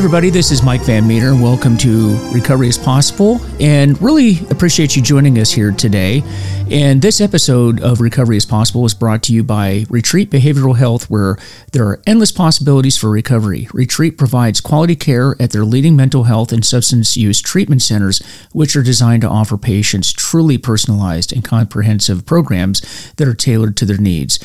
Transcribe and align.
everybody. 0.00 0.30
This 0.30 0.50
is 0.50 0.62
Mike 0.62 0.80
Van 0.84 1.06
Meter. 1.06 1.34
Welcome 1.34 1.76
to 1.76 2.16
Recovery 2.32 2.68
is 2.68 2.78
Possible, 2.78 3.38
and 3.60 4.00
really 4.00 4.38
appreciate 4.48 4.96
you 4.96 5.02
joining 5.02 5.38
us 5.38 5.50
here 5.50 5.72
today. 5.72 6.22
And 6.70 7.02
this 7.02 7.20
episode 7.20 7.82
of 7.82 8.00
Recovery 8.00 8.38
is 8.38 8.46
Possible 8.46 8.86
is 8.86 8.94
brought 8.94 9.22
to 9.24 9.34
you 9.34 9.44
by 9.44 9.84
Retreat 9.90 10.30
Behavioral 10.30 10.78
Health, 10.78 11.10
where 11.10 11.36
there 11.72 11.86
are 11.86 12.00
endless 12.06 12.32
possibilities 12.32 12.96
for 12.96 13.10
recovery. 13.10 13.68
Retreat 13.74 14.16
provides 14.16 14.62
quality 14.62 14.96
care 14.96 15.36
at 15.38 15.50
their 15.50 15.66
leading 15.66 15.96
mental 15.96 16.24
health 16.24 16.50
and 16.50 16.64
substance 16.64 17.18
use 17.18 17.42
treatment 17.42 17.82
centers, 17.82 18.22
which 18.52 18.74
are 18.74 18.82
designed 18.82 19.20
to 19.20 19.28
offer 19.28 19.58
patients 19.58 20.14
truly 20.14 20.56
personalized 20.56 21.30
and 21.30 21.44
comprehensive 21.44 22.24
programs 22.24 23.12
that 23.16 23.28
are 23.28 23.34
tailored 23.34 23.76
to 23.76 23.84
their 23.84 23.98
needs. 23.98 24.38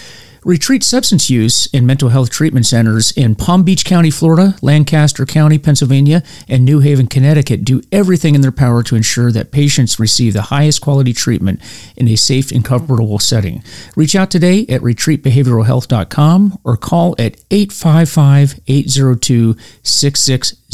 Retreat 0.46 0.84
substance 0.84 1.28
use 1.28 1.66
in 1.74 1.88
mental 1.88 2.10
health 2.10 2.30
treatment 2.30 2.68
centers 2.68 3.12
in 3.14 3.34
Palm 3.34 3.64
Beach 3.64 3.84
County, 3.84 4.12
Florida, 4.12 4.56
Lancaster 4.62 5.26
County, 5.26 5.58
Pennsylvania, 5.58 6.22
and 6.48 6.64
New 6.64 6.82
Haven, 6.82 7.08
Connecticut 7.08 7.66
do 7.66 7.82
everything 7.92 8.36
in 8.36 8.42
their 8.42 8.52
power 8.52 8.84
to 8.84 8.96
ensure 8.96 9.32
that 9.32 9.52
patients 9.52 10.00
receive 10.00 10.34
the 10.34 10.44
highest 10.44 10.82
quality 10.82 11.14
treatment 11.14 11.60
in 11.98 12.08
a 12.08 12.16
safe 12.16 12.52
and 12.52 12.64
comfortable 12.64 13.18
setting. 13.18 13.64
Reach 13.96 14.16
out 14.16 14.30
today 14.30 14.68
at 14.70 14.82
retreatbehavioralhealth.com 14.82 16.60
or 16.64 16.78
call 16.78 17.16
at 17.18 17.38
855 17.50 18.60
802 18.68 19.56
6600 19.82 20.65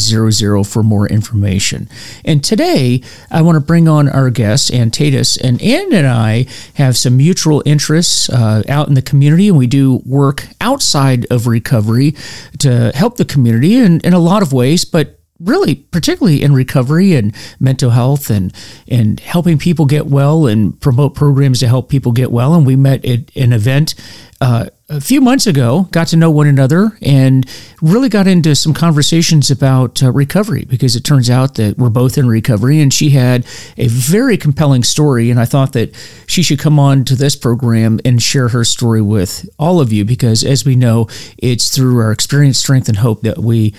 for 0.64 0.84
more 0.84 1.08
information. 1.08 1.88
And 2.26 2.44
today, 2.44 3.02
I 3.30 3.42
want 3.42 3.56
to 3.56 3.60
bring 3.60 3.88
on 3.88 4.10
our 4.10 4.30
guest, 4.30 4.74
Anne 4.74 4.92
Taydus. 4.92 5.40
And 5.42 5.62
Anne 5.62 5.94
and 5.94 6.08
I 6.08 6.46
have 6.76 6.98
some 6.98 7.18
mutual 7.18 7.62
interests 7.66 8.30
uh, 8.30 8.64
out 8.68 8.88
in 8.88 8.94
the 8.94 9.02
community, 9.02 9.48
and 9.48 9.58
we 9.58 9.68
do 9.68 10.02
work 10.06 10.48
outside 10.60 11.26
of 11.32 11.48
recovery 11.48 12.16
to 12.60 12.92
help 12.96 13.18
the 13.18 13.26
community 13.26 13.76
in, 13.76 14.00
in 14.02 14.14
a 14.14 14.20
lot 14.20 14.42
of 14.42 14.54
ways, 14.54 14.86
but 14.86 15.18
really 15.40 15.76
particularly 15.76 16.44
in 16.44 16.54
recovery 16.54 17.16
and 17.16 17.36
mental 17.60 17.90
health 17.90 18.30
and 18.30 18.54
and 18.88 19.20
helping 19.22 19.58
people 19.58 19.86
get 19.86 20.06
well 20.06 20.46
and 20.46 20.80
promote 20.80 21.16
programs 21.16 21.60
to 21.60 21.68
help 21.68 21.90
people 21.90 22.12
get 22.12 22.32
well 22.32 22.54
and 22.54 22.66
we 22.66 22.76
met 22.76 23.04
at 23.06 23.36
an 23.36 23.52
event 23.52 23.96
uh, 24.40 24.68
a 24.92 25.00
few 25.00 25.22
months 25.22 25.48
ago, 25.48 25.88
got 25.92 26.08
to 26.08 26.18
know 26.18 26.30
one 26.30 26.48
another 26.48 26.98
and 27.02 27.50
really 27.82 28.10
got 28.10 28.28
into 28.28 28.54
some 28.56 28.74
conversations 28.74 29.50
about 29.50 30.04
uh, 30.04 30.12
recovery 30.12 30.66
because 30.66 30.98
it 30.98 31.02
turns 31.02 31.30
out 31.30 31.56
that 31.56 31.78
we're 31.78 31.90
both 31.90 32.18
in 32.18 32.28
recovery. 32.28 32.82
And 32.82 32.94
she 32.94 33.12
had 33.12 33.46
a 33.78 33.88
very 33.88 34.38
compelling 34.38 34.84
story. 34.84 35.32
And 35.32 35.40
I 35.40 35.46
thought 35.46 35.72
that 35.74 35.96
she 36.28 36.44
should 36.44 36.60
come 36.60 36.78
on 36.78 37.06
to 37.06 37.16
this 37.16 37.38
program 37.38 38.02
and 38.04 38.22
share 38.22 38.50
her 38.50 38.66
story 38.66 39.02
with 39.02 39.50
all 39.58 39.80
of 39.80 39.94
you 39.94 40.04
because, 40.04 40.44
as 40.44 40.66
we 40.66 40.76
know, 40.76 41.08
it's 41.38 41.74
through 41.74 42.00
our 42.00 42.12
experience, 42.12 42.60
strength, 42.60 42.90
and 42.90 42.98
hope 42.98 43.22
that 43.22 43.38
we 43.38 43.74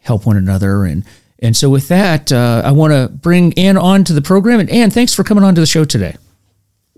help 0.00 0.26
one 0.26 0.36
another. 0.36 0.84
And 0.84 1.04
and 1.38 1.56
so, 1.56 1.70
with 1.70 1.88
that, 1.88 2.32
uh, 2.32 2.62
I 2.64 2.72
want 2.72 2.92
to 2.92 3.08
bring 3.14 3.52
Anne 3.58 3.76
on 3.76 4.04
to 4.04 4.12
the 4.12 4.22
program. 4.22 4.58
And 4.58 4.70
Anne, 4.70 4.90
thanks 4.90 5.14
for 5.14 5.22
coming 5.22 5.44
on 5.44 5.54
to 5.54 5.60
the 5.60 5.66
show 5.66 5.84
today. 5.84 6.16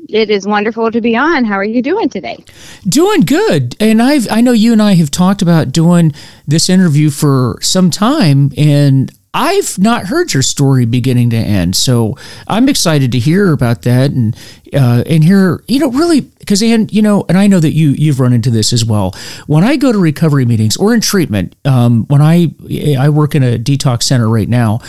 It 0.08 0.30
is 0.30 0.46
wonderful 0.46 0.90
to 0.90 1.00
be 1.02 1.16
on. 1.16 1.44
How 1.44 1.54
are 1.54 1.64
you 1.64 1.82
doing 1.82 2.08
today? 2.08 2.42
Doing 2.88 3.20
good. 3.22 3.76
And 3.78 4.02
I've 4.02 4.26
I 4.30 4.40
know 4.40 4.52
you 4.52 4.72
and 4.72 4.80
I 4.80 4.94
have 4.94 5.10
talked 5.10 5.42
about 5.42 5.70
doing 5.70 6.14
this 6.46 6.70
interview 6.70 7.10
for 7.10 7.58
some 7.60 7.90
time 7.90 8.52
and 8.56 9.12
I've 9.34 9.78
not 9.78 10.06
heard 10.06 10.32
your 10.32 10.42
story 10.42 10.86
beginning 10.86 11.28
to 11.30 11.36
end, 11.36 11.76
so 11.76 12.16
I'm 12.46 12.68
excited 12.68 13.12
to 13.12 13.18
hear 13.18 13.52
about 13.52 13.82
that 13.82 14.10
and 14.10 14.34
uh, 14.72 15.04
and 15.06 15.22
hear 15.22 15.62
you 15.68 15.78
know 15.78 15.90
really 15.90 16.22
because 16.22 16.62
and 16.62 16.90
you 16.90 17.02
know 17.02 17.26
and 17.28 17.36
I 17.36 17.46
know 17.46 17.60
that 17.60 17.72
you 17.72 17.90
you've 17.90 18.20
run 18.20 18.32
into 18.32 18.50
this 18.50 18.72
as 18.72 18.86
well. 18.86 19.14
When 19.46 19.64
I 19.64 19.76
go 19.76 19.92
to 19.92 19.98
recovery 19.98 20.46
meetings 20.46 20.78
or 20.78 20.94
in 20.94 21.02
treatment, 21.02 21.54
um, 21.66 22.06
when 22.06 22.22
I 22.22 22.54
I 22.98 23.10
work 23.10 23.34
in 23.34 23.42
a 23.42 23.58
detox 23.58 24.04
center 24.04 24.28
right 24.28 24.48
now, 24.48 24.80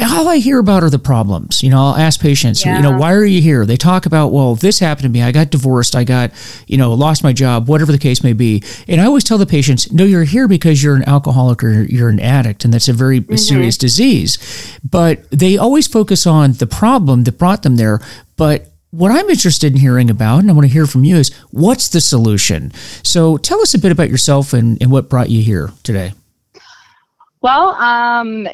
all 0.00 0.28
I 0.28 0.38
hear 0.38 0.58
about 0.58 0.82
are 0.82 0.90
the 0.90 0.98
problems. 0.98 1.62
You 1.62 1.70
know, 1.70 1.78
I'll 1.78 1.96
ask 1.96 2.20
patients, 2.20 2.64
yeah. 2.64 2.76
you 2.76 2.82
know, 2.82 2.96
why 2.96 3.12
are 3.12 3.24
you 3.24 3.40
here? 3.40 3.64
They 3.64 3.76
talk 3.76 4.06
about, 4.06 4.32
well, 4.32 4.54
this 4.54 4.78
happened 4.78 5.04
to 5.04 5.08
me. 5.08 5.22
I 5.22 5.32
got 5.32 5.50
divorced. 5.50 5.94
I 5.94 6.04
got, 6.04 6.32
you 6.66 6.76
know, 6.76 6.92
lost 6.94 7.22
my 7.22 7.32
job, 7.32 7.68
whatever 7.68 7.92
the 7.92 7.98
case 7.98 8.22
may 8.24 8.32
be. 8.32 8.62
And 8.88 9.00
I 9.00 9.06
always 9.06 9.24
tell 9.24 9.38
the 9.38 9.46
patients, 9.46 9.92
no, 9.92 10.04
you're 10.04 10.24
here 10.24 10.48
because 10.48 10.82
you're 10.82 10.96
an 10.96 11.08
alcoholic 11.08 11.62
or 11.62 11.82
you're 11.82 12.08
an 12.08 12.20
addict, 12.20 12.64
and 12.64 12.74
that's 12.74 12.88
a 12.88 12.92
very 12.92 13.20
mm-hmm. 13.20 13.36
serious 13.36 13.76
disease. 13.76 14.78
But 14.82 15.30
they 15.30 15.56
always 15.56 15.86
focus 15.86 16.26
on 16.26 16.54
the 16.54 16.66
problem 16.66 17.24
that 17.24 17.38
brought 17.38 17.62
them 17.62 17.76
there. 17.76 18.00
But 18.36 18.68
what 18.90 19.10
I'm 19.10 19.28
interested 19.28 19.72
in 19.72 19.80
hearing 19.80 20.10
about, 20.10 20.40
and 20.40 20.50
I 20.50 20.54
want 20.54 20.66
to 20.66 20.72
hear 20.72 20.86
from 20.86 21.04
you, 21.04 21.16
is 21.16 21.34
what's 21.50 21.88
the 21.88 22.00
solution? 22.00 22.72
So 23.02 23.36
tell 23.36 23.60
us 23.60 23.74
a 23.74 23.78
bit 23.78 23.92
about 23.92 24.08
yourself 24.08 24.52
and, 24.52 24.80
and 24.80 24.90
what 24.90 25.08
brought 25.08 25.30
you 25.30 25.42
here 25.42 25.70
today. 25.82 26.12
Well, 27.40 27.70
um, 27.74 28.48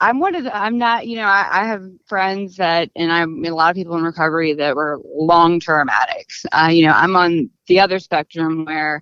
I'm 0.00 0.18
one 0.20 0.34
of 0.34 0.44
the, 0.44 0.56
I'm 0.56 0.78
not, 0.78 1.06
you 1.06 1.16
know, 1.16 1.24
I, 1.24 1.48
I 1.50 1.66
have 1.66 1.82
friends 2.06 2.56
that, 2.56 2.90
and 2.96 3.12
I'm 3.12 3.44
a 3.44 3.50
lot 3.50 3.70
of 3.70 3.76
people 3.76 3.96
in 3.96 4.02
recovery 4.02 4.52
that 4.54 4.76
were 4.76 5.00
long 5.04 5.60
term 5.60 5.88
addicts. 5.88 6.44
Uh, 6.52 6.68
you 6.70 6.86
know, 6.86 6.92
I'm 6.92 7.16
on 7.16 7.50
the 7.68 7.80
other 7.80 7.98
spectrum 7.98 8.64
where 8.64 9.00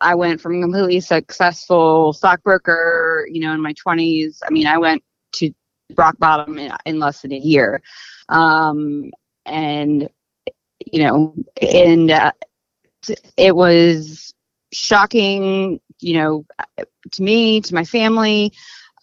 I 0.00 0.14
went 0.14 0.40
from 0.40 0.60
completely 0.60 1.00
successful 1.00 2.12
stockbroker, 2.12 3.26
you 3.30 3.40
know, 3.40 3.52
in 3.52 3.60
my 3.60 3.74
20s. 3.74 4.38
I 4.46 4.50
mean, 4.50 4.66
I 4.66 4.78
went 4.78 5.02
to 5.34 5.50
rock 5.96 6.18
bottom 6.18 6.58
in, 6.58 6.72
in 6.86 6.98
less 6.98 7.22
than 7.22 7.32
a 7.32 7.38
year. 7.38 7.82
Um, 8.28 9.10
and, 9.46 10.08
you 10.86 11.02
know, 11.02 11.34
and 11.60 12.10
uh, 12.10 12.32
it 13.36 13.54
was 13.54 14.34
shocking, 14.72 15.80
you 16.00 16.14
know, 16.14 16.44
to 17.12 17.22
me, 17.22 17.60
to 17.60 17.74
my 17.74 17.84
family. 17.84 18.52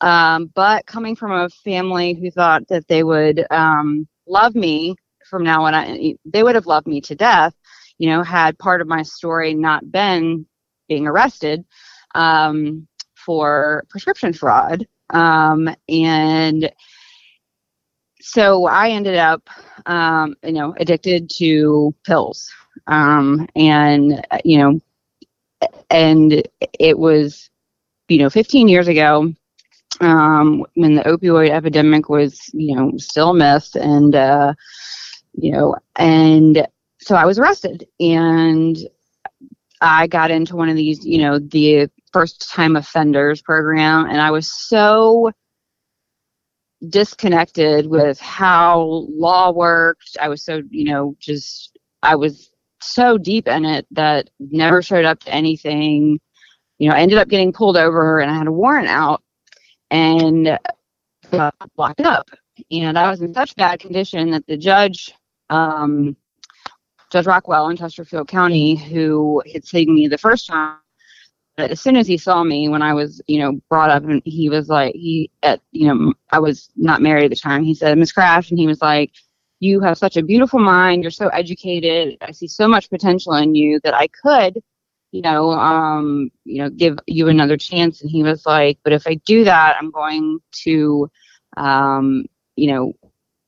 Um, 0.02 0.52
but 0.56 0.86
coming 0.88 1.16
from 1.16 1.32
a 1.32 1.50
family 1.50 2.14
who 2.14 2.32
thought 2.32 2.68
that 2.70 2.88
they 2.88 3.04
would 3.04 3.46
um, 3.52 4.08
love 4.28 4.56
me 4.56 4.96
from 5.30 5.44
now 5.44 5.66
on, 5.66 5.76
I, 5.76 6.16
they 6.26 6.44
would 6.44 6.56
have 6.56 6.66
loved 6.66 6.88
me 6.88 7.02
to 7.02 7.16
death. 7.16 7.54
You 8.00 8.10
know, 8.10 8.24
had 8.24 8.58
part 8.58 8.82
of 8.82 8.88
my 8.88 9.04
story 9.04 9.54
not 9.54 9.92
been 9.92 10.46
being 10.90 11.06
arrested 11.08 11.64
um, 12.16 12.88
for 13.16 13.86
prescription 13.90 14.34
fraud, 14.34 14.88
um, 15.12 15.70
and 15.88 16.72
so 18.22 18.66
I 18.66 18.90
ended 18.90 19.18
up, 19.18 19.48
um, 19.86 20.36
you 20.44 20.54
know, 20.54 20.74
addicted 20.80 21.30
to 21.38 21.94
pills, 22.04 22.52
um, 22.88 23.48
and 23.56 24.26
you 24.44 24.58
know, 24.58 24.80
and 25.92 26.42
it 26.80 26.98
was, 26.98 27.52
you 28.10 28.18
know, 28.18 28.30
15 28.32 28.68
years 28.68 28.88
ago 28.88 29.32
um, 30.00 30.66
when 30.76 30.96
the 30.96 31.04
opioid 31.04 31.50
epidemic 31.50 32.10
was, 32.10 32.40
you 32.54 32.76
know, 32.76 32.92
still 32.98 33.32
a 33.32 33.34
myth, 33.34 33.76
and 33.76 34.16
uh, 34.16 34.54
you 35.34 35.52
know, 35.52 35.76
and 35.98 36.66
so 37.00 37.16
I 37.16 37.26
was 37.26 37.38
arrested, 37.38 37.88
and 38.00 38.78
I 39.82 40.08
got 40.08 40.32
into 40.32 40.56
one 40.56 40.70
of 40.70 40.76
these, 40.76 41.06
you 41.06 41.20
know, 41.20 41.40
the 41.40 41.90
first 42.14 42.50
time 42.50 42.76
offenders 42.76 43.42
program, 43.42 44.06
and 44.06 44.22
I 44.22 44.32
was 44.32 44.52
so 44.52 45.32
disconnected 46.90 47.88
with 47.88 48.20
how 48.20 49.06
law 49.10 49.52
worked. 49.52 50.18
I 50.20 50.30
was 50.30 50.44
so, 50.44 50.62
you 50.70 50.86
know, 50.86 51.16
just 51.20 51.78
I 52.02 52.16
was 52.16 52.50
so 52.82 53.18
deep 53.18 53.48
in 53.48 53.66
it 53.66 53.86
that 53.92 54.30
never 54.40 54.82
showed 54.82 55.06
up 55.06 55.20
to 55.22 55.34
anything. 55.34 56.20
You 56.80 56.90
know, 56.90 56.96
I 56.96 57.02
ended 57.02 57.20
up 57.20 57.28
getting 57.28 57.54
pulled 57.54 57.78
over 57.78 58.20
and 58.20 58.32
I 58.32 58.38
had 58.38 58.48
a 58.48 58.52
warrant 58.52 58.88
out 58.88 59.22
and 59.92 60.58
got 61.32 61.56
locked 61.78 62.02
up. 62.02 62.30
And 62.72 62.98
I 62.98 63.10
was 63.10 63.22
in 63.22 63.34
such 63.34 63.56
bad 63.56 63.80
condition 63.80 64.32
that 64.32 64.48
the 64.48 64.58
judge, 64.58 65.14
um, 65.50 66.16
Judge 67.12 67.26
Rockwell 67.26 67.70
in 67.70 67.78
Chesterfield 67.78 68.28
County, 68.28 68.76
who 68.76 69.44
had 69.52 69.66
seen 69.66 69.94
me 69.94 70.08
the 70.08 70.18
first 70.18 70.48
time, 70.48 70.78
as 71.58 71.82
soon 71.82 71.98
as 71.98 72.08
he 72.08 72.18
saw 72.18 72.44
me 72.44 72.70
when 72.70 72.82
I 72.82 72.94
was, 72.94 73.22
you 73.28 73.40
know, 73.40 73.60
brought 73.70 73.90
up, 73.90 74.04
and 74.04 74.22
he 74.26 74.50
was 74.50 74.70
like, 74.70 74.96
he, 74.96 75.30
at, 75.44 75.62
you 75.72 75.88
know, 75.88 76.14
I 76.32 76.40
was 76.40 76.70
not 76.76 77.02
married 77.02 77.26
at 77.26 77.30
the 77.30 77.36
time. 77.36 77.64
He 77.64 77.76
said, 77.76 77.98
Miss 77.98 78.14
Craft, 78.14 78.52
and 78.52 78.60
he 78.60 78.68
was 78.68 78.82
like, 78.82 79.12
you 79.60 79.80
have 79.82 79.98
such 79.98 80.18
a 80.18 80.24
beautiful 80.24 80.60
mind. 80.60 81.04
You're 81.04 81.12
so 81.12 81.28
educated. 81.28 82.18
I 82.22 82.32
see 82.32 82.48
so 82.48 82.68
much 82.68 82.90
potential 82.90 83.34
in 83.34 83.54
you 83.54 83.80
that 83.84 83.94
I 83.94 84.08
could 84.08 84.62
you 85.12 85.22
know, 85.22 85.52
um, 85.52 86.32
you 86.46 86.62
know, 86.62 86.70
give 86.70 86.98
you 87.08 87.28
another 87.28 87.58
chance. 87.58 88.02
And 88.02 88.10
he 88.10 88.24
was 88.24 88.46
like, 88.46 88.80
but 88.84 88.94
if 88.94 89.06
I 89.06 89.16
do 89.26 89.44
that, 89.44 89.76
I'm 89.80 89.92
going 89.92 90.40
to, 90.64 91.10
um, 91.58 92.26
you 92.56 92.72
know, 92.72 92.94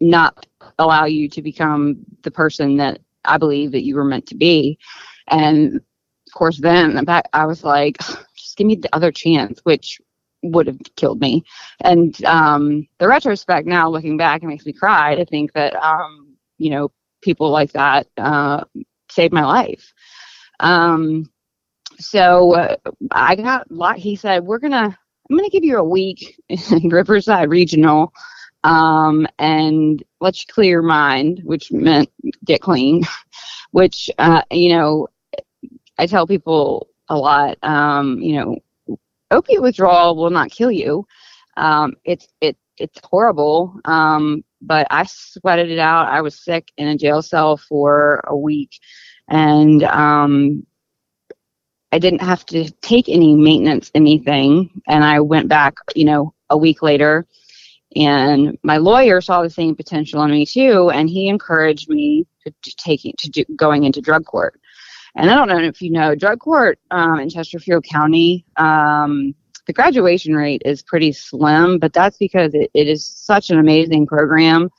not 0.01 0.45
allow 0.80 1.06
you 1.06 1.30
to 1.30 1.42
become 1.42 1.98
the 2.24 2.31
person 2.31 2.77
that 2.77 3.00
I 3.25 3.38
believe 3.38 3.71
that 3.71 3.86
you 3.86 3.95
were 3.95 4.04
meant 4.04 4.27
to 4.27 4.36
be. 4.36 4.77
And 5.30 5.77
of 5.77 6.33
course, 6.33 6.60
then 6.60 7.04
back, 7.06 7.30
I 7.33 7.45
was 7.45 7.63
like, 7.63 7.98
just 8.36 8.57
give 8.57 8.68
me 8.68 8.75
the 8.75 8.94
other 8.94 9.12
chance, 9.12 9.62
which 9.63 10.01
would 10.44 10.68
have 10.68 10.80
killed 10.98 11.21
me. 11.21 11.45
And 11.81 12.21
um, 12.25 12.88
the 13.00 13.07
retrospect 13.07 13.66
now, 13.66 13.89
looking 13.89 14.18
back, 14.18 14.44
it 14.44 14.48
makes 14.48 14.66
me 14.66 14.74
cry 14.74 15.16
to 15.16 15.25
think 15.25 15.54
that, 15.54 15.74
um, 15.75 16.36
you 16.57 16.69
know, 16.71 16.92
people 17.21 17.50
like 17.50 17.71
that 17.71 18.07
uh, 18.18 18.66
saved 19.09 19.33
my 19.33 19.45
life. 19.45 19.94
Um, 20.59 21.30
so 22.00 22.56
uh, 22.56 22.75
I 23.12 23.36
got 23.36 23.72
lot. 23.72 23.98
He 23.98 24.16
said, 24.16 24.44
"We're 24.44 24.60
gonna 24.60 24.98
I'm 25.30 25.38
to 25.38 25.50
give 25.50 25.63
you 25.63 25.78
a 25.78 25.84
week 25.84 26.40
in 26.50 26.60
Riverside 26.90 27.50
Regional 27.50 28.13
um, 28.63 29.28
and 29.40 30.04
let 30.19 30.40
you 30.40 30.54
clear 30.54 30.69
your 30.69 30.81
mind, 30.81 31.42
which 31.44 31.72
meant 31.72 32.10
get 32.45 32.62
clean, 32.62 33.04
which, 33.72 34.10
uh, 34.18 34.42
you 34.51 34.69
know, 34.69 35.07
I 35.98 36.07
tell 36.07 36.28
people 36.28 36.88
a 37.10 37.18
lot, 37.18 37.57
um, 37.63 38.19
you 38.19 38.36
know, 38.36 38.98
opiate 39.31 39.62
withdrawal 39.62 40.16
will 40.16 40.30
not 40.30 40.51
kill 40.51 40.72
you. 40.72 41.06
Um, 41.56 41.94
it's, 42.04 42.28
it, 42.42 42.57
it's 42.78 43.00
horrible. 43.04 43.80
Um, 43.86 44.44
but 44.62 44.88
I 44.90 45.06
sweated 45.07 45.69
it 45.69 45.80
out. 45.80 46.07
I 46.07 46.22
was 46.22 46.44
sick 46.44 46.72
in 46.78 46.88
a 46.88 46.98
jail 46.98 47.22
cell 47.22 47.57
for 47.57 48.24
a 48.25 48.36
week 48.36 48.80
and, 49.28 49.84
um, 49.84 50.66
I 51.94 52.00
didn't 52.00 52.22
have 52.22 52.45
to 52.48 52.69
take 52.81 53.07
any 53.07 53.36
maintenance 53.36 53.92
anything. 53.94 54.81
And 54.88 55.04
I 55.04 55.19
went 55.19 55.48
back, 55.48 55.75
you 55.95 56.06
know, 56.06 56.34
a 56.50 56.57
week 56.57 56.81
later 56.81 57.28
and 57.95 58.57
my 58.63 58.78
lawyer 58.78 59.22
saw 59.22 59.44
the 59.44 59.50
same 59.50 59.75
potential 59.75 60.24
in 60.24 60.31
me 60.31 60.45
too. 60.45 60.90
And 60.90 61.10
he 61.10 61.28
encouraged 61.28 61.90
me 61.90 62.25
to, 62.44 62.51
to 62.51 62.75
taking, 62.78 63.13
to 63.19 63.30
do, 63.30 63.45
going 63.56 63.84
into 63.84 64.01
drug 64.01 64.25
court. 64.25 64.60
And 65.16 65.30
I 65.30 65.36
don't 65.36 65.48
know 65.48 65.60
if 65.60 65.81
you 65.81 65.92
know, 65.92 66.16
drug 66.16 66.40
court 66.40 66.80
um, 66.90 67.19
in 67.19 67.30
Chesterfield 67.30 67.86
County, 67.86 68.45
um, 68.57 69.36
the 69.68 69.74
graduation 69.74 70.36
rate 70.36 70.63
is 70.66 70.81
pretty 70.81 71.12
slim, 71.12 71.78
but 71.78 71.94
that's 71.94 72.18
because 72.18 72.54
it, 72.56 72.72
it 72.74 72.88
is 72.88 73.06
such 73.06 73.51
an 73.51 73.60
amazing 73.60 74.07
program. 74.07 74.69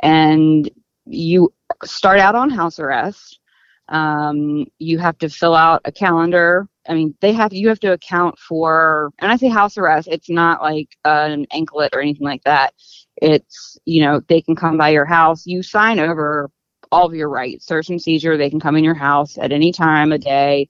And 0.00 0.70
you 1.06 1.52
start 1.84 2.20
out 2.20 2.34
on 2.34 2.50
house 2.50 2.78
arrest 2.78 3.40
um, 3.88 4.66
you 4.78 4.98
have 4.98 5.18
to 5.18 5.28
fill 5.28 5.54
out 5.54 5.82
a 5.84 5.92
calendar. 5.92 6.68
I 6.88 6.94
mean, 6.94 7.14
they 7.20 7.32
have 7.32 7.52
you 7.52 7.68
have 7.68 7.80
to 7.80 7.92
account 7.92 8.38
for, 8.38 9.10
and 9.18 9.30
I 9.30 9.36
say 9.36 9.48
house 9.48 9.78
arrest. 9.78 10.08
It's 10.10 10.30
not 10.30 10.62
like 10.62 10.88
an 11.04 11.46
anklet 11.52 11.94
or 11.94 12.00
anything 12.00 12.26
like 12.26 12.42
that. 12.44 12.74
It's 13.16 13.78
you 13.84 14.02
know 14.02 14.20
they 14.28 14.40
can 14.40 14.56
come 14.56 14.76
by 14.76 14.90
your 14.90 15.04
house. 15.04 15.46
You 15.46 15.62
sign 15.62 15.98
over 16.00 16.50
all 16.90 17.06
of 17.06 17.14
your 17.14 17.28
rights, 17.28 17.66
search 17.66 17.88
and 17.90 18.00
seizure. 18.00 18.36
They 18.36 18.50
can 18.50 18.60
come 18.60 18.76
in 18.76 18.84
your 18.84 18.94
house 18.94 19.38
at 19.38 19.52
any 19.52 19.72
time 19.72 20.12
of 20.12 20.20
day, 20.20 20.68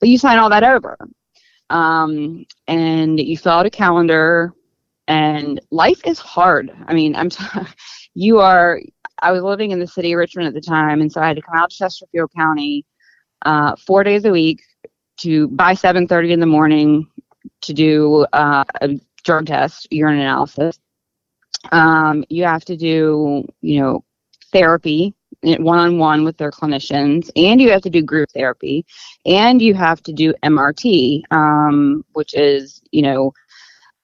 but 0.00 0.08
you 0.08 0.18
sign 0.18 0.38
all 0.38 0.50
that 0.50 0.64
over. 0.64 0.96
Um, 1.70 2.44
and 2.68 3.18
you 3.18 3.36
fill 3.38 3.52
out 3.52 3.66
a 3.66 3.70
calendar. 3.70 4.52
And 5.06 5.60
life 5.70 6.00
is 6.06 6.18
hard. 6.18 6.72
I 6.86 6.94
mean, 6.94 7.14
I'm 7.14 7.28
t- 7.28 7.44
you 8.14 8.40
are 8.40 8.80
I 9.22 9.32
was 9.32 9.42
living 9.42 9.70
in 9.70 9.78
the 9.78 9.86
city 9.86 10.12
of 10.12 10.18
Richmond 10.18 10.48
at 10.48 10.54
the 10.54 10.60
time, 10.60 11.00
and 11.00 11.10
so 11.10 11.20
I 11.20 11.28
had 11.28 11.36
to 11.36 11.42
come 11.42 11.56
out 11.56 11.70
to 11.70 11.76
Chesterfield 11.76 12.30
County 12.36 12.84
uh, 13.42 13.76
four 13.76 14.04
days 14.04 14.24
a 14.24 14.30
week 14.30 14.62
to 15.18 15.48
by 15.48 15.74
7:30 15.74 16.32
in 16.32 16.40
the 16.40 16.46
morning 16.46 17.06
to 17.62 17.72
do 17.72 18.26
uh, 18.32 18.64
a 18.80 18.90
drug 19.24 19.46
test, 19.46 19.88
urine 19.90 20.18
analysis. 20.18 20.78
Um, 21.72 22.24
you 22.28 22.44
have 22.44 22.64
to 22.66 22.76
do, 22.76 23.46
you 23.62 23.80
know, 23.80 24.04
therapy 24.52 25.14
one-on-one 25.44 26.24
with 26.24 26.36
their 26.38 26.50
clinicians, 26.50 27.30
and 27.36 27.60
you 27.60 27.70
have 27.70 27.82
to 27.82 27.90
do 27.90 28.02
group 28.02 28.30
therapy, 28.32 28.84
and 29.26 29.60
you 29.60 29.74
have 29.74 30.02
to 30.04 30.12
do 30.12 30.34
MRT, 30.42 31.22
um, 31.30 32.04
which 32.12 32.34
is, 32.34 32.82
you 32.90 33.02
know, 33.02 33.32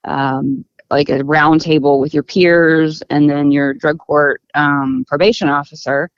um, 0.04 0.64
like 0.90 1.08
a 1.08 1.24
round 1.24 1.60
table 1.60 2.00
with 2.00 2.12
your 2.12 2.22
peers 2.22 3.02
and 3.10 3.30
then 3.30 3.50
your 3.50 3.74
drug 3.74 3.98
court 3.98 4.42
um, 4.54 5.04
probation 5.06 5.48
officer. 5.48 6.10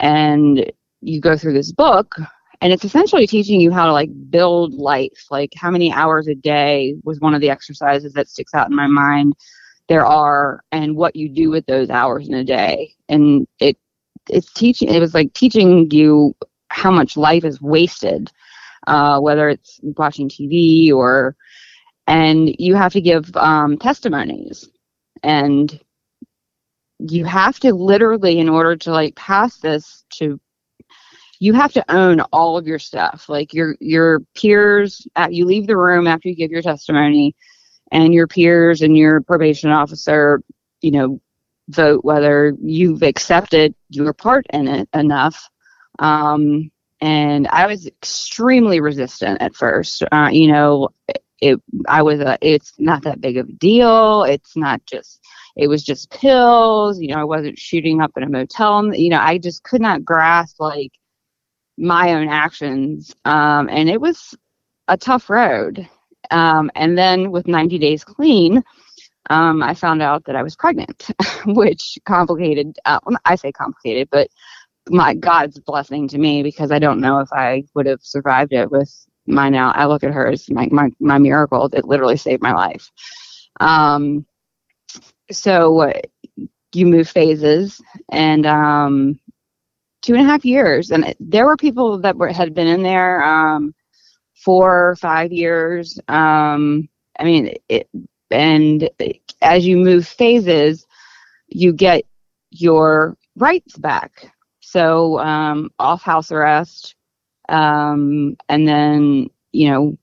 And 0.00 0.70
you 1.00 1.20
go 1.20 1.36
through 1.36 1.54
this 1.54 1.72
book 1.72 2.14
and 2.60 2.72
it's 2.72 2.84
essentially 2.84 3.26
teaching 3.26 3.60
you 3.60 3.72
how 3.72 3.86
to 3.86 3.92
like 3.92 4.10
build 4.30 4.74
life. 4.74 5.26
Like 5.30 5.52
how 5.56 5.70
many 5.70 5.92
hours 5.92 6.28
a 6.28 6.34
day 6.34 6.96
was 7.04 7.20
one 7.20 7.34
of 7.34 7.40
the 7.40 7.50
exercises 7.50 8.12
that 8.14 8.28
sticks 8.28 8.54
out 8.54 8.68
in 8.68 8.76
my 8.76 8.86
mind? 8.86 9.34
There 9.88 10.04
are 10.04 10.62
and 10.72 10.96
what 10.96 11.16
you 11.16 11.28
do 11.28 11.50
with 11.50 11.66
those 11.66 11.88
hours 11.88 12.28
in 12.28 12.34
a 12.34 12.44
day. 12.44 12.94
And 13.08 13.46
it 13.58 13.78
it's 14.28 14.52
teaching 14.52 14.92
it 14.92 15.00
was 15.00 15.14
like 15.14 15.32
teaching 15.32 15.90
you 15.90 16.34
how 16.68 16.90
much 16.90 17.16
life 17.16 17.44
is 17.44 17.62
wasted 17.62 18.30
uh, 18.86 19.20
whether 19.20 19.48
it's 19.48 19.80
watching 19.82 20.28
tv 20.28 20.92
or 20.92 21.36
and 22.08 22.56
you 22.58 22.74
have 22.74 22.94
to 22.94 23.00
give 23.02 23.36
um, 23.36 23.76
testimonies. 23.78 24.68
And 25.22 25.78
you 26.98 27.24
have 27.26 27.60
to 27.60 27.72
literally 27.72 28.40
in 28.40 28.48
order 28.48 28.76
to 28.76 28.90
like 28.90 29.14
pass 29.14 29.58
this 29.58 30.04
to 30.14 30.40
you 31.38 31.52
have 31.52 31.72
to 31.72 31.94
own 31.94 32.20
all 32.32 32.56
of 32.56 32.66
your 32.66 32.80
stuff. 32.80 33.28
Like 33.28 33.54
your 33.54 33.76
your 33.78 34.20
peers 34.34 35.06
at, 35.14 35.34
you 35.34 35.44
leave 35.44 35.68
the 35.68 35.76
room 35.76 36.08
after 36.08 36.28
you 36.28 36.34
give 36.34 36.50
your 36.50 36.62
testimony 36.62 37.36
and 37.92 38.12
your 38.12 38.26
peers 38.26 38.82
and 38.82 38.96
your 38.96 39.20
probation 39.20 39.70
officer 39.70 40.42
you 40.80 40.90
know 40.90 41.20
vote 41.68 42.04
whether 42.04 42.54
you've 42.62 43.02
accepted 43.02 43.74
your 43.90 44.14
part 44.14 44.46
in 44.50 44.66
it 44.66 44.88
enough. 44.94 45.48
Um, 45.98 46.70
and 47.00 47.46
i 47.48 47.66
was 47.66 47.86
extremely 47.86 48.80
resistant 48.80 49.42
at 49.42 49.54
first. 49.54 50.02
Uh, 50.10 50.30
you 50.32 50.50
know 50.50 50.88
it 51.40 51.60
I 51.88 52.02
was 52.02 52.20
a 52.20 52.38
it's 52.40 52.72
not 52.78 53.02
that 53.02 53.20
big 53.20 53.36
of 53.36 53.48
a 53.48 53.52
deal. 53.52 54.24
It's 54.24 54.56
not 54.56 54.84
just 54.86 55.20
it 55.56 55.68
was 55.68 55.82
just 55.82 56.10
pills, 56.10 57.00
you 57.00 57.08
know, 57.08 57.20
I 57.20 57.24
wasn't 57.24 57.58
shooting 57.58 58.00
up 58.00 58.12
in 58.16 58.22
a 58.22 58.28
motel. 58.28 58.94
You 58.94 59.10
know, 59.10 59.20
I 59.20 59.38
just 59.38 59.62
could 59.64 59.80
not 59.80 60.04
grasp 60.04 60.60
like 60.60 60.92
my 61.76 62.14
own 62.14 62.28
actions. 62.28 63.14
Um, 63.24 63.68
and 63.68 63.88
it 63.88 64.00
was 64.00 64.36
a 64.88 64.96
tough 64.96 65.30
road. 65.30 65.88
Um, 66.30 66.70
and 66.74 66.98
then 66.98 67.30
with 67.30 67.46
90 67.46 67.78
days 67.78 68.04
clean, 68.04 68.62
um, 69.30 69.62
I 69.62 69.74
found 69.74 70.02
out 70.02 70.24
that 70.24 70.36
I 70.36 70.42
was 70.42 70.56
pregnant, 70.56 71.10
which 71.46 71.98
complicated, 72.04 72.78
uh, 72.84 73.00
I 73.24 73.36
say 73.36 73.52
complicated, 73.52 74.08
but 74.10 74.28
my 74.90 75.14
God's 75.14 75.58
blessing 75.58 76.08
to 76.08 76.18
me 76.18 76.42
because 76.42 76.70
I 76.70 76.78
don't 76.78 77.00
know 77.00 77.20
if 77.20 77.28
I 77.32 77.64
would 77.74 77.86
have 77.86 78.00
survived 78.02 78.52
it 78.52 78.70
with 78.70 78.92
my 79.28 79.48
now 79.48 79.72
I 79.72 79.86
look 79.86 80.04
at 80.04 80.12
her 80.12 80.26
as 80.28 80.50
my 80.50 80.68
my, 80.70 80.90
my 81.00 81.18
miracle 81.18 81.68
that 81.70 81.86
literally 81.86 82.16
saved 82.16 82.42
my 82.42 82.52
life. 82.52 82.90
Um, 83.60 84.26
so 85.30 85.80
uh, 85.80 86.00
you 86.72 86.86
move 86.86 87.08
phases 87.08 87.80
and 88.10 88.46
um, 88.46 89.20
two 90.02 90.14
and 90.14 90.22
a 90.22 90.30
half 90.30 90.44
years, 90.44 90.90
and 90.90 91.14
there 91.20 91.46
were 91.46 91.56
people 91.56 91.98
that 91.98 92.16
were 92.16 92.28
had 92.28 92.54
been 92.54 92.66
in 92.66 92.82
there 92.82 93.22
um, 93.22 93.74
four 94.34 94.90
or 94.90 94.96
five 94.96 95.32
years. 95.32 95.98
Um, 96.08 96.88
I 97.18 97.24
mean, 97.24 97.54
it, 97.68 97.88
and 98.30 98.88
as 99.42 99.66
you 99.66 99.76
move 99.76 100.06
phases, 100.06 100.86
you 101.48 101.72
get 101.72 102.04
your 102.50 103.16
rights 103.36 103.76
back. 103.76 104.32
So 104.60 105.18
um, 105.18 105.70
off 105.78 106.02
house 106.02 106.30
arrest, 106.30 106.94
um, 107.48 108.36
and 108.48 108.66
then, 108.66 109.28
you 109.52 109.70
know, 109.70 109.98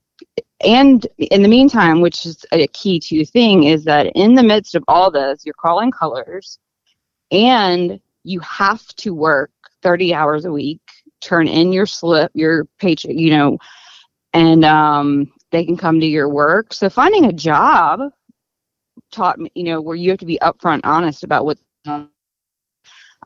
and 0.66 1.06
in 1.18 1.44
the 1.44 1.50
meantime, 1.50 2.02
which 2.02 2.26
is 2.26 2.46
a 2.52 2.68
key 2.68 3.00
to 3.00 3.26
thing, 3.26 3.66
is 3.66 3.84
that 3.86 4.08
in 4.16 4.36
the 4.36 4.44
midst 4.44 4.76
of 4.76 4.84
all 4.88 5.12
this, 5.12 5.46
you're 5.46 5.54
calling 5.54 5.92
colors 5.92 6.60
and 7.32 8.00
you 8.24 8.40
have 8.40 8.86
to 8.96 9.14
work 9.14 9.52
30 9.84 10.14
hours 10.14 10.46
a 10.46 10.52
week, 10.52 10.82
turn 11.22 11.48
in 11.48 11.72
your 11.72 11.86
slip, 11.86 12.32
your 12.34 12.66
paycheck, 12.80 13.12
you 13.14 13.32
know, 13.32 13.58
and 14.34 14.66
um, 14.66 15.32
they 15.52 15.66
can 15.66 15.78
come 15.78 16.00
to 16.00 16.08
your 16.08 16.30
work. 16.30 16.74
So 16.74 16.90
finding 16.90 17.26
a 17.26 17.34
job 17.34 18.00
taught 19.12 19.40
me, 19.40 19.52
you 19.56 19.64
know, 19.64 19.82
where 19.82 19.96
you 19.96 20.10
have 20.10 20.20
to 20.20 20.26
be 20.26 20.40
upfront 20.42 20.82
honest 20.84 21.24
about 21.24 21.46
what 21.46 21.60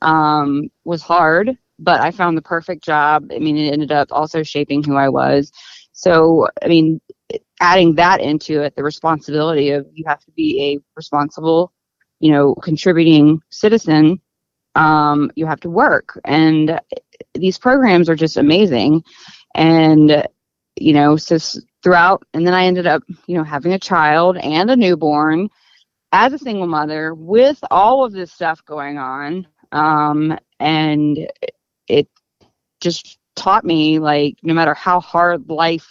um, 0.01 0.69
was 0.83 1.01
hard 1.01 1.57
but 1.79 2.01
I 2.01 2.12
found 2.12 2.38
the 2.38 2.41
perfect 2.41 2.83
job. 2.83 3.31
I 3.33 3.39
mean, 3.39 3.57
it 3.57 3.71
ended 3.71 3.91
up 3.91 4.09
also 4.12 4.43
shaping 4.43 4.83
who 4.83 4.95
I 4.95 5.09
was. 5.09 5.51
So, 5.91 6.48
I 6.63 6.67
mean, 6.67 7.01
adding 7.59 7.95
that 7.95 8.21
into 8.21 8.62
it, 8.62 8.75
the 8.75 8.83
responsibility 8.83 9.71
of 9.71 9.88
you 9.93 10.03
have 10.07 10.24
to 10.25 10.31
be 10.31 10.74
a 10.74 10.79
responsible, 10.95 11.74
you 12.19 12.31
know, 12.31 12.55
contributing 12.55 13.41
citizen. 13.50 14.21
Um, 14.75 15.31
you 15.36 15.45
have 15.45 15.59
to 15.62 15.69
work, 15.69 16.19
and 16.25 16.79
these 17.33 17.57
programs 17.57 18.09
are 18.09 18.15
just 18.15 18.38
amazing. 18.38 19.03
And 19.55 20.25
you 20.79 20.93
know, 20.93 21.17
so 21.17 21.38
throughout, 21.83 22.24
and 22.33 22.45
then 22.45 22.53
I 22.53 22.65
ended 22.65 22.88
up, 22.88 23.03
you 23.27 23.36
know, 23.36 23.43
having 23.43 23.74
a 23.74 23.79
child 23.79 24.38
and 24.38 24.71
a 24.71 24.75
newborn 24.75 25.50
as 26.12 26.33
a 26.33 26.39
single 26.39 26.67
mother 26.67 27.13
with 27.13 27.59
all 27.69 28.03
of 28.03 28.13
this 28.13 28.31
stuff 28.31 28.63
going 28.65 28.98
on. 28.98 29.48
Um, 29.71 30.38
and 30.59 31.27
just 32.79 33.17
taught 33.36 33.65
me 33.65 34.00
like 34.00 34.36
no 34.43 34.53
matter 34.53 34.74
how 34.74 35.00
hard 35.00 35.50
life 35.50 35.88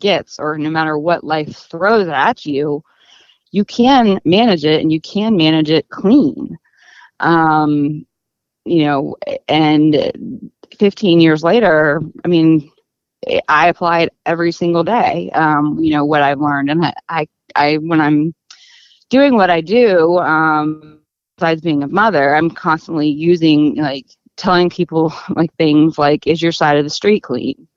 gets 0.00 0.38
or 0.38 0.58
no 0.58 0.70
matter 0.70 0.98
what 0.98 1.24
life 1.24 1.56
throws 1.70 2.08
at 2.08 2.44
you 2.44 2.82
you 3.50 3.64
can 3.64 4.18
manage 4.24 4.64
it 4.64 4.80
and 4.80 4.90
you 4.90 5.00
can 5.00 5.36
manage 5.36 5.70
it 5.70 5.88
clean. 5.90 6.56
Um 7.20 8.06
you 8.64 8.84
know 8.84 9.16
and 9.48 10.12
15 10.78 11.20
years 11.20 11.42
later 11.42 12.00
i 12.24 12.28
mean 12.28 12.70
i 13.48 13.66
applied 13.66 14.08
every 14.24 14.52
single 14.52 14.84
day 14.84 15.28
um 15.34 15.78
you 15.80 15.92
know 15.92 16.04
what 16.04 16.22
i've 16.22 16.40
learned. 16.40 16.70
And 16.70 16.84
i 16.84 16.94
i, 17.08 17.28
I 17.56 17.76
when 17.78 18.00
I'm 18.00 18.34
doing 19.12 19.34
what 19.34 19.50
I 19.50 19.60
do, 19.60 20.18
um, 20.18 21.00
besides 21.36 21.60
being 21.60 21.82
a 21.82 21.88
mother, 21.88 22.34
I'm 22.34 22.50
constantly 22.50 23.08
using 23.08 23.76
like 23.76 24.06
telling 24.36 24.70
people 24.70 25.12
like 25.36 25.54
things 25.56 25.98
like, 25.98 26.26
"Is 26.26 26.42
your 26.42 26.52
side 26.52 26.76
of 26.78 26.84
the 26.84 26.90
street 26.90 27.22
clean?" 27.22 27.68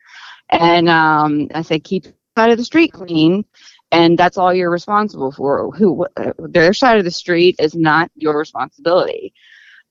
And 0.49 0.89
um, 0.89 1.49
I 1.53 1.61
say, 1.61 1.79
"Keep 1.79 2.05
side 2.37 2.51
of 2.51 2.57
the 2.57 2.65
street 2.65 2.93
clean." 2.93 3.45
And 3.91 4.17
that's 4.17 4.37
all 4.37 4.53
you're 4.53 4.71
responsible 4.71 5.31
for. 5.31 5.71
Who 5.71 6.05
their 6.39 6.73
side 6.73 6.97
of 6.97 7.05
the 7.05 7.11
street 7.11 7.55
is 7.59 7.75
not 7.75 8.11
your 8.15 8.37
responsibility. 8.37 9.33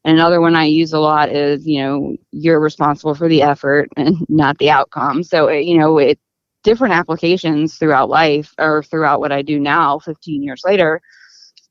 Another 0.04 0.40
one 0.40 0.54
I 0.54 0.64
use 0.66 0.92
a 0.92 0.98
lot 1.00 1.30
is, 1.30 1.66
you 1.66 1.82
know, 1.82 2.16
you're 2.30 2.60
responsible 2.60 3.14
for 3.14 3.28
the 3.28 3.42
effort 3.42 3.88
and 3.96 4.16
not 4.28 4.58
the 4.58 4.70
outcome. 4.70 5.22
So, 5.22 5.48
it, 5.48 5.62
you 5.64 5.78
know, 5.78 5.98
it 5.98 6.18
different 6.62 6.94
applications 6.94 7.76
throughout 7.76 8.08
life 8.10 8.54
or 8.58 8.82
throughout 8.82 9.20
what 9.20 9.32
I 9.32 9.42
do 9.42 9.58
now, 9.58 9.98
15 9.98 10.42
years 10.42 10.62
later. 10.64 11.00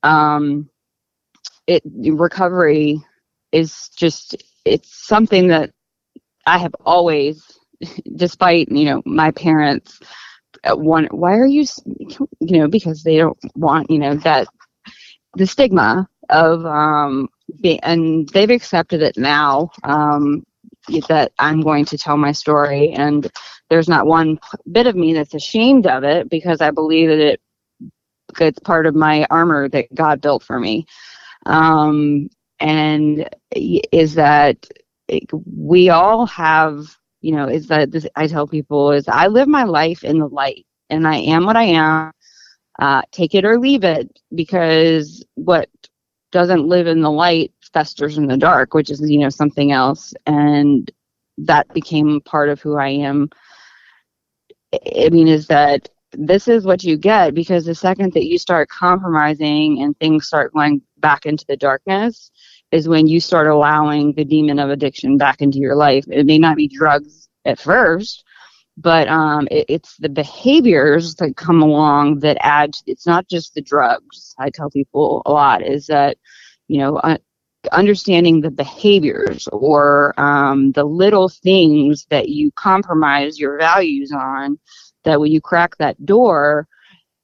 Um, 0.02 0.68
it 1.66 1.82
recovery 1.86 3.02
is 3.52 3.88
just 3.96 4.36
it's 4.64 5.06
something 5.06 5.48
that 5.48 5.70
I 6.46 6.58
have 6.58 6.74
always, 6.84 7.44
despite 8.16 8.70
you 8.70 8.84
know 8.86 9.02
my 9.04 9.30
parents, 9.32 10.00
uh, 10.64 10.76
one 10.76 11.06
why 11.06 11.34
are 11.34 11.46
you 11.46 11.64
you 12.40 12.58
know 12.58 12.68
because 12.68 13.02
they 13.02 13.16
don't 13.16 13.38
want 13.54 13.90
you 13.90 13.98
know 13.98 14.14
that 14.16 14.48
the 15.36 15.46
stigma 15.46 16.08
of 16.30 16.64
um 16.64 17.28
being 17.60 17.80
and 17.82 18.28
they've 18.30 18.50
accepted 18.50 19.02
it 19.02 19.16
now 19.18 19.70
um 19.84 20.44
that 21.08 21.32
I'm 21.38 21.60
going 21.62 21.84
to 21.86 21.98
tell 21.98 22.16
my 22.16 22.32
story 22.32 22.90
and 22.92 23.30
there's 23.70 23.88
not 23.88 24.06
one 24.06 24.38
bit 24.70 24.86
of 24.86 24.96
me 24.96 25.14
that's 25.14 25.34
ashamed 25.34 25.86
of 25.86 26.04
it 26.04 26.28
because 26.28 26.60
I 26.60 26.70
believe 26.70 27.08
that 27.08 27.18
it 27.18 27.40
it's 28.40 28.58
part 28.60 28.86
of 28.86 28.94
my 28.94 29.26
armor 29.30 29.68
that 29.68 29.94
God 29.94 30.20
built 30.20 30.42
for 30.42 30.58
me. 30.58 30.86
Um, 31.46 32.28
and 32.60 33.28
is 33.92 34.14
that 34.14 34.66
we 35.44 35.90
all 35.90 36.26
have 36.26 36.96
you 37.20 37.34
know 37.34 37.48
is 37.48 37.68
that 37.68 37.90
this, 37.90 38.06
i 38.16 38.26
tell 38.26 38.46
people 38.46 38.90
is 38.90 39.06
i 39.08 39.26
live 39.26 39.48
my 39.48 39.64
life 39.64 40.02
in 40.04 40.18
the 40.18 40.28
light 40.28 40.66
and 40.90 41.06
i 41.06 41.16
am 41.16 41.44
what 41.44 41.56
i 41.56 41.64
am 41.64 42.12
uh, 42.78 43.02
take 43.12 43.34
it 43.34 43.44
or 43.44 43.58
leave 43.58 43.84
it 43.84 44.18
because 44.34 45.24
what 45.34 45.68
doesn't 46.32 46.66
live 46.66 46.86
in 46.88 47.00
the 47.00 47.10
light 47.10 47.52
festers 47.72 48.18
in 48.18 48.26
the 48.26 48.36
dark 48.36 48.74
which 48.74 48.90
is 48.90 49.00
you 49.08 49.18
know 49.18 49.28
something 49.28 49.70
else. 49.72 50.12
And 50.26 50.90
that 51.38 51.72
became 51.72 52.20
part 52.22 52.48
of 52.48 52.60
who 52.60 52.76
i 52.76 52.88
am. 52.88 53.30
I 54.72 55.08
mean 55.10 55.28
is 55.28 55.46
that 55.46 55.88
this 56.12 56.48
is 56.48 56.64
what 56.64 56.84
you 56.84 56.96
get 56.96 57.34
because 57.34 57.64
the 57.64 57.74
second 57.74 58.12
that 58.12 58.26
you 58.26 58.38
start 58.38 58.68
compromising 58.68 59.82
and 59.82 59.98
things 59.98 60.26
start 60.26 60.52
going 60.52 60.82
back 60.98 61.26
into 61.26 61.44
the 61.48 61.56
darkness 61.56 62.30
is 62.74 62.88
when 62.88 63.06
you 63.06 63.20
start 63.20 63.46
allowing 63.46 64.12
the 64.14 64.24
demon 64.24 64.58
of 64.58 64.68
addiction 64.68 65.16
back 65.16 65.40
into 65.40 65.58
your 65.58 65.76
life. 65.76 66.04
It 66.10 66.26
may 66.26 66.38
not 66.38 66.56
be 66.56 66.66
drugs 66.66 67.28
at 67.44 67.60
first, 67.60 68.24
but 68.76 69.06
um, 69.06 69.46
it, 69.48 69.66
it's 69.68 69.96
the 69.98 70.08
behaviors 70.08 71.14
that 71.16 71.36
come 71.36 71.62
along 71.62 72.18
that 72.20 72.36
add. 72.40 72.72
To, 72.72 72.82
it's 72.88 73.06
not 73.06 73.28
just 73.28 73.54
the 73.54 73.62
drugs. 73.62 74.34
I 74.40 74.50
tell 74.50 74.70
people 74.70 75.22
a 75.24 75.32
lot 75.32 75.62
is 75.62 75.86
that 75.86 76.18
you 76.68 76.78
know. 76.78 76.96
Uh, 76.96 77.18
understanding 77.72 78.42
the 78.42 78.50
behaviors 78.50 79.48
or 79.50 80.12
um, 80.20 80.72
the 80.72 80.84
little 80.84 81.30
things 81.30 82.06
that 82.10 82.28
you 82.28 82.50
compromise 82.52 83.38
your 83.38 83.56
values 83.56 84.12
on 84.12 84.58
that 85.04 85.18
when 85.18 85.32
you 85.32 85.40
crack 85.40 85.74
that 85.78 86.04
door 86.04 86.68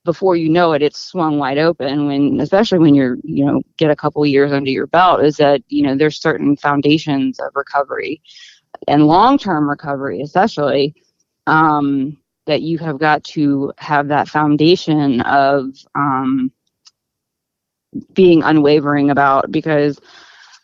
before 0.04 0.36
you 0.36 0.48
know 0.48 0.72
it 0.72 0.82
it's 0.82 1.00
swung 1.00 1.38
wide 1.38 1.58
open 1.58 2.06
when 2.06 2.40
especially 2.40 2.78
when 2.78 2.94
you're 2.94 3.16
you 3.22 3.44
know 3.44 3.60
get 3.76 3.90
a 3.90 3.96
couple 3.96 4.24
years 4.24 4.52
under 4.52 4.70
your 4.70 4.86
belt 4.86 5.22
is 5.22 5.36
that 5.36 5.62
you 5.68 5.82
know 5.82 5.96
there's 5.96 6.20
certain 6.20 6.56
foundations 6.56 7.38
of 7.40 7.50
recovery 7.54 8.20
and 8.88 9.06
long-term 9.06 9.68
recovery 9.68 10.22
especially 10.22 10.94
um, 11.46 12.16
that 12.46 12.62
you 12.62 12.78
have 12.78 12.98
got 12.98 13.22
to 13.24 13.72
have 13.78 14.08
that 14.08 14.28
foundation 14.28 15.20
of 15.22 15.74
um, 15.94 16.50
being 18.14 18.42
unwavering 18.42 19.10
about 19.10 19.50
because 19.50 20.00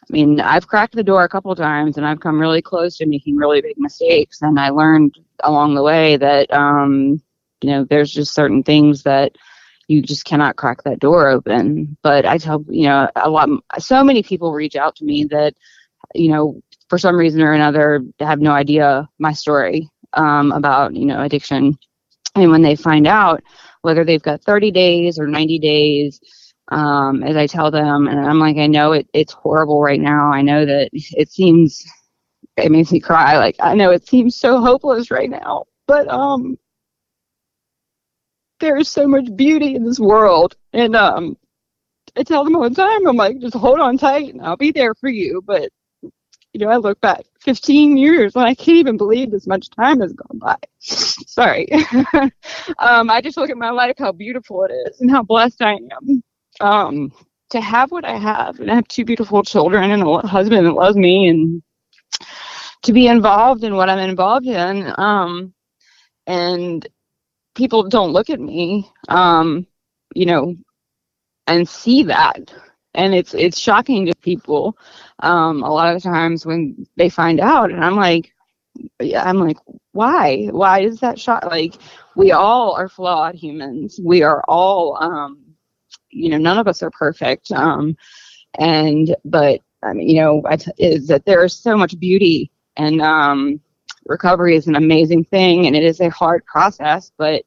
I 0.08 0.12
mean, 0.12 0.40
I've 0.40 0.68
cracked 0.68 0.94
the 0.94 1.02
door 1.02 1.24
a 1.24 1.28
couple 1.28 1.54
times 1.56 1.96
and 1.96 2.06
I've 2.06 2.20
come 2.20 2.38
really 2.38 2.62
close 2.62 2.96
to 2.98 3.06
making 3.06 3.36
really 3.36 3.60
big 3.60 3.76
mistakes. 3.76 4.40
And 4.40 4.58
I 4.58 4.68
learned 4.68 5.18
along 5.42 5.74
the 5.74 5.82
way 5.82 6.16
that, 6.16 6.52
um, 6.52 7.20
you 7.62 7.70
know, 7.70 7.84
there's 7.84 8.12
just 8.12 8.34
certain 8.34 8.62
things 8.62 9.02
that 9.04 9.36
you 9.88 10.02
just 10.02 10.24
cannot 10.24 10.56
crack 10.56 10.82
that 10.84 10.98
door 10.98 11.28
open. 11.28 11.96
But 12.02 12.26
I 12.26 12.38
tell, 12.38 12.64
you 12.68 12.84
know, 12.84 13.08
a 13.16 13.30
lot, 13.30 13.48
so 13.78 14.02
many 14.02 14.22
people 14.22 14.52
reach 14.52 14.76
out 14.76 14.96
to 14.96 15.04
me 15.04 15.24
that, 15.24 15.54
you 16.14 16.30
know, 16.30 16.60
for 16.88 16.98
some 16.98 17.16
reason 17.16 17.42
or 17.42 17.52
another, 17.52 18.02
have 18.20 18.40
no 18.40 18.52
idea 18.52 19.08
my 19.18 19.32
story 19.32 19.88
um, 20.12 20.52
about, 20.52 20.94
you 20.94 21.06
know, 21.06 21.22
addiction. 21.22 21.78
And 22.34 22.50
when 22.50 22.62
they 22.62 22.76
find 22.76 23.06
out, 23.06 23.42
whether 23.82 24.04
they've 24.04 24.22
got 24.22 24.42
30 24.42 24.70
days 24.70 25.18
or 25.18 25.26
90 25.26 25.58
days, 25.58 26.20
um, 26.68 27.22
as 27.22 27.36
I 27.36 27.46
tell 27.46 27.70
them, 27.70 28.08
and 28.08 28.18
I'm 28.18 28.40
like, 28.40 28.56
I 28.56 28.66
know 28.66 28.92
it, 28.92 29.08
it's 29.12 29.32
horrible 29.32 29.80
right 29.80 30.00
now. 30.00 30.32
I 30.32 30.42
know 30.42 30.66
that 30.66 30.90
it 30.92 31.30
seems, 31.30 31.84
it 32.56 32.72
makes 32.72 32.90
me 32.90 32.98
cry. 32.98 33.38
Like, 33.38 33.56
I 33.60 33.74
know 33.74 33.90
it 33.90 34.06
seems 34.06 34.34
so 34.34 34.60
hopeless 34.60 35.10
right 35.10 35.30
now, 35.30 35.64
but, 35.86 36.08
um, 36.08 36.58
there 38.60 38.76
is 38.76 38.88
so 38.88 39.06
much 39.06 39.34
beauty 39.36 39.74
in 39.74 39.84
this 39.84 40.00
world. 40.00 40.56
And, 40.72 40.96
um, 40.96 41.36
I 42.16 42.22
tell 42.22 42.44
them 42.44 42.56
all 42.56 42.68
the 42.68 42.74
time, 42.74 43.06
I'm 43.06 43.16
like, 43.16 43.38
just 43.40 43.54
hold 43.54 43.78
on 43.78 43.98
tight 43.98 44.32
and 44.32 44.42
I'll 44.42 44.56
be 44.56 44.72
there 44.72 44.94
for 44.94 45.08
you. 45.08 45.42
But, 45.44 45.70
you 46.02 46.60
know, 46.60 46.68
I 46.68 46.76
look 46.76 46.98
back 47.00 47.24
15 47.40 47.98
years 47.98 48.34
and 48.34 48.44
I 48.44 48.54
can't 48.54 48.78
even 48.78 48.96
believe 48.96 49.30
this 49.30 49.46
much 49.46 49.68
time 49.70 50.00
has 50.00 50.14
gone 50.14 50.38
by. 50.38 50.56
Sorry. 50.80 51.68
um, 52.78 53.10
I 53.10 53.20
just 53.20 53.36
look 53.36 53.50
at 53.50 53.58
my 53.58 53.70
life, 53.70 53.96
how 53.98 54.12
beautiful 54.12 54.64
it 54.64 54.72
is 54.72 55.00
and 55.00 55.10
how 55.10 55.22
blessed 55.22 55.60
I 55.60 55.74
am 55.74 56.22
um, 56.60 57.12
to 57.50 57.60
have 57.60 57.90
what 57.90 58.04
I 58.04 58.16
have 58.16 58.60
and 58.60 58.70
I 58.70 58.76
have 58.76 58.88
two 58.88 59.04
beautiful 59.04 59.42
children 59.42 59.90
and 59.90 60.02
a 60.02 60.26
husband 60.26 60.66
that 60.66 60.72
loves 60.72 60.96
me 60.96 61.28
and 61.28 61.62
to 62.82 62.92
be 62.92 63.08
involved 63.08 63.64
in 63.64 63.76
what 63.76 63.90
I'm 63.90 63.98
involved 63.98 64.46
in. 64.46 64.92
Um, 64.96 65.52
and 66.26 66.86
people 67.56 67.88
don't 67.88 68.12
look 68.12 68.30
at 68.30 68.40
me, 68.40 68.90
um, 69.08 69.66
you 70.14 70.26
know, 70.26 70.56
and 71.48 71.68
see 71.68 72.04
that. 72.04 72.52
And 72.94 73.14
it's 73.14 73.34
it's 73.34 73.58
shocking 73.58 74.06
to 74.06 74.14
people 74.16 74.76
um, 75.20 75.62
a 75.62 75.70
lot 75.70 75.96
of 75.96 76.02
times 76.02 76.46
when 76.46 76.86
they 76.96 77.10
find 77.10 77.40
out, 77.40 77.70
and 77.70 77.84
I'm 77.84 77.96
like, 77.96 78.32
I'm 79.00 79.38
like, 79.38 79.58
why? 79.92 80.46
Why 80.50 80.80
is 80.80 81.00
that 81.00 81.18
shot? 81.18 81.46
Like, 81.46 81.74
we 82.16 82.32
all 82.32 82.74
are 82.76 82.88
flawed 82.88 83.34
humans. 83.34 84.00
We 84.02 84.22
are 84.22 84.42
all 84.48 84.96
um, 85.02 85.42
you 86.10 86.30
know 86.30 86.38
none 86.38 86.58
of 86.58 86.68
us 86.68 86.82
are 86.82 86.90
perfect 86.90 87.52
um, 87.52 87.96
and 88.58 89.14
but 89.24 89.60
I 89.82 89.92
mean, 89.92 90.08
you 90.08 90.20
know 90.20 90.42
is 90.78 91.06
that 91.08 91.26
there 91.26 91.44
is 91.44 91.54
so 91.54 91.76
much 91.76 91.98
beauty 91.98 92.50
and 92.76 93.00
um, 93.02 93.60
recovery 94.06 94.56
is 94.56 94.66
an 94.66 94.76
amazing 94.76 95.24
thing 95.24 95.66
and 95.66 95.76
it 95.76 95.82
is 95.82 96.00
a 96.00 96.10
hard 96.10 96.44
process 96.46 97.12
but 97.16 97.44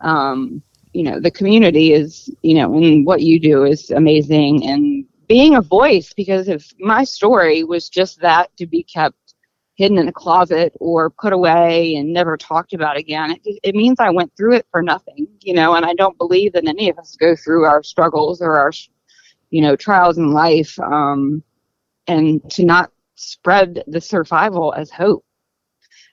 um, 0.00 0.62
you 0.92 1.02
know 1.02 1.20
the 1.20 1.30
community 1.30 1.92
is 1.92 2.30
you 2.42 2.54
know 2.54 2.74
and 2.76 3.06
what 3.06 3.22
you 3.22 3.38
do 3.38 3.64
is 3.64 3.90
amazing 3.90 4.64
and 4.66 5.04
being 5.28 5.54
a 5.54 5.62
voice 5.62 6.12
because 6.12 6.48
if 6.48 6.72
my 6.78 7.04
story 7.04 7.64
was 7.64 7.88
just 7.88 8.20
that 8.20 8.54
to 8.56 8.66
be 8.66 8.82
kept 8.82 9.16
hidden 9.74 9.96
in 9.96 10.08
a 10.08 10.12
closet 10.12 10.74
or 10.80 11.08
put 11.08 11.32
away 11.32 11.94
and 11.94 12.12
never 12.12 12.36
talked 12.36 12.74
about 12.74 12.98
again, 12.98 13.38
it, 13.44 13.58
it 13.62 13.74
means 13.74 13.98
I 13.98 14.10
went 14.10 14.30
through 14.36 14.56
it 14.56 14.66
for 14.70 14.82
nothing, 14.82 15.26
you 15.40 15.54
know, 15.54 15.74
and 15.74 15.86
I 15.86 15.94
don't 15.94 16.18
believe 16.18 16.52
that 16.52 16.68
any 16.68 16.90
of 16.90 16.98
us 16.98 17.16
go 17.16 17.34
through 17.34 17.64
our 17.64 17.82
struggles 17.82 18.42
or 18.42 18.58
our, 18.58 18.72
you 19.48 19.62
know, 19.62 19.74
trials 19.74 20.18
in 20.18 20.32
life. 20.32 20.78
Um, 20.78 21.42
and 22.06 22.48
to 22.50 22.64
not 22.64 22.90
spread 23.14 23.84
the 23.86 24.00
survival 24.00 24.74
as 24.74 24.90
hope. 24.90 25.24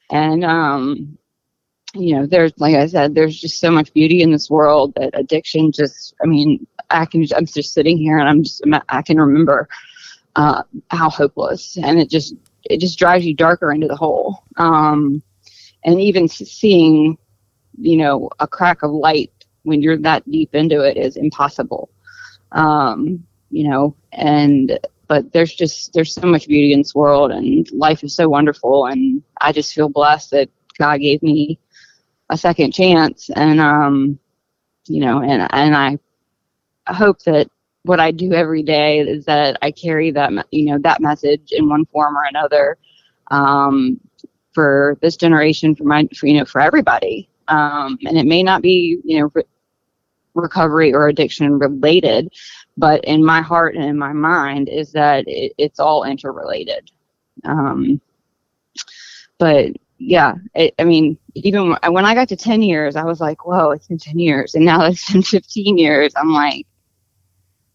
And, 0.10 0.44
um, 0.44 1.18
you 1.94 2.16
know, 2.16 2.26
there's, 2.26 2.54
like 2.58 2.76
I 2.76 2.88
said, 2.88 3.16
there's 3.16 3.40
just 3.40 3.60
so 3.60 3.72
much 3.72 3.94
beauty 3.94 4.22
in 4.22 4.32
this 4.32 4.50
world 4.50 4.94
that 4.96 5.12
addiction 5.14 5.72
just, 5.72 6.14
I 6.24 6.28
mean, 6.28 6.66
I 6.90 7.06
can, 7.06 7.26
I'm 7.36 7.46
just 7.46 7.74
sitting 7.74 7.98
here 7.98 8.18
and 8.18 8.28
I'm 8.28 8.44
just, 8.44 8.64
I 8.90 9.02
can 9.02 9.20
remember, 9.20 9.68
uh, 10.36 10.64
how 10.92 11.10
hopeless 11.10 11.78
and 11.78 12.00
it 12.00 12.10
just 12.10 12.36
it 12.66 12.80
just 12.80 13.00
drives 13.00 13.26
you 13.26 13.34
darker 13.34 13.72
into 13.72 13.88
the 13.88 13.96
hole. 13.96 14.44
Um, 14.58 15.22
and 15.84 16.00
even 16.00 16.28
seeing, 16.28 17.18
you 17.78 17.98
know, 17.98 18.30
a 18.40 18.48
crack 18.48 18.84
of 18.84 18.92
light 18.92 19.32
when 19.64 19.82
you're 19.82 19.98
that 19.98 20.30
deep 20.30 20.54
into 20.54 20.82
it 20.82 20.98
is 20.98 21.16
impossible. 21.16 21.90
Um, 22.52 23.26
you 23.50 23.68
know, 23.68 23.96
and 24.12 24.80
but 25.10 25.34
there's 25.34 25.54
just 25.54 25.92
there's 25.94 26.14
so 26.14 26.28
much 26.28 26.48
beauty 26.48 26.72
in 26.72 26.80
this 26.80 26.96
world, 26.96 27.32
and 27.32 27.70
life 27.74 28.04
is 28.04 28.16
so 28.16 28.30
wonderful, 28.30 28.86
and 28.86 29.22
I 29.42 29.52
just 29.52 29.74
feel 29.74 29.90
blessed 29.90 30.32
that 30.32 30.50
God 30.78 31.00
gave 31.00 31.22
me 31.24 31.60
a 32.30 32.38
second 32.38 32.74
chance, 32.74 33.30
and 33.36 33.60
um, 33.60 34.20
you 34.88 35.02
know, 35.02 35.22
and 35.22 35.48
and 35.52 35.76
I 35.76 35.98
hope 36.94 37.20
that 37.24 37.50
what 37.84 38.00
I 38.00 38.12
do 38.12 38.34
every 38.34 38.62
day 38.62 39.00
is 39.00 39.26
that 39.26 39.58
I 39.64 39.72
carry 39.72 40.12
that 40.12 40.32
you 40.52 40.66
know 40.66 40.78
that 40.84 41.02
message 41.02 41.52
in 41.52 41.68
one 41.68 41.86
form 41.88 42.16
or 42.16 42.24
another 42.24 42.78
um, 43.32 44.00
for 44.54 44.96
this 45.02 45.18
generation, 45.18 45.76
for 45.76 45.86
my, 45.86 46.08
for, 46.16 46.28
you 46.28 46.38
know, 46.38 46.46
for 46.46 46.62
everybody. 46.62 47.30
Um, 47.48 47.98
and 48.06 48.16
it 48.16 48.28
may 48.28 48.44
not 48.44 48.62
be 48.62 49.00
you 49.04 49.20
know 49.20 49.32
re- 49.34 49.44
recovery 50.36 50.94
or 50.94 51.08
addiction 51.08 51.58
related, 51.58 52.32
but 52.80 53.04
in 53.04 53.24
my 53.26 53.42
heart 53.42 53.76
and 53.76 53.84
in 53.84 53.98
my 53.98 54.14
mind 54.14 54.70
is 54.70 54.94
that 54.94 55.28
it, 55.28 55.52
it's 55.58 55.82
all 55.82 56.06
interrelated. 56.06 56.90
Um, 57.44 58.00
but 59.38 59.74
yeah, 59.98 60.36
it, 60.56 60.76
I 60.80 60.86
mean, 60.86 61.18
even 61.36 61.76
when 61.90 62.06
I 62.06 62.16
got 62.16 62.30
to 62.30 62.38
10 62.38 62.62
years, 62.62 62.96
I 62.96 63.04
was 63.04 63.20
like, 63.20 63.46
whoa, 63.46 63.72
it's 63.72 63.88
been 63.88 63.98
10 63.98 64.18
years. 64.18 64.56
And 64.56 64.64
now 64.64 64.86
it's 64.86 65.12
been 65.12 65.22
15 65.24 65.78
years. 65.78 66.14
I'm 66.16 66.32
like, 66.32 66.66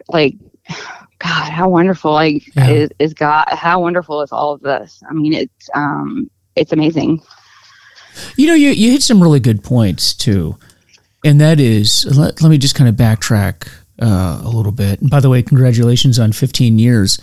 like, 0.08 0.36
God, 1.18 1.50
how 1.50 1.68
wonderful, 1.68 2.12
like, 2.12 2.42
yeah. 2.56 2.70
is, 2.70 2.90
is 2.98 3.14
God, 3.14 3.46
how 3.50 3.80
wonderful 3.80 4.22
is 4.22 4.32
all 4.32 4.52
of 4.52 4.62
this? 4.62 5.02
I 5.08 5.12
mean, 5.12 5.34
it's, 5.34 5.70
um, 5.74 6.30
it's 6.56 6.72
amazing. 6.72 7.22
You 8.36 8.46
know, 8.46 8.54
you, 8.54 8.70
you 8.70 8.90
hit 8.90 9.02
some 9.02 9.22
really 9.22 9.40
good 9.40 9.62
points 9.62 10.14
too. 10.14 10.56
And 11.24 11.40
that 11.40 11.60
is, 11.60 12.06
let, 12.16 12.40
let 12.42 12.48
me 12.48 12.58
just 12.58 12.74
kind 12.74 12.88
of 12.88 12.96
backtrack 12.96 13.68
uh, 14.00 14.40
a 14.42 14.48
little 14.48 14.72
bit. 14.72 15.00
And 15.00 15.10
by 15.10 15.20
the 15.20 15.28
way, 15.28 15.42
congratulations 15.42 16.18
on 16.18 16.32
15 16.32 16.78
years. 16.78 17.18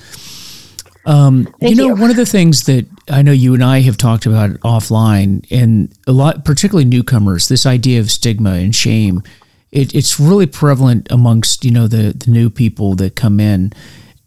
Um, 1.06 1.54
you 1.60 1.75
know, 1.75 1.88
you. 1.88 1.96
one 1.96 2.12
of 2.12 2.16
the 2.16 2.25
things 2.25 2.63
that 2.66 2.86
I 3.10 3.22
know 3.22 3.32
you 3.32 3.54
and 3.54 3.63
I 3.63 3.82
have 3.82 3.98
talked 3.98 4.25
about 4.25 4.51
offline, 4.62 5.46
and 5.50 5.92
a 6.06 6.12
lot, 6.12 6.46
particularly 6.46 6.86
newcomers, 6.86 7.48
this 7.48 7.66
idea 7.66 8.00
of 8.00 8.12
stigma 8.12 8.51
and 8.54 8.75
shame, 8.75 9.24
it, 9.72 9.96
it's 9.96 10.20
really 10.20 10.46
prevalent 10.46 11.12
amongst 11.12 11.66
you 11.66 11.72
know 11.72 11.88
the 11.88 12.13
the 12.13 12.30
new 12.30 12.50
people 12.50 12.96
that 12.96 13.16
come 13.16 13.40
in. 13.40 13.74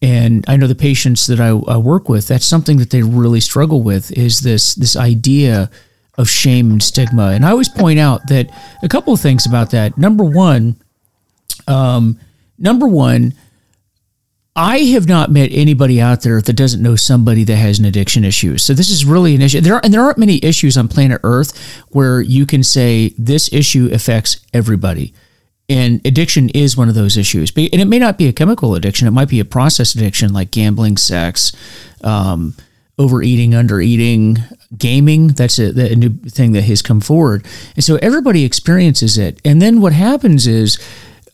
And 0.02 0.44
I 0.48 0.56
know 0.56 0.66
the 0.66 0.74
patients 0.74 1.26
that 1.28 1.40
I, 1.40 1.48
I 1.48 1.78
work 1.78 2.08
with, 2.08 2.28
that's 2.28 2.44
something 2.44 2.76
that 2.78 2.90
they 2.90 3.02
really 3.02 3.40
struggle 3.40 3.80
with 3.80 4.10
is 4.12 4.40
this 4.40 4.74
this 4.74 4.96
idea 4.96 5.70
of 6.18 6.28
shame 6.28 6.70
and 6.72 6.82
stigma. 6.82 7.28
And 7.28 7.44
I 7.44 7.50
always 7.50 7.68
point 7.68 7.98
out 7.98 8.28
that 8.28 8.50
a 8.82 8.88
couple 8.88 9.12
of 9.12 9.20
things 9.20 9.46
about 9.46 9.70
that. 9.70 9.96
Number 9.96 10.24
one, 10.24 10.76
um, 11.66 12.18
number 12.58 12.86
one, 12.86 13.34
I 14.56 14.78
have 14.78 15.08
not 15.08 15.32
met 15.32 15.50
anybody 15.52 16.00
out 16.00 16.22
there 16.22 16.40
that 16.40 16.52
doesn't 16.52 16.82
know 16.82 16.94
somebody 16.94 17.42
that 17.44 17.56
has 17.56 17.80
an 17.80 17.84
addiction 17.84 18.24
issue. 18.24 18.56
So 18.56 18.72
this 18.72 18.88
is 18.88 19.04
really 19.04 19.34
an 19.34 19.42
issue. 19.42 19.60
There 19.60 19.74
are, 19.74 19.80
and 19.82 19.92
there 19.92 20.02
aren't 20.02 20.18
many 20.18 20.38
issues 20.44 20.76
on 20.76 20.86
planet 20.86 21.20
Earth 21.24 21.82
where 21.88 22.20
you 22.20 22.46
can 22.46 22.62
say 22.62 23.12
this 23.18 23.52
issue 23.52 23.90
affects 23.92 24.38
everybody. 24.52 25.12
And 25.68 26.00
addiction 26.06 26.50
is 26.50 26.76
one 26.76 26.88
of 26.88 26.94
those 26.94 27.16
issues. 27.16 27.50
And 27.56 27.80
it 27.80 27.86
may 27.86 27.98
not 27.98 28.18
be 28.18 28.28
a 28.28 28.32
chemical 28.32 28.74
addiction. 28.74 29.08
It 29.08 29.12
might 29.12 29.28
be 29.28 29.40
a 29.40 29.44
process 29.44 29.94
addiction 29.94 30.32
like 30.32 30.50
gambling, 30.50 30.98
sex, 30.98 31.52
um, 32.02 32.54
overeating, 32.96 33.52
undereating, 33.52 34.38
gaming. 34.76 35.28
That's 35.28 35.58
a, 35.58 35.92
a 35.92 35.96
new 35.96 36.10
thing 36.10 36.52
that 36.52 36.62
has 36.62 36.82
come 36.82 37.00
forward. 37.00 37.44
And 37.74 37.82
so 37.82 37.96
everybody 37.96 38.44
experiences 38.44 39.18
it. 39.18 39.40
And 39.44 39.60
then 39.60 39.80
what 39.80 39.94
happens 39.94 40.46
is 40.46 40.78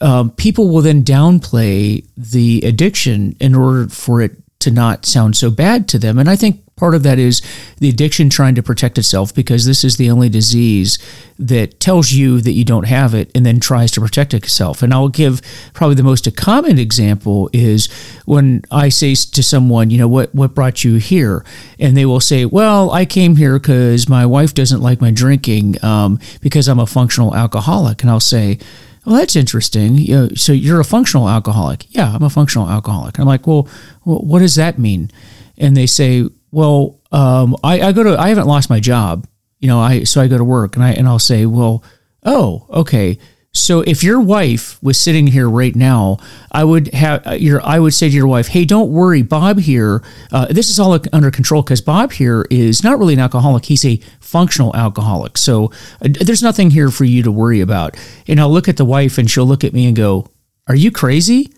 um, 0.01 0.31
people 0.31 0.69
will 0.69 0.83
then 0.83 1.03
downplay 1.03 2.07
the 2.17 2.63
addiction 2.65 3.37
in 3.41 3.55
order 3.55 3.89
for 3.89 4.23
it 4.23 4.33
to 4.61 4.71
not 4.71 5.07
sound 5.07 5.37
so 5.37 5.51
bad 5.51 5.89
to 5.89 5.99
them. 5.99 6.19
And 6.19 6.29
I 6.29 6.37
think 6.37 6.63
part 6.77 6.95
of 6.95 7.03
that 7.03 7.19
is 7.19 7.43
the 7.79 7.91
addiction 7.91 8.31
trying 8.31 8.55
to 8.55 8.63
protect 8.63 8.97
itself 8.97 9.35
because 9.35 9.67
this 9.67 9.85
is 9.85 9.97
the 9.97 10.11
only 10.11 10.31
disease 10.31 10.99
that 11.39 11.79
tells 11.79 12.13
you 12.13 12.41
that 12.41 12.53
you 12.53 12.65
don't 12.65 12.87
have 12.87 13.15
it 13.15 13.31
and 13.35 13.45
then 13.45 13.61
tries 13.61 13.91
to 13.93 14.01
protect 14.01 14.33
itself. 14.33 14.83
And 14.83 14.93
I'll 14.93 15.09
give 15.09 15.43
probably 15.75 15.95
the 15.95 16.03
most 16.03 16.35
common 16.37 16.79
example 16.79 17.51
is 17.53 17.91
when 18.25 18.63
I 18.71 18.89
say 18.89 19.15
to 19.15 19.43
someone, 19.43 19.91
you 19.91 19.99
know, 19.99 20.09
what 20.09 20.35
what 20.35 20.55
brought 20.55 20.85
you 20.85 20.97
here? 20.97 21.45
And 21.79 21.97
they 21.97 22.07
will 22.07 22.21
say, 22.21 22.45
well, 22.47 22.91
I 22.91 23.05
came 23.05 23.37
here 23.37 23.59
because 23.59 24.09
my 24.09 24.25
wife 24.25 24.55
doesn't 24.55 24.81
like 24.81 25.01
my 25.03 25.11
drinking 25.11 25.83
um, 25.85 26.19
because 26.41 26.69
I'm 26.69 26.81
a 26.81 26.87
functional 26.87 27.35
alcoholic. 27.35 28.03
And 28.03 28.11
I'll 28.11 28.21
say, 28.21 28.59
well, 29.05 29.17
that's 29.17 29.37
interesting. 29.37 29.97
You 29.97 30.15
know, 30.15 30.29
so 30.35 30.53
you're 30.53 30.81
a 30.81 30.85
functional 30.85 31.29
alcoholic. 31.29 31.87
Yeah, 31.95 32.15
I'm 32.15 32.23
a 32.23 32.31
functional 32.31 32.69
alcoholic. 32.69 33.19
I'm 33.19 33.27
like, 33.27 33.47
well, 33.47 33.69
well 34.05 34.19
what 34.19 34.41
does 34.41 34.57
that 34.57 34.79
mean? 34.79 35.11
And 35.57 35.77
they 35.77 35.87
say, 35.87 36.27
well, 36.51 37.01
um, 37.13 37.57
I, 37.65 37.81
I 37.81 37.93
go 37.93 38.03
to, 38.03 38.19
I 38.19 38.29
haven't 38.29 38.47
lost 38.47 38.71
my 38.71 38.81
job. 38.81 39.27
You 39.59 39.69
know, 39.69 39.81
I 39.81 40.05
so 40.05 40.21
I 40.21 40.29
go 40.29 40.39
to 40.39 40.45
work 40.45 40.77
and 40.77 40.85
I 40.85 40.93
and 40.93 41.07
I'll 41.07 41.19
say, 41.19 41.45
well, 41.45 41.85
oh, 42.25 42.67
okay. 42.71 43.19
So 43.53 43.81
if 43.81 44.05
your 44.05 44.21
wife 44.21 44.81
was 44.81 44.99
sitting 44.99 45.27
here 45.27 45.51
right 45.51 45.75
now, 45.75 46.19
I 46.53 46.63
would 46.63 46.95
have 46.95 47.27
uh, 47.27 47.33
your 47.33 47.61
I 47.67 47.81
would 47.81 47.95
say 47.95 48.09
to 48.09 48.15
your 48.15 48.29
wife, 48.29 48.49
"Hey, 48.49 48.65
don't 48.65 48.91
worry, 48.91 49.23
Bob 49.23 49.59
here. 49.59 50.05
Uh, 50.31 50.47
this 50.47 50.71
is 50.71 50.79
all 50.79 50.97
under 51.13 51.31
control 51.33 51.63
because 51.63 51.81
Bob 51.81 52.13
here 52.13 52.47
is 52.49 52.85
not 52.85 52.99
really 52.99 53.15
an 53.15 53.21
alcoholic. 53.21 53.65
He's 53.65 53.85
a 53.85 54.01
functional 54.21 54.75
alcoholic. 54.77 55.37
So 55.37 55.73
uh, 56.01 56.09
there's 56.21 56.45
nothing 56.45 56.71
here 56.71 56.91
for 56.91 57.05
you 57.05 57.25
to 57.25 57.33
worry 57.33 57.61
about." 57.61 57.97
And 58.29 58.41
I'll 58.41 58.53
look 58.53 58.69
at 58.69 58.77
the 58.77 58.85
wife, 58.85 59.19
and 59.19 59.29
she'll 59.29 59.47
look 59.47 59.65
at 59.65 59.73
me 59.73 59.87
and 59.87 59.97
go, 59.97 60.29
"Are 60.69 60.77
you 60.77 60.93
crazy?" 60.93 61.53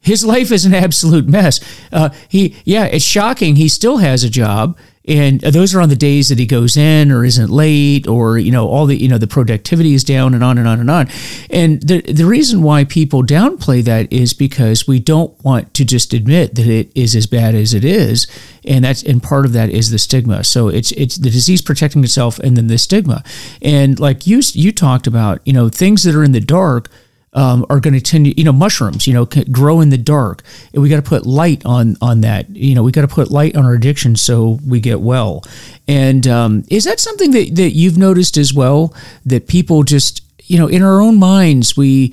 His 0.00 0.24
life 0.34 0.50
is 0.50 0.64
an 0.64 0.74
absolute 0.74 1.28
mess. 1.28 1.60
Uh, 1.92 2.08
he, 2.28 2.56
yeah, 2.64 2.86
it's 2.86 3.04
shocking. 3.04 3.54
He 3.54 3.68
still 3.68 3.98
has 3.98 4.24
a 4.24 4.30
job 4.30 4.76
and 5.08 5.40
those 5.40 5.74
are 5.74 5.80
on 5.80 5.88
the 5.88 5.96
days 5.96 6.28
that 6.28 6.38
he 6.38 6.44
goes 6.44 6.76
in 6.76 7.10
or 7.10 7.24
isn't 7.24 7.50
late 7.50 8.06
or 8.06 8.36
you 8.36 8.52
know 8.52 8.68
all 8.68 8.84
the 8.84 9.00
you 9.00 9.08
know 9.08 9.18
the 9.18 9.26
productivity 9.26 9.94
is 9.94 10.04
down 10.04 10.34
and 10.34 10.44
on 10.44 10.58
and 10.58 10.68
on 10.68 10.80
and 10.80 10.90
on. 10.90 11.08
And 11.50 11.80
the 11.82 12.02
the 12.02 12.26
reason 12.26 12.62
why 12.62 12.84
people 12.84 13.22
downplay 13.22 13.82
that 13.84 14.12
is 14.12 14.34
because 14.34 14.86
we 14.86 15.00
don't 15.00 15.32
want 15.42 15.72
to 15.74 15.84
just 15.84 16.12
admit 16.12 16.54
that 16.56 16.66
it 16.66 16.92
is 16.94 17.16
as 17.16 17.26
bad 17.26 17.54
as 17.54 17.72
it 17.72 17.84
is. 17.84 18.26
And 18.64 18.84
that's 18.84 19.02
and 19.02 19.22
part 19.22 19.46
of 19.46 19.54
that 19.54 19.70
is 19.70 19.90
the 19.90 19.98
stigma. 19.98 20.44
So 20.44 20.68
it's 20.68 20.92
it's 20.92 21.16
the 21.16 21.30
disease 21.30 21.62
protecting 21.62 22.04
itself 22.04 22.38
and 22.40 22.56
then 22.56 22.66
the 22.66 22.76
stigma. 22.76 23.24
And 23.62 23.98
like 23.98 24.26
you 24.26 24.42
you 24.52 24.72
talked 24.72 25.06
about 25.06 25.40
you 25.44 25.54
know 25.54 25.70
things 25.70 26.02
that 26.02 26.14
are 26.14 26.22
in 26.24 26.32
the 26.32 26.40
dark 26.40 26.90
um, 27.38 27.64
are 27.70 27.78
going 27.78 27.94
to 27.94 28.00
tend 28.00 28.24
to, 28.24 28.36
you 28.36 28.42
know, 28.42 28.52
mushrooms, 28.52 29.06
you 29.06 29.14
know, 29.14 29.24
grow 29.24 29.80
in 29.80 29.90
the 29.90 29.96
dark. 29.96 30.42
And 30.72 30.82
we 30.82 30.88
got 30.88 30.96
to 30.96 31.08
put 31.08 31.24
light 31.24 31.64
on 31.64 31.96
on 32.02 32.20
that. 32.22 32.50
You 32.50 32.74
know, 32.74 32.82
we 32.82 32.90
got 32.90 33.02
to 33.02 33.14
put 33.14 33.30
light 33.30 33.54
on 33.54 33.64
our 33.64 33.74
addiction 33.74 34.16
so 34.16 34.58
we 34.66 34.80
get 34.80 35.00
well. 35.00 35.44
And 35.86 36.26
um, 36.26 36.64
is 36.68 36.82
that 36.82 36.98
something 36.98 37.30
that, 37.30 37.54
that 37.54 37.70
you've 37.70 37.96
noticed 37.96 38.36
as 38.36 38.52
well? 38.52 38.92
That 39.24 39.46
people 39.46 39.84
just, 39.84 40.20
you 40.42 40.58
know, 40.58 40.66
in 40.66 40.82
our 40.82 41.00
own 41.00 41.16
minds, 41.20 41.76
we, 41.76 42.12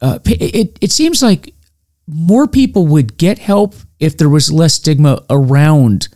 uh, 0.00 0.18
it, 0.24 0.78
it 0.80 0.90
seems 0.90 1.22
like 1.22 1.52
more 2.06 2.46
people 2.46 2.86
would 2.86 3.18
get 3.18 3.38
help 3.38 3.74
if 4.00 4.16
there 4.16 4.30
was 4.30 4.50
less 4.50 4.74
stigma 4.74 5.22
around 5.28 6.08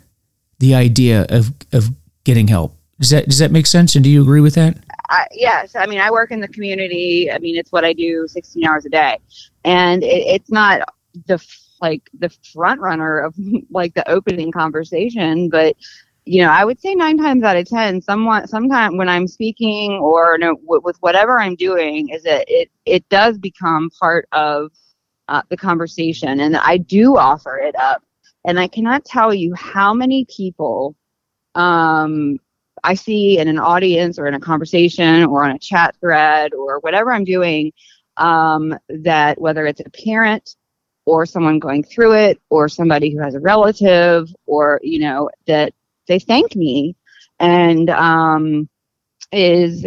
the 0.59 0.75
idea 0.75 1.27
of, 1.29 1.53
of 1.73 1.91
getting 2.25 2.49
help. 2.49 2.75
Does 2.99 3.11
that, 3.11 3.27
does 3.27 3.39
that 3.41 3.53
make 3.53 3.67
sense? 3.67 3.95
And 3.95 4.03
do 4.03 4.09
you 4.11 4.23
agree 4.23 4.41
with 4.41 4.55
that? 4.55 4.79
I, 5.09 5.27
yes, 5.33 5.75
I 5.75 5.87
mean, 5.87 6.01
I 6.01 6.11
work 6.11 6.31
in 6.31 6.41
the 6.41 6.49
community. 6.49 7.31
I 7.31 7.39
mean, 7.39 7.57
it's 7.57 7.73
what 7.73 7.85
I 7.85 7.93
do 7.93 8.27
16 8.29 8.65
hours 8.65 8.85
a 8.85 8.91
day, 8.91 9.19
and 9.65 10.03
it, 10.03 10.27
it's 10.27 10.51
not 10.51 10.83
the 11.27 11.43
like 11.81 12.11
the 12.19 12.31
front 12.53 12.81
runner 12.81 13.21
of 13.21 13.35
like 13.71 13.95
the 13.95 14.09
opening 14.11 14.53
conversation, 14.53 15.49
but 15.49 15.77
you 16.25 16.43
know, 16.43 16.51
I 16.51 16.65
would 16.67 16.79
say 16.79 16.95
nine 16.95 17.17
times 17.17 17.43
out 17.43 17.57
of 17.57 17.67
ten, 17.67 18.03
someone, 18.03 18.47
sometime 18.47 18.99
when 18.99 19.09
I'm 19.09 19.27
speaking 19.27 19.93
or 19.93 20.37
no, 20.37 20.57
w- 20.57 20.83
with 20.85 20.99
whatever 21.01 21.41
I'm 21.41 21.57
doing, 21.57 22.11
is 22.11 22.23
that 22.25 22.45
it 22.49 22.71
it 22.85 23.09
does 23.09 23.39
become 23.39 23.91
part 23.99 24.29
of 24.33 24.71
uh, 25.29 25.43
the 25.49 25.57
conversation, 25.57 26.41
and 26.41 26.57
I 26.57 26.77
do 26.77 27.17
offer 27.17 27.57
it 27.59 27.75
up, 27.81 28.03
and 28.45 28.61
I 28.61 28.69
cannot 28.69 29.07
tell 29.07 29.33
you 29.33 29.55
how 29.55 29.95
many 29.95 30.27
people 30.27 30.95
um, 31.55 32.39
I 32.85 32.95
see 32.95 33.39
in 33.39 33.49
an 33.49 33.59
audience 33.59 34.19
or 34.19 34.27
in 34.27 34.35
a 34.35 34.41
conversation 34.41 35.25
or 35.25 35.45
on 35.45 35.53
a 35.53 35.59
chat 35.59 35.97
thread 36.01 36.55
or 36.55 36.79
whatever 36.81 37.13
I'm 37.13 37.25
doing, 37.25 37.73
um, 38.17 38.77
that 38.89 39.41
whether 39.41 39.67
it's 39.67 39.81
a 39.81 39.91
parent 39.91 40.57
or 41.07 41.25
someone 41.25 41.59
going 41.59 41.83
through 41.83 42.15
it 42.15 42.41
or 42.51 42.69
somebody 42.69 43.11
who 43.11 43.19
has 43.19 43.35
a 43.35 43.41
relative 43.41 44.29
or, 44.47 44.81
you 44.83 44.99
know, 44.99 45.31
that 45.47 45.73
they 46.07 46.19
thank 46.19 46.55
me 46.55 46.95
and 47.41 47.91
um, 47.91 48.69
is 49.33 49.87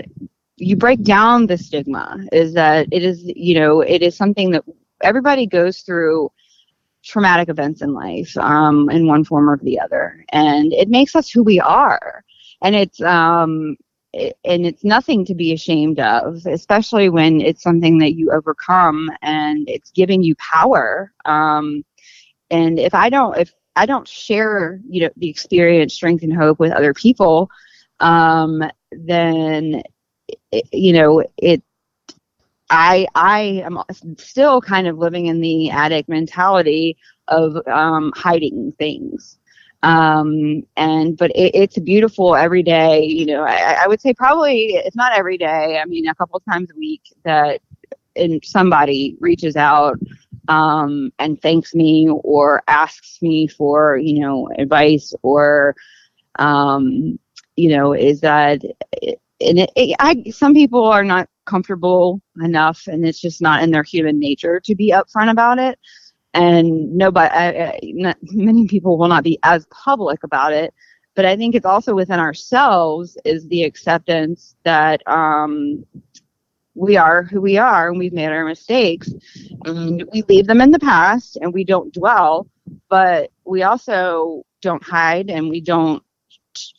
you 0.58 0.76
break 0.76 1.04
down 1.04 1.48
the 1.48 1.58
stigma 1.58 2.18
is 2.32 2.54
that 2.54 2.88
it 2.92 3.04
is, 3.04 3.24
you 3.36 3.60
know, 3.60 3.82
it 3.82 4.02
is 4.02 4.16
something 4.16 4.52
that 4.52 4.64
everybody 5.02 5.48
goes 5.48 5.80
through 5.82 6.32
traumatic 7.04 7.50
events 7.50 7.82
in 7.82 7.94
life 7.94 8.38
um, 8.38 8.90
in 8.90 9.08
one 9.08 9.24
form 9.24 9.50
or 9.50 9.58
the 9.58 9.80
other. 9.80 10.24
And 10.32 10.72
it 10.74 10.90
makes 10.90 11.16
us 11.16 11.30
who 11.30 11.44
we 11.44 11.60
are 11.60 12.24
and 12.62 12.76
it's 12.76 13.02
um 13.02 13.76
it, 14.14 14.38
and 14.44 14.66
it's 14.66 14.84
nothing 14.84 15.26
to 15.26 15.36
be 15.36 15.54
ashamed 15.54 16.00
of 16.00 16.46
especially 16.46 17.10
when 17.10 17.42
it's 17.42 17.64
something 17.64 17.98
that 18.00 18.16
you 18.16 18.32
overcome 18.32 19.10
and 19.22 19.68
it's 19.70 19.92
giving 19.92 20.22
you 20.24 20.36
power 20.36 21.12
um 21.26 21.84
and 22.52 22.80
if 22.80 22.94
i 22.94 23.10
don't 23.10 23.38
if 23.38 23.54
i 23.76 23.86
don't 23.86 24.08
share 24.08 24.80
you 24.88 25.02
know 25.02 25.10
the 25.18 25.30
experience 25.30 25.94
strength 25.94 26.24
and 26.24 26.34
hope 26.34 26.60
with 26.60 26.72
other 26.72 26.94
people 26.94 27.50
um 28.00 28.64
then 28.92 29.82
it, 30.52 30.68
you 30.72 30.94
know 30.94 31.24
it 31.38 31.64
I 32.70 33.08
I 33.16 33.64
am 33.66 33.80
still 34.18 34.62
kind 34.62 34.88
of 34.88 34.98
living 34.98 35.28
in 35.28 35.42
the 35.42 35.70
addict 35.70 36.10
mentality 36.10 36.98
of 37.28 37.56
um, 37.68 38.12
hiding 38.16 38.74
things. 38.78 39.38
Um, 39.84 40.64
and 40.78 41.18
but 41.18 41.32
it, 41.32 41.56
it's 41.56 41.80
beautiful 41.80 42.36
every 42.36 42.64
day. 42.64 43.04
You 43.04 43.26
know, 43.26 43.44
I, 43.44 43.78
I 43.84 43.88
would 43.88 44.02
say 44.02 44.14
probably 44.14 44.76
it's 44.76 44.96
not 44.96 45.14
every 45.14 45.38
day. 45.38 45.80
I 45.82 45.86
mean, 45.86 46.08
a 46.08 46.16
couple 46.16 46.40
times 46.42 46.70
a 46.72 46.78
week 46.78 47.02
that 47.24 47.62
and 48.16 48.44
somebody 48.44 49.18
reaches 49.20 49.56
out 49.56 49.98
um, 50.48 51.12
and 51.20 51.42
thanks 51.42 51.74
me 51.74 52.10
or 52.10 52.64
asks 52.68 53.22
me 53.22 53.48
for 53.48 53.98
you 53.98 54.20
know 54.20 54.50
advice 54.58 55.14
or 55.22 55.76
um, 56.40 57.18
you 57.56 57.70
know 57.70 57.94
is 57.94 58.22
that 58.22 58.62
and 59.40 59.60
it, 59.60 59.72
it, 59.76 59.96
I 60.00 60.24
some 60.32 60.54
people 60.54 60.86
are 60.86 61.04
not 61.04 61.30
comfortable 61.46 62.22
enough 62.42 62.88
and 62.88 63.06
it's 63.06 63.20
just 63.20 63.42
not 63.42 63.64
in 63.64 63.72
their 63.72 63.84
human 63.84 64.20
nature 64.20 64.60
to 64.60 64.76
be 64.76 64.92
upfront 64.92 65.32
about 65.32 65.58
it 65.58 65.80
and 66.34 66.96
nobody 66.96 67.34
uh, 67.34 67.72
not, 67.84 68.18
many 68.22 68.68
people 68.68 68.98
will 68.98 69.08
not 69.08 69.24
be 69.24 69.38
as 69.44 69.66
public 69.68 70.24
about 70.24 70.54
it 70.54 70.74
but 71.16 71.26
i 71.26 71.36
think 71.36 71.56
it's 71.56 71.66
also 71.66 71.94
within 71.94 72.20
ourselves 72.20 73.18
is 73.26 73.48
the 73.48 73.64
acceptance 73.64 74.56
that 74.64 75.06
um, 75.08 75.86
we 76.74 76.96
are 76.96 77.24
who 77.24 77.42
we 77.42 77.58
are 77.58 77.90
and 77.90 78.00
we've 78.00 78.14
made 78.14 78.30
our 78.30 78.46
mistakes. 78.46 79.12
And 79.66 80.06
we 80.14 80.22
leave 80.24 80.48
them 80.48 80.62
in 80.62 80.72
the 80.72 80.80
past 80.80 81.38
and 81.42 81.54
we 81.54 81.66
don't 81.66 81.94
dwell 81.94 82.48
but 82.90 83.32
we 83.46 83.64
also 83.64 84.44
don't 84.62 84.84
hide 84.84 85.30
and 85.30 85.50
we 85.50 85.62
don't 85.62 86.04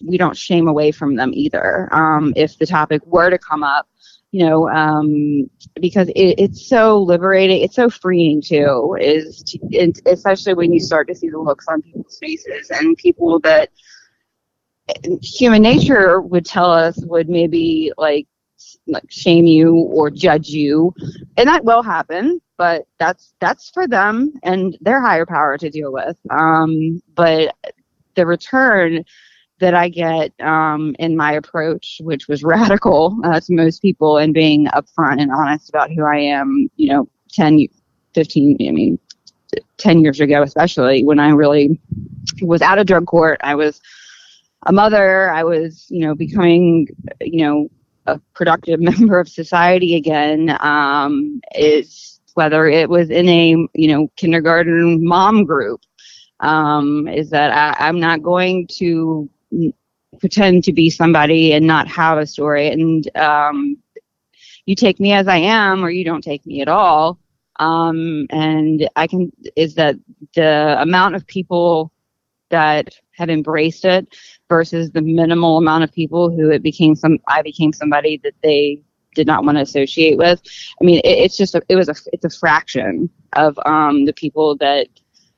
we 0.06 0.18
don't 0.18 0.36
shame 0.36 0.68
away 0.68 0.92
from 0.92 1.16
them 1.16 1.32
either. 1.32 1.88
Um, 1.92 2.34
if 2.36 2.58
the 2.58 2.66
topic 2.66 3.04
were 3.06 3.30
to 3.30 3.38
come 3.38 3.62
up 3.62 3.88
you 4.32 4.44
know 4.44 4.68
um, 4.68 5.48
because 5.80 6.08
it, 6.08 6.34
it's 6.38 6.68
so 6.68 7.00
liberating 7.00 7.62
it's 7.62 7.76
so 7.76 7.88
freeing 7.88 8.42
too 8.42 8.96
is 9.00 9.42
to, 9.44 9.58
it, 9.70 10.00
especially 10.06 10.54
when 10.54 10.72
you 10.72 10.80
start 10.80 11.06
to 11.06 11.14
see 11.14 11.28
the 11.28 11.38
looks 11.38 11.66
on 11.68 11.80
people's 11.82 12.18
faces 12.18 12.70
and 12.70 12.96
people 12.96 13.38
that 13.40 13.70
human 15.22 15.62
nature 15.62 16.20
would 16.20 16.44
tell 16.44 16.70
us 16.70 16.98
would 17.04 17.28
maybe 17.28 17.92
like 17.96 18.26
like 18.86 19.04
shame 19.08 19.46
you 19.46 19.74
or 19.74 20.10
judge 20.10 20.48
you. 20.48 20.92
And 21.36 21.48
that 21.48 21.64
will 21.64 21.82
happen 21.82 22.40
but 22.62 22.86
that's 23.00 23.34
that's 23.40 23.70
for 23.70 23.88
them 23.88 24.32
and 24.44 24.78
their 24.80 25.00
higher 25.00 25.26
power 25.26 25.58
to 25.58 25.68
deal 25.68 25.92
with. 25.92 26.16
Um, 26.30 27.02
but 27.12 27.56
the 28.14 28.24
return 28.24 29.04
that 29.62 29.74
I 29.74 29.88
get 29.88 30.32
um, 30.40 30.94
in 30.98 31.16
my 31.16 31.32
approach, 31.32 32.00
which 32.02 32.28
was 32.28 32.42
radical 32.44 33.16
uh, 33.24 33.40
to 33.40 33.54
most 33.54 33.80
people, 33.80 34.18
and 34.18 34.34
being 34.34 34.66
upfront 34.66 35.22
and 35.22 35.32
honest 35.32 35.70
about 35.70 35.90
who 35.90 36.04
I 36.04 36.18
am, 36.18 36.68
you 36.76 36.92
know, 36.92 37.08
10, 37.30 37.66
15, 38.14 38.56
I 38.60 38.72
mean, 38.72 38.98
10 39.78 40.00
years 40.00 40.20
ago, 40.20 40.42
especially 40.42 41.04
when 41.04 41.18
I 41.18 41.30
really 41.30 41.80
was 42.42 42.60
out 42.60 42.78
of 42.78 42.86
drug 42.86 43.06
court. 43.06 43.40
I 43.42 43.54
was 43.54 43.80
a 44.66 44.72
mother. 44.72 45.30
I 45.30 45.44
was, 45.44 45.86
you 45.88 46.06
know, 46.06 46.14
becoming, 46.14 46.88
you 47.20 47.44
know, 47.44 47.68
a 48.06 48.20
productive 48.34 48.80
member 48.90 49.18
of 49.18 49.28
society 49.28 49.96
again. 49.96 50.56
Um, 50.60 51.40
is 51.54 52.20
whether 52.34 52.66
it 52.66 52.88
was 52.88 53.10
in 53.10 53.28
a, 53.28 53.50
you 53.74 53.88
know, 53.88 54.08
kindergarten 54.16 55.06
mom 55.06 55.44
group 55.44 55.82
um, 56.40 57.06
is 57.08 57.30
that 57.30 57.52
I, 57.78 57.88
am 57.88 58.00
not 58.00 58.22
going 58.22 58.66
to 58.78 59.30
pretend 60.20 60.64
to 60.64 60.72
be 60.72 60.90
somebody 60.90 61.52
and 61.52 61.66
not 61.66 61.88
have 61.88 62.18
a 62.18 62.26
story. 62.26 62.68
And 62.68 63.16
um, 63.16 63.76
you 64.66 64.74
take 64.74 65.00
me 65.00 65.12
as 65.12 65.26
i 65.26 65.36
am 65.36 65.84
or 65.84 65.90
you 65.90 66.04
don't 66.04 66.22
take 66.22 66.46
me 66.46 66.60
at 66.60 66.68
all. 66.68 67.18
Um, 67.56 68.26
and 68.30 68.88
i 68.96 69.06
can 69.06 69.30
is 69.56 69.74
that 69.74 69.96
the 70.34 70.80
amount 70.80 71.14
of 71.14 71.26
people 71.26 71.92
that 72.48 72.94
have 73.12 73.30
embraced 73.30 73.84
it 73.84 74.16
versus 74.48 74.90
the 74.90 75.02
minimal 75.02 75.58
amount 75.58 75.84
of 75.84 75.92
people 75.92 76.30
who 76.30 76.50
it 76.50 76.62
became 76.62 76.94
some 76.94 77.18
i 77.28 77.42
became 77.42 77.72
somebody 77.72 78.18
that 78.24 78.34
they 78.42 78.82
did 79.14 79.26
not 79.26 79.44
want 79.44 79.58
to 79.58 79.62
associate 79.62 80.16
with. 80.16 80.40
I 80.80 80.84
mean 80.84 81.00
it, 81.04 81.18
it's 81.18 81.36
just 81.36 81.54
a, 81.54 81.62
it 81.68 81.76
was 81.76 81.88
a 81.88 81.94
it's 82.12 82.24
a 82.24 82.30
fraction 82.30 83.10
of 83.34 83.58
um, 83.66 84.04
the 84.06 84.12
people 84.12 84.56
that 84.58 84.88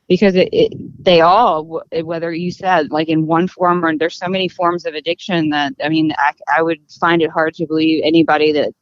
because 0.08 0.34
it, 0.34 0.48
it, 0.52 0.72
they 1.04 1.20
all 1.20 1.82
whether 2.02 2.32
you 2.32 2.50
said 2.50 2.90
like 2.90 3.08
in 3.08 3.26
one 3.26 3.48
form 3.48 3.84
or 3.84 3.96
there's 3.96 4.16
so 4.16 4.28
many 4.28 4.48
forms 4.48 4.84
of 4.84 4.94
addiction 4.94 5.50
that 5.50 5.72
i 5.82 5.88
mean 5.88 6.12
I, 6.18 6.32
I 6.58 6.62
would 6.62 6.80
find 7.00 7.22
it 7.22 7.30
hard 7.30 7.54
to 7.54 7.66
believe 7.66 8.02
anybody 8.04 8.52
that 8.52 8.72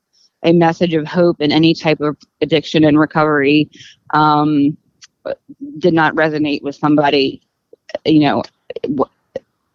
a 0.45 0.53
message 0.53 0.95
of 0.95 1.07
hope 1.07 1.41
in 1.41 1.53
any 1.53 1.73
type 1.73 2.01
of 2.01 2.17
addiction 2.41 2.83
and 2.85 2.99
recovery 2.99 3.71
um, 4.13 4.77
did 5.79 5.95
not 5.95 6.15
resonate 6.17 6.63
with 6.63 6.75
somebody 6.75 7.43
you 8.05 8.21
know 8.21 8.43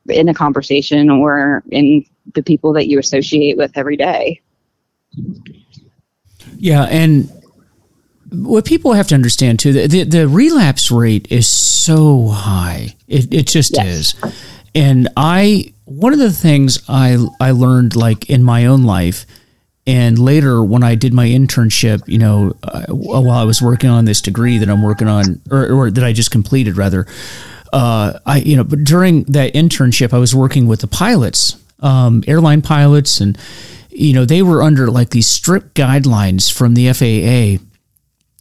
in 0.09 0.29
a 0.29 0.33
conversation 0.33 1.09
or 1.09 1.63
in 1.71 2.05
the 2.33 2.43
people 2.43 2.73
that 2.73 2.87
you 2.87 2.99
associate 2.99 3.57
with 3.57 3.71
every 3.75 3.97
day. 3.97 4.41
Yeah 6.57 6.83
and 6.83 7.31
what 8.31 8.65
people 8.65 8.93
have 8.93 9.07
to 9.07 9.15
understand 9.15 9.59
too, 9.59 9.73
the, 9.73 9.87
the, 9.87 10.03
the 10.03 10.27
relapse 10.27 10.91
rate 10.91 11.27
is 11.31 11.47
so 11.47 12.27
high. 12.27 12.95
It, 13.07 13.33
it 13.33 13.47
just 13.47 13.75
yes. 13.75 13.87
is. 13.87 14.33
And 14.75 15.07
I, 15.15 15.73
one 15.85 16.13
of 16.13 16.19
the 16.19 16.31
things 16.31 16.83
I, 16.89 17.17
I 17.39 17.51
learned 17.51 17.95
like 17.95 18.29
in 18.29 18.43
my 18.43 18.65
own 18.65 18.83
life 18.83 19.25
and 19.85 20.19
later 20.19 20.61
when 20.61 20.83
I 20.83 20.95
did 20.95 21.13
my 21.13 21.25
internship, 21.27 22.05
you 22.07 22.17
know, 22.17 22.53
uh, 22.63 22.85
while 22.89 23.29
I 23.31 23.45
was 23.45 23.61
working 23.61 23.89
on 23.89 24.03
this 24.03 24.19
degree 24.19 24.57
that 24.57 24.69
I'm 24.69 24.83
working 24.83 25.07
on, 25.07 25.41
or, 25.49 25.71
or 25.71 25.91
that 25.91 26.03
I 26.03 26.11
just 26.11 26.29
completed 26.29 26.75
rather, 26.75 27.07
uh, 27.71 28.19
I, 28.25 28.39
you 28.39 28.57
know, 28.57 28.65
but 28.65 28.83
during 28.83 29.23
that 29.25 29.53
internship, 29.53 30.13
I 30.13 30.17
was 30.17 30.35
working 30.35 30.67
with 30.67 30.81
the 30.81 30.87
pilots, 30.87 31.55
um, 31.79 32.23
airline 32.27 32.61
pilots, 32.61 33.21
and, 33.21 33.37
you 33.89 34.13
know, 34.13 34.25
they 34.25 34.41
were 34.41 34.61
under 34.61 34.91
like 34.91 35.11
these 35.11 35.27
strict 35.27 35.73
guidelines 35.73 36.51
from 36.51 36.73
the 36.73 36.91
FAA 36.91 37.63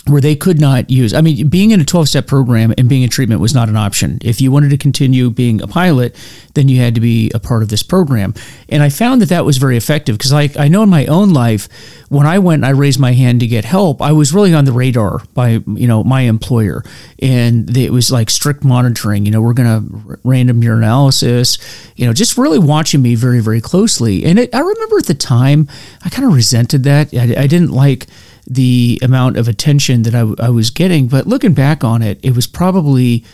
where 0.06 0.20
they 0.20 0.36
could 0.36 0.60
not 0.60 0.88
use. 0.88 1.12
I 1.12 1.20
mean, 1.20 1.48
being 1.48 1.72
in 1.72 1.80
a 1.80 1.84
12 1.84 2.08
step 2.08 2.26
program 2.26 2.72
and 2.78 2.88
being 2.88 3.02
in 3.02 3.10
treatment 3.10 3.40
was 3.40 3.54
not 3.54 3.68
an 3.68 3.76
option. 3.76 4.18
If 4.22 4.40
you 4.40 4.52
wanted 4.52 4.70
to 4.70 4.78
continue 4.78 5.30
being 5.30 5.60
a 5.60 5.66
pilot, 5.66 6.14
then 6.54 6.68
you 6.68 6.80
had 6.80 6.94
to 6.94 7.00
be 7.00 7.30
a 7.34 7.40
part 7.40 7.62
of 7.62 7.70
this 7.70 7.82
program. 7.82 8.32
And 8.68 8.82
I 8.82 8.88
found 8.88 9.20
that 9.22 9.28
that 9.30 9.44
was 9.44 9.58
very 9.58 9.76
effective 9.76 10.16
because 10.16 10.32
I, 10.32 10.48
I 10.58 10.68
know 10.68 10.84
in 10.84 10.88
my 10.88 11.06
own 11.06 11.30
life, 11.30 11.68
when 12.08 12.24
I 12.24 12.38
went 12.38 12.64
I 12.64 12.70
raised 12.70 13.00
my 13.00 13.12
hand 13.12 13.40
to 13.40 13.46
get 13.46 13.64
help, 13.64 14.00
I 14.00 14.12
was 14.12 14.32
really 14.32 14.54
on 14.54 14.64
the 14.64 14.72
radar 14.72 15.22
by, 15.34 15.60
you 15.66 15.88
know, 15.88 16.04
my 16.04 16.22
employer. 16.22 16.84
And 17.20 17.76
it 17.76 17.90
was 17.90 18.12
like 18.12 18.30
strict 18.30 18.62
monitoring, 18.62 19.26
you 19.26 19.32
know, 19.32 19.40
we're 19.40 19.54
going 19.54 19.88
to 19.88 20.18
random 20.22 20.62
urinalysis, 20.62 21.58
you 21.96 22.06
know, 22.06 22.12
just 22.12 22.38
really 22.38 22.60
watching 22.60 23.02
me 23.02 23.16
very, 23.16 23.40
very 23.40 23.60
closely. 23.60 24.24
And 24.24 24.38
it, 24.38 24.54
I 24.54 24.60
remember 24.60 24.98
at 24.98 25.06
the 25.06 25.14
time, 25.14 25.68
I 26.04 26.10
kind 26.10 26.26
of 26.26 26.34
resented 26.34 26.84
that. 26.84 27.12
I, 27.12 27.42
I 27.42 27.46
didn't 27.48 27.70
like, 27.70 28.06
the 28.46 28.98
amount 29.02 29.36
of 29.36 29.48
attention 29.48 30.02
that 30.02 30.14
I, 30.14 30.44
I 30.44 30.50
was 30.50 30.70
getting. 30.70 31.08
But 31.08 31.26
looking 31.26 31.54
back 31.54 31.84
on 31.84 32.02
it, 32.02 32.20
it 32.22 32.34
was 32.34 32.46
probably 32.46 33.24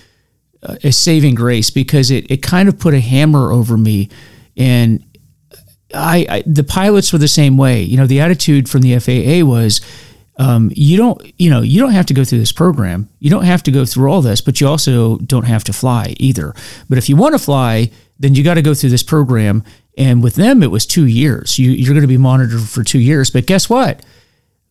uh, 0.63 0.77
a 0.83 0.93
saving 0.93 1.35
grace 1.35 1.71
because 1.71 2.11
it, 2.11 2.31
it 2.31 2.43
kind 2.43 2.69
of 2.69 2.79
put 2.79 2.95
a 2.95 3.01
hammer 3.01 3.53
over 3.53 3.77
me. 3.77 4.09
And 4.57 5.05
I, 5.95 6.27
I 6.29 6.43
the 6.47 6.65
pilots 6.65 7.13
were 7.13 7.19
the 7.19 7.29
same 7.29 7.57
way. 7.57 7.83
You 7.83 7.97
know, 7.97 8.07
the 8.07 8.21
attitude 8.21 8.69
from 8.69 8.83
the 8.83 8.99
FAA 8.99 9.47
was, 9.47 9.81
um, 10.39 10.71
you 10.75 10.97
don't 10.97 11.21
you 11.39 11.51
know 11.51 11.61
you 11.61 11.79
don't 11.79 11.93
have 11.93 12.07
to 12.07 12.15
go 12.15 12.25
through 12.25 12.39
this 12.39 12.53
program 12.53 13.09
you 13.19 13.29
don't 13.29 13.45
have 13.45 13.63
to 13.65 13.71
go 13.71 13.85
through 13.85 14.11
all 14.11 14.23
this 14.23 14.41
but 14.41 14.61
you 14.61 14.67
also 14.67 15.19
don't 15.19 15.45
have 15.45 15.63
to 15.65 15.73
fly 15.73 16.15
either 16.19 16.55
but 16.89 16.99
if 16.99 17.09
you 17.09 17.17
want 17.17 17.35
to 17.35 17.39
fly 17.39 17.91
then 18.19 18.35
you 18.35 18.43
got 18.43 18.55
to 18.55 18.63
go 18.63 18.73
through 18.73 18.91
this 18.91 19.03
program 19.03 19.63
and 19.99 20.23
with 20.23 20.35
them 20.35 20.63
it 20.63 20.71
was 20.71 20.87
two 20.87 21.07
years 21.07 21.59
you, 21.59 21.71
you're 21.71 21.93
going 21.93 22.01
to 22.01 22.09
be 22.09 22.17
monitored 22.17 22.63
for 22.63 22.83
two 22.83 22.99
years 22.99 23.31
but 23.31 23.47
guess 23.47 23.69
what 23.69 24.03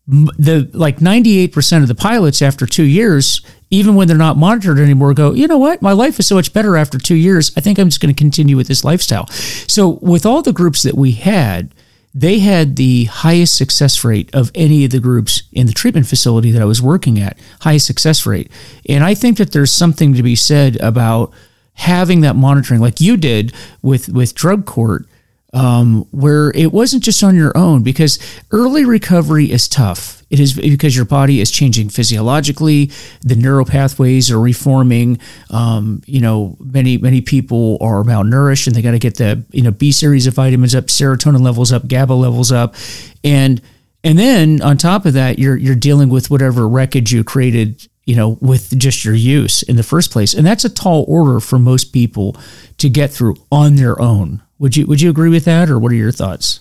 the 0.08 0.70
like 0.74 0.98
98% 0.98 1.82
of 1.82 1.88
the 1.88 1.96
pilots 1.96 2.42
after 2.42 2.66
two 2.66 2.84
years 2.84 3.42
even 3.70 3.96
when 3.96 4.08
they're 4.08 4.18
not 4.18 4.36
monitored 4.36 4.80
anymore 4.80 5.14
go 5.14 5.32
you 5.34 5.48
know 5.48 5.58
what? 5.58 5.82
My 5.82 5.94
life 5.94 6.20
is 6.20 6.28
so 6.28 6.36
much 6.36 6.54
better 6.54 6.76
after 6.76 6.98
two 6.98 7.16
years. 7.16 7.52
I 7.56 7.62
think 7.62 7.78
i'm 7.78 7.90
just 7.90 8.02
going 8.02 8.14
to 8.14 8.18
continue 8.18 8.58
with 8.58 8.68
this 8.68 8.84
lifestyle. 8.84 9.28
So 9.28 10.00
with 10.02 10.26
all 10.26 10.42
the 10.42 10.54
groups 10.54 10.84
that 10.84 10.96
we 10.96 11.12
had 11.12 11.74
they 12.14 12.40
had 12.40 12.76
the 12.76 13.06
highest 13.06 13.56
success 13.56 14.04
rate 14.04 14.30
of 14.36 14.52
any 14.54 14.84
of 14.84 14.92
the 14.92 15.00
groups 15.00 15.44
in 15.54 15.66
the 15.66 15.72
treatment 15.72 16.08
facility 16.08 16.52
that 16.52 16.62
i 16.62 16.66
was 16.66 16.82
working 16.82 17.20
at 17.20 17.38
highest 17.62 17.86
success 17.86 18.26
rate. 18.26 18.52
And 18.90 19.04
i 19.04 19.14
think 19.14 19.38
that 19.38 19.52
there's 19.52 19.72
something 19.72 20.16
to 20.16 20.24
be 20.24 20.36
said 20.36 20.78
about 20.82 21.32
having 21.74 22.22
that 22.22 22.36
monitoring 22.36 22.82
like 22.82 23.00
you 23.00 23.18
did 23.18 23.54
with 23.82 24.10
with 24.10 24.36
drug 24.36 24.66
court 24.66 25.06
um, 25.54 26.06
where 26.12 26.52
it 26.56 26.72
wasn't 26.72 27.04
just 27.04 27.24
on 27.24 27.36
your 27.36 27.56
own 27.58 27.84
because 27.84 28.20
early 28.52 28.86
recovery 28.86 29.52
is 29.52 29.68
tough. 29.68 30.24
It 30.30 30.40
is 30.40 30.54
because 30.54 30.96
your 30.96 31.04
body 31.06 31.42
is 31.42 31.52
changing 31.52 31.90
physiologically, 31.90 32.90
the 33.22 33.36
neural 33.36 33.66
pathways 33.66 34.32
are 34.32 34.40
reforming. 34.40 35.20
Um, 35.50 36.02
you 36.06 36.22
know, 36.22 36.56
many 36.60 36.98
many 36.98 37.20
people 37.20 37.78
are 37.82 38.04
malnourished 38.04 38.66
and 38.68 38.76
they 38.76 38.82
got 38.82 38.92
to 38.92 39.00
get 39.00 39.18
the 39.18 39.44
you 39.52 39.62
know 39.62 39.72
B 39.72 39.92
series 39.92 40.28
of 40.28 40.34
vitamins 40.36 40.74
up, 40.74 40.86
serotonin 40.86 41.42
levels 41.42 41.74
up, 41.74 41.88
GABA 41.88 42.14
levels 42.14 42.52
up, 42.52 42.76
and 43.24 43.62
And 44.04 44.18
then 44.18 44.62
on 44.62 44.78
top 44.78 45.06
of 45.06 45.14
that, 45.14 45.38
you're 45.38 45.58
you're 45.58 45.76
dealing 45.76 46.10
with 46.10 46.30
whatever 46.32 46.68
wreckage 46.68 47.12
you 47.12 47.24
created, 47.24 47.88
you 48.06 48.16
know, 48.16 48.38
with 48.42 48.78
just 48.78 49.06
your 49.06 49.14
use 49.14 49.64
in 49.64 49.76
the 49.76 49.84
first 49.84 50.12
place. 50.12 50.34
And 50.34 50.46
that's 50.46 50.66
a 50.66 50.70
tall 50.70 51.06
order 51.08 51.40
for 51.40 51.60
most 51.60 51.94
people 51.94 52.36
to 52.78 52.90
get 52.90 53.12
through 53.12 53.36
on 53.52 53.76
their 53.76 54.02
own. 54.02 54.42
Would 54.62 54.78
you 54.78 54.86
would 54.86 55.02
you 55.02 55.10
agree 55.10 55.32
with 55.32 55.46
that 55.46 55.72
or 55.72 55.80
what 55.80 55.92
are 55.92 55.96
your 55.96 56.12
thoughts? 56.12 56.60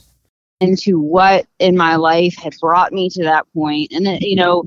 into 0.63 1.01
what 1.01 1.47
in 1.59 1.75
my 1.75 1.97
life 1.97 2.37
had 2.37 2.55
brought 2.61 2.93
me 2.93 3.09
to 3.09 3.25
that 3.25 3.47
point 3.55 3.91
and 3.93 4.07
it, 4.07 4.21
you 4.21 4.37
know 4.37 4.63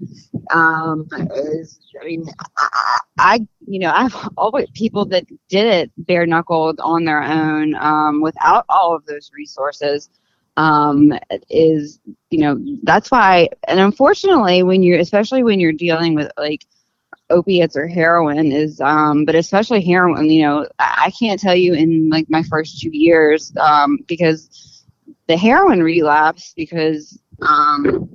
um 0.50 1.08
is, 1.36 1.80
i 2.02 2.06
mean 2.06 2.26
I, 2.58 3.00
I, 3.19 3.48
you 3.67 3.78
know 3.78 3.91
i've 3.93 4.15
always 4.36 4.67
people 4.74 5.06
that 5.06 5.28
did 5.50 5.67
it 5.67 5.91
bare 5.98 6.26
knuckled 6.26 6.80
on 6.80 7.06
their 7.06 7.22
own 7.22 7.76
um 7.76 8.22
without 8.22 8.65
all 8.69 8.96
of 8.96 9.06
those 9.06 9.30
resources 9.38 10.10
um 10.58 11.13
is 11.52 12.00
you 12.32 12.39
know 12.39 12.60
that's 12.82 13.12
why 13.12 13.50
and 13.67 13.80
unfortunately 13.80 14.63
when 14.63 14.82
you're 14.82 14.98
especially 14.98 15.43
when 15.43 15.60
you're 15.60 15.72
dealing 15.72 16.15
with 16.15 16.32
like 16.38 16.65
opiates 17.34 17.76
or 17.76 17.88
heroin 17.88 18.52
is 18.52 18.80
um 18.82 19.26
but 19.26 19.36
especially 19.36 19.84
heroin 19.84 20.30
you 20.30 20.43
know 20.43 20.67
i 20.80 21.12
can't 21.19 21.39
tell 21.39 21.56
you 21.56 21.74
in 21.74 22.10
like 22.10 22.30
my 22.30 22.43
first 22.43 22.80
two 22.80 22.91
years 22.91 23.52
um 23.60 23.98
because 24.08 24.84
the 25.28 25.38
heroin 25.38 25.82
relapse 25.82 26.54
because 26.56 27.19
um, 27.41 28.10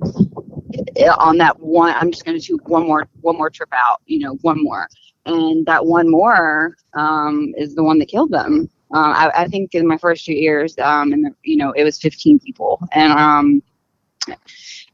on 1.17 1.37
that 1.37 1.59
one, 1.59 1.93
I'm 1.95 2.11
just 2.11 2.25
going 2.25 2.39
to 2.39 2.45
do 2.45 2.57
one 2.65 2.87
more 2.87 3.07
one 3.21 3.37
more 3.37 3.49
trip 3.49 3.69
out, 3.73 4.01
you 4.05 4.19
know, 4.19 4.33
one 4.41 4.63
more, 4.63 4.87
and 5.25 5.65
that 5.65 5.85
one 5.85 6.09
more 6.09 6.75
um, 6.93 7.53
is 7.57 7.75
the 7.75 7.83
one 7.83 7.99
that 7.99 8.07
killed 8.07 8.31
them. 8.31 8.69
Uh, 8.93 9.29
I, 9.31 9.43
I, 9.43 9.47
think 9.47 9.75
in 9.75 9.87
my 9.87 9.97
first 9.97 10.25
two 10.25 10.33
years, 10.33 10.75
um, 10.79 11.13
and 11.13 11.35
you 11.43 11.57
know, 11.57 11.71
it 11.73 11.83
was 11.83 11.99
15 11.99 12.39
people, 12.39 12.81
and 12.91 13.13
um, 13.13 13.61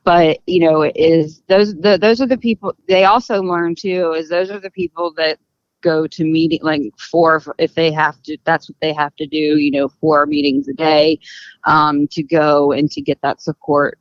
but 0.06 0.40
you 0.46 0.60
know, 0.60 0.84
is 0.96 1.42
those 1.50 1.76
the, 1.76 1.98
those 2.00 2.22
are 2.22 2.28
the 2.28 2.38
people. 2.38 2.74
They 2.88 3.06
also 3.06 3.42
learn 3.42 3.76
too 3.76 4.14
is 4.14 4.30
those 4.30 4.52
are 4.52 4.60
the 4.60 4.72
people 4.72 5.14
that 5.18 5.40
go 5.86 6.08
to 6.08 6.24
meeting 6.24 6.60
like 6.64 6.82
four 6.98 7.42
if 7.60 7.76
they 7.76 7.92
have 7.92 8.20
to 8.24 8.36
that's 8.44 8.68
what 8.68 8.78
they 8.82 8.92
have 8.92 9.16
to 9.16 9.28
do 9.28 9.38
you 9.38 9.70
know 9.70 9.88
four 9.88 10.26
meetings 10.26 10.68
a 10.68 10.74
day 10.74 11.20
um, 11.66 12.08
to 12.08 12.24
go 12.24 12.72
and 12.72 12.90
to 12.90 13.02
get 13.02 13.20
that 13.22 13.40
support 13.40 14.00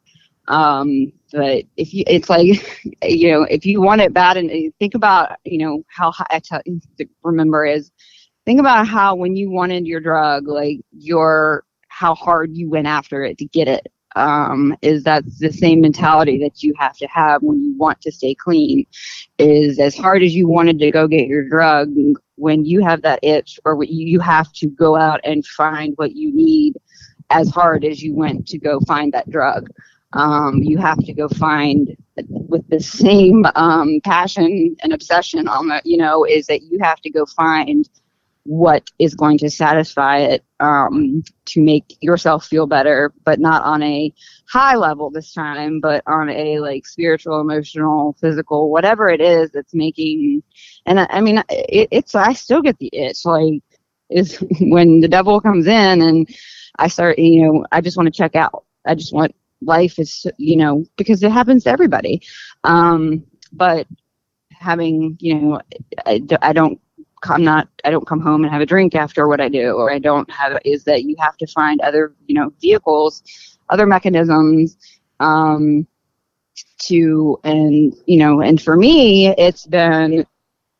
um, 0.49 1.13
but 1.31 1.65
if 1.77 1.93
you 1.93 2.03
it's 2.07 2.31
like 2.31 2.47
you 3.03 3.31
know 3.31 3.43
if 3.51 3.67
you 3.67 3.83
want 3.83 4.01
it 4.01 4.15
bad 4.15 4.39
and 4.39 4.51
think 4.79 4.95
about 4.95 5.37
you 5.45 5.59
know 5.59 5.83
how 5.89 6.11
i 6.31 6.39
tell 6.39 6.63
remember 7.23 7.67
is 7.67 7.91
think 8.47 8.59
about 8.61 8.89
how 8.89 9.15
when 9.15 9.37
you 9.37 9.51
wanted 9.51 9.87
your 9.87 10.01
drug 10.01 10.49
like 10.49 10.81
your 10.91 11.65
how 11.89 12.15
hard 12.15 12.57
you 12.57 12.71
went 12.71 12.87
after 12.87 13.25
it 13.25 13.37
to 13.37 13.45
get 13.45 13.69
it 13.69 13.87
um, 14.15 14.77
is 14.83 15.03
that 15.05 15.25
the 15.39 15.53
same 15.53 15.81
mentality 15.81 16.39
that 16.39 16.63
you 16.63 16.73
have 16.79 16.97
to 16.97 17.07
have 17.07 17.43
when 17.43 17.63
you 17.63 17.77
want 17.77 18.01
to 18.03 18.13
stay 18.13 18.35
clean 18.35 18.87
is 19.39 19.79
as 19.79 19.97
hard 19.97 20.23
as 20.23 20.35
you 20.35 20.49
wanted 20.49 20.79
to 20.79 20.91
go 20.91 21.09
get 21.09 21.27
your 21.27 21.49
drug 21.49 21.91
when 22.37 22.65
you 22.65 22.83
have 22.83 23.03
that 23.03 23.21
itch 23.23 23.59
or 23.65 23.83
you 23.85 24.21
have 24.21 24.53
to 24.53 24.67
go 24.69 24.97
out 24.97 25.21
and 25.25 25.47
find 25.47 25.95
what 25.97 26.15
you 26.15 26.35
need 26.35 26.75
as 27.31 27.51
hard 27.51 27.85
as 27.85 28.03
you 28.03 28.15
went 28.15 28.47
to 28.47 28.59
go 28.59 28.81
find 28.81 29.13
that 29.13 29.29
drug. 29.31 29.69
Um, 30.13 30.63
you 30.63 30.79
have 30.79 30.99
to 30.99 31.13
go 31.13 31.29
find 31.29 31.97
with 32.29 32.69
the 32.69 32.79
same 32.79 33.45
um, 33.57 34.01
passion 34.05 34.77
and 34.83 34.93
obsession 34.93 35.49
on 35.49 35.67
the 35.69 35.83
you 35.85 35.97
know 35.97 36.25
is 36.25 36.47
that 36.47 36.63
you 36.63 36.79
have 36.81 37.01
to 37.01 37.11
go 37.11 37.27
find 37.27 37.89
what 38.45 38.91
is 38.99 39.15
going 39.15 39.39
to 39.39 39.51
satisfy 39.51 40.19
it 40.19 40.45
um, 40.61 41.23
to 41.47 41.63
make 41.63 41.97
yourself 42.01 42.47
feel 42.47 42.67
better, 42.67 43.13
but 43.25 43.41
not 43.41 43.63
on 43.63 43.83
a 43.83 44.13
high 44.49 44.77
level 44.77 45.11
this 45.11 45.33
time, 45.33 45.81
but 45.81 46.03
on 46.07 46.29
a 46.29 46.59
like 46.61 46.87
spiritual, 46.87 47.41
emotional, 47.41 48.17
physical, 48.21 48.71
whatever 48.71 49.09
it 49.09 49.21
is 49.21 49.51
that's 49.53 49.75
making. 49.75 50.43
And 50.87 51.01
I, 51.01 51.07
I 51.11 51.21
mean, 51.21 51.43
it, 51.49 51.89
it's 51.91 52.15
I 52.15 52.35
still 52.35 52.63
get 52.63 52.79
the 52.79 52.91
itch 52.93 53.25
like 53.25 53.63
is 54.11 54.37
when 54.61 55.01
the 55.01 55.09
devil 55.09 55.41
comes 55.41 55.67
in 55.67 56.03
and 56.03 56.29
I 56.79 56.89
start, 56.89 57.19
you 57.19 57.43
know, 57.43 57.65
I 57.73 57.81
just 57.81 57.97
want 57.97 58.07
to 58.07 58.17
check 58.17 58.37
out. 58.37 58.65
I 58.87 58.95
just 58.95 59.15
want 59.15 59.35
life 59.63 59.99
is, 59.99 60.27
you 60.37 60.57
know, 60.57 60.85
because 60.97 61.23
it 61.23 61.33
happens 61.33 61.65
to 61.65 61.71
everybody. 61.71 62.23
Um, 62.65 63.25
but 63.53 63.87
having, 64.53 65.17
you 65.21 65.35
know, 65.35 65.61
I, 66.05 66.21
I 66.43 66.53
don't 66.53 66.81
I'm 67.29 67.45
not 67.45 67.69
I 67.85 67.91
don't 67.91 68.07
come 68.07 68.21
home 68.21 68.45
and 68.45 68.53
have 68.53 68.63
a 68.63 68.67
drink 68.67 68.95
after 68.95 69.29
what 69.29 69.41
I 69.41 69.49
do. 69.49 69.73
Or 69.73 69.93
I 69.93 69.99
don't 69.99 70.31
have 70.31 70.59
is 70.65 70.85
that 70.85 71.05
you 71.05 71.17
have 71.19 71.37
to 71.39 71.47
find 71.49 71.81
other 71.81 72.15
you 72.27 72.35
know 72.35 72.53
vehicles 72.61 73.23
other 73.71 73.87
mechanisms 73.87 74.77
um 75.21 75.87
to 76.81 77.39
and 77.45 77.95
you 78.07 78.19
know 78.19 78.41
and 78.41 78.61
for 78.61 78.77
me 78.77 79.29
it's 79.39 79.67
been 79.67 80.27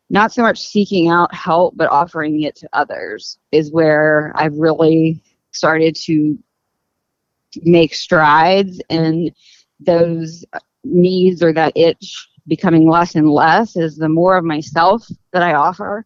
not 0.09 0.31
so 0.31 0.41
much 0.41 0.59
seeking 0.59 1.09
out 1.09 1.33
help 1.33 1.75
but 1.75 1.89
offering 1.89 2.43
it 2.43 2.55
to 2.55 2.69
others 2.73 3.39
is 3.51 3.71
where 3.71 4.31
I've 4.35 4.55
really 4.55 5.23
started 5.51 5.95
to 6.03 6.37
make 7.63 7.95
strides 7.95 8.81
and 8.89 9.31
those 9.79 10.45
needs 10.83 11.41
or 11.41 11.53
that 11.53 11.75
itch 11.75 12.27
becoming 12.47 12.87
less 12.87 13.15
and 13.15 13.29
less 13.29 13.75
is 13.75 13.97
the 13.97 14.09
more 14.09 14.37
of 14.37 14.45
myself 14.45 15.07
that 15.31 15.41
I 15.41 15.53
offer 15.53 16.05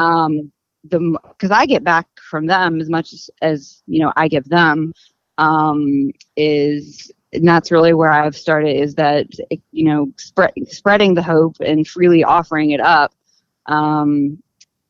um, 0.00 0.50
the 0.84 1.18
because 1.28 1.50
I 1.50 1.66
get 1.66 1.84
back 1.84 2.06
from 2.30 2.46
them 2.46 2.80
as 2.80 2.88
much 2.88 3.12
as, 3.12 3.30
as 3.42 3.82
you 3.86 4.00
know 4.00 4.12
I 4.16 4.28
give 4.28 4.48
them 4.48 4.94
um, 5.38 6.10
is 6.36 7.12
and 7.32 7.46
that's 7.46 7.70
really 7.70 7.92
where 7.92 8.10
I've 8.10 8.36
started 8.36 8.76
is 8.76 8.94
that 8.94 9.26
you 9.72 9.84
know 9.84 10.10
spread, 10.16 10.52
spreading 10.68 11.14
the 11.14 11.22
hope 11.22 11.56
and 11.60 11.86
freely 11.86 12.24
offering 12.24 12.70
it 12.70 12.80
up 12.80 13.14
um, 13.66 14.42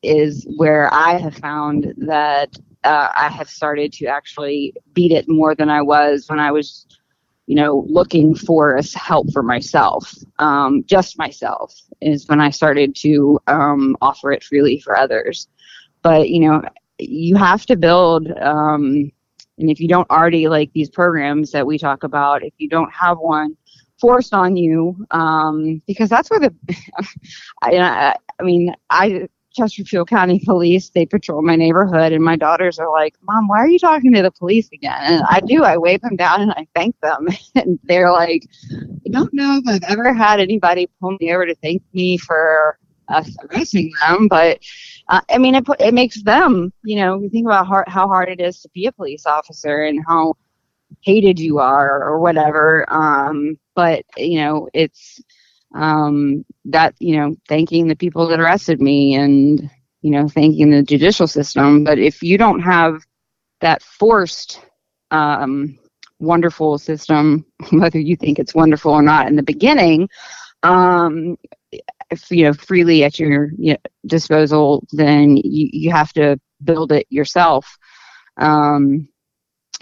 is 0.03 0.47
where 0.57 0.93
I 0.95 1.19
have 1.19 1.35
found 1.37 1.93
that 1.99 2.57
uh, 2.85 3.09
I 3.15 3.29
have 3.29 3.51
started 3.51 3.93
to 3.95 4.07
actually 4.07 4.73
beat 4.95 5.13
it 5.13 5.29
more 5.29 5.55
than 5.55 5.69
I 5.69 5.83
was 5.83 6.27
when 6.29 6.39
I 6.39 6.53
was 6.53 6.87
you 7.51 7.57
know, 7.57 7.85
looking 7.89 8.33
for 8.33 8.79
help 8.95 9.33
for 9.33 9.43
myself, 9.43 10.15
um, 10.39 10.85
just 10.87 11.19
myself, 11.19 11.75
is 12.01 12.29
when 12.29 12.41
I 12.41 12.49
started 12.49 12.95
to 13.01 13.41
um, 13.49 13.97
offer 14.01 14.31
it 14.31 14.45
freely 14.45 14.79
for 14.79 14.97
others. 14.97 15.49
But, 16.01 16.29
you 16.31 16.47
know, 16.47 16.63
you 17.01 17.35
have 17.35 17.67
to 17.67 17.75
build, 17.75 18.31
um, 18.41 19.11
and 19.59 19.69
if 19.69 19.81
you 19.81 19.89
don't 19.89 20.09
already 20.11 20.47
like 20.47 20.71
these 20.75 20.91
programs 20.91 21.51
that 21.51 21.67
we 21.67 21.77
talk 21.77 22.05
about, 22.05 22.45
if 22.45 22.55
you 22.59 22.69
don't 22.69 22.93
have 22.93 23.19
one 23.19 23.57
forced 24.01 24.33
on 24.33 24.57
you, 24.57 25.05
um, 25.11 25.83
because 25.89 26.09
that's 26.09 26.31
where 26.31 26.39
the, 26.39 26.55
I, 27.63 28.15
I 28.39 28.43
mean, 28.45 28.73
I 28.91 29.29
Chesterfield 29.53 30.09
County 30.09 30.41
Police, 30.45 30.91
they 30.91 31.07
patrol 31.07 31.43
my 31.43 31.57
neighborhood, 31.57 32.13
and 32.13 32.25
my 32.25 32.37
daughters 32.37 32.79
are 32.79 32.91
like, 32.91 33.15
Mom, 33.23 33.49
why 33.49 33.59
are 33.59 33.69
you 33.69 33.79
talking 33.79 34.13
to 34.15 34.23
the 34.23 34.31
police 34.31 34.69
again? 34.73 35.01
And 35.01 35.23
I 35.29 35.41
do. 35.41 35.65
I 35.65 35.77
wave 35.77 36.01
them 36.03 36.17
down 36.17 36.43
and 36.43 36.53
I 36.53 36.67
thank 36.75 36.99
them. 37.01 37.29
And 37.57 37.79
they're 37.83 38.13
like, 38.13 38.47
I 38.73 39.11
don't 39.11 39.35
know 39.35 39.61
if 39.63 39.69
I've 39.69 39.91
ever 39.91 40.13
had 40.13 40.41
anybody 40.41 40.89
pull 41.01 41.17
me 41.21 41.33
over 41.33 41.47
to 41.47 41.55
thank 41.57 41.83
me 41.93 42.17
for 42.17 42.79
us 43.09 43.37
arresting 43.45 43.93
them, 44.01 44.29
but 44.29 44.61
uh, 45.09 45.21
I 45.29 45.39
mean, 45.39 45.57
it, 45.57 45.67
it 45.81 45.95
makes 45.95 46.23
them, 46.23 46.73
you 46.85 46.97
know, 46.97 47.21
you 47.21 47.29
think 47.29 47.47
about 47.47 47.67
how, 47.67 47.83
how 47.89 48.07
hard 48.07 48.29
it 48.29 48.41
is 48.41 48.61
to 48.61 48.69
be 48.71 48.87
a 48.87 48.93
police 48.93 49.27
officer 49.27 49.83
and 49.83 50.01
how 50.07 50.35
hated 51.01 51.39
you 51.39 51.59
are 51.59 52.03
or 52.03 52.21
whatever. 52.21 52.85
Um, 52.89 53.59
but, 53.75 54.05
you 54.17 54.41
know, 54.41 54.69
it's, 54.73 55.21
um, 55.75 56.45
that 56.65 56.95
you 56.99 57.17
know 57.17 57.35
thanking 57.49 57.87
the 57.87 57.97
people 57.97 58.27
that 58.29 58.41
arrested 58.41 58.81
me 58.81 59.15
and 59.15 59.71
you 60.03 60.11
know 60.11 60.29
thanking 60.29 60.71
the 60.71 60.83
judicial 60.83 61.27
system. 61.27 61.85
But 61.85 61.99
if 61.99 62.23
you 62.23 62.39
don't 62.39 62.61
have 62.61 63.03
that 63.61 63.83
forced 63.83 64.61
um, 65.11 65.79
wonderful 66.19 66.79
system 66.79 67.45
whether 67.73 67.99
you 67.99 68.17
think 68.17 68.39
it's 68.39 68.55
wonderful 68.55 68.93
or 68.93 69.03
not 69.03 69.27
in 69.27 69.37
the 69.37 69.43
beginning 69.43 70.09
um, 70.63 71.37
if, 72.11 72.31
you 72.31 72.45
know 72.45 72.53
freely 72.53 73.05
at 73.05 73.19
your 73.19 73.51
you 73.59 73.73
know, 73.73 73.79
disposal 74.07 74.85
then 74.93 75.37
you, 75.37 75.69
you 75.73 75.91
have 75.91 76.13
to 76.13 76.39
build 76.63 76.93
it 76.93 77.07
yourself. 77.11 77.79
Um, 78.37 79.09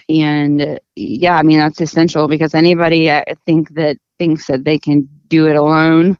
and 0.09 0.81
yeah 0.97 1.37
i 1.37 1.43
mean 1.43 1.59
that's 1.59 1.81
essential 1.81 2.29
because 2.29 2.55
anybody 2.55 3.11
i 3.11 3.25
think 3.45 3.69
that 3.75 3.97
thinks 4.19 4.47
that 4.47 4.65
they 4.65 4.79
can 4.79 5.09
do 5.29 5.49
it 5.49 5.57
alone. 5.57 6.19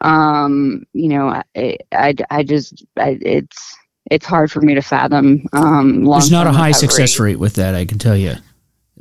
Um, 0.00 0.84
you 0.92 1.08
know, 1.08 1.28
I, 1.28 1.76
I, 1.92 2.14
I 2.30 2.42
just, 2.42 2.84
I, 2.96 3.18
it's, 3.20 3.76
it's 4.10 4.26
hard 4.26 4.50
for 4.50 4.60
me 4.60 4.74
to 4.74 4.82
fathom. 4.82 5.46
Um, 5.52 6.04
There's 6.04 6.30
not 6.30 6.46
a 6.46 6.52
high 6.52 6.68
recovery. 6.68 6.88
success 6.88 7.20
rate 7.20 7.38
with 7.38 7.54
that, 7.54 7.74
I 7.74 7.84
can 7.84 7.98
tell 7.98 8.16
you. 8.16 8.34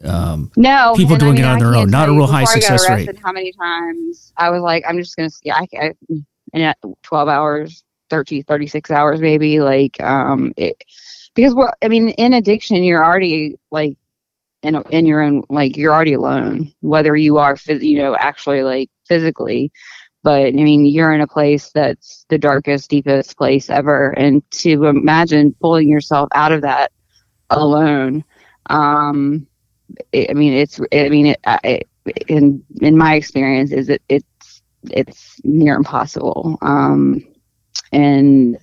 Um, 0.04 0.52
no, 0.56 0.94
people 0.96 1.18
doing 1.18 1.32
I 1.32 1.36
mean, 1.36 1.44
it 1.44 1.48
on 1.48 1.60
their 1.60 1.76
own, 1.76 1.90
not 1.90 2.10
a 2.10 2.12
real 2.12 2.28
high 2.28 2.46
success 2.46 2.90
rate. 2.90 3.10
How 3.20 3.32
many 3.32 3.52
times 3.54 4.32
I 4.38 4.50
was 4.50 4.62
like, 4.62 4.84
I'm 4.88 4.98
just 4.98 5.16
gonna, 5.16 5.30
yeah, 5.44 5.56
I, 5.56 5.68
I 5.74 5.94
in 6.54 6.74
12 7.04 7.28
hours, 7.30 7.84
30, 8.10 8.44
36 8.44 8.92
hours, 8.92 9.20
maybe 9.20 9.60
like, 9.60 10.02
um, 10.02 10.54
it, 10.58 10.84
because 11.36 11.54
well, 11.54 11.74
I 11.84 11.88
mean, 11.88 12.10
in 12.10 12.34
addiction, 12.34 12.84
you're 12.84 13.04
already 13.04 13.56
like 13.72 13.98
in 14.64 14.82
in 14.92 15.06
your 15.06 15.22
own 15.22 15.44
like 15.50 15.78
you're 15.78 15.94
already 15.94 16.14
alone, 16.14 16.74
whether 16.82 17.16
you 17.16 17.38
are 17.38 17.58
you 17.68 17.98
know 17.98 18.16
actually 18.16 18.64
like 18.64 18.90
physically. 19.08 19.72
But 20.24 20.48
I 20.48 20.52
mean, 20.52 20.86
you're 20.86 21.14
in 21.14 21.22
a 21.22 21.28
place 21.28 21.72
that's 21.74 22.26
the 22.30 22.38
darkest, 22.38 22.90
deepest 22.90 23.38
place 23.38 23.70
ever, 23.70 24.12
and 24.12 24.44
to 24.52 24.86
imagine 24.86 25.56
pulling 25.62 25.88
yourself 25.88 26.30
out 26.36 26.52
of 26.52 26.62
that 26.62 26.92
alone, 27.50 28.24
um, 28.70 29.48
it, 30.12 30.30
I 30.30 30.34
mean, 30.34 30.54
it's 30.54 30.80
I 30.94 31.10
mean, 31.10 31.28
it, 31.28 31.40
it, 31.64 31.88
in 32.28 32.64
in 32.82 32.98
my 32.98 33.16
experience, 33.16 33.72
is 33.72 33.90
it 33.90 34.02
it's 34.10 34.62
it's 34.92 35.40
near 35.44 35.76
impossible. 35.76 36.58
Um, 36.62 37.26
and 37.92 38.58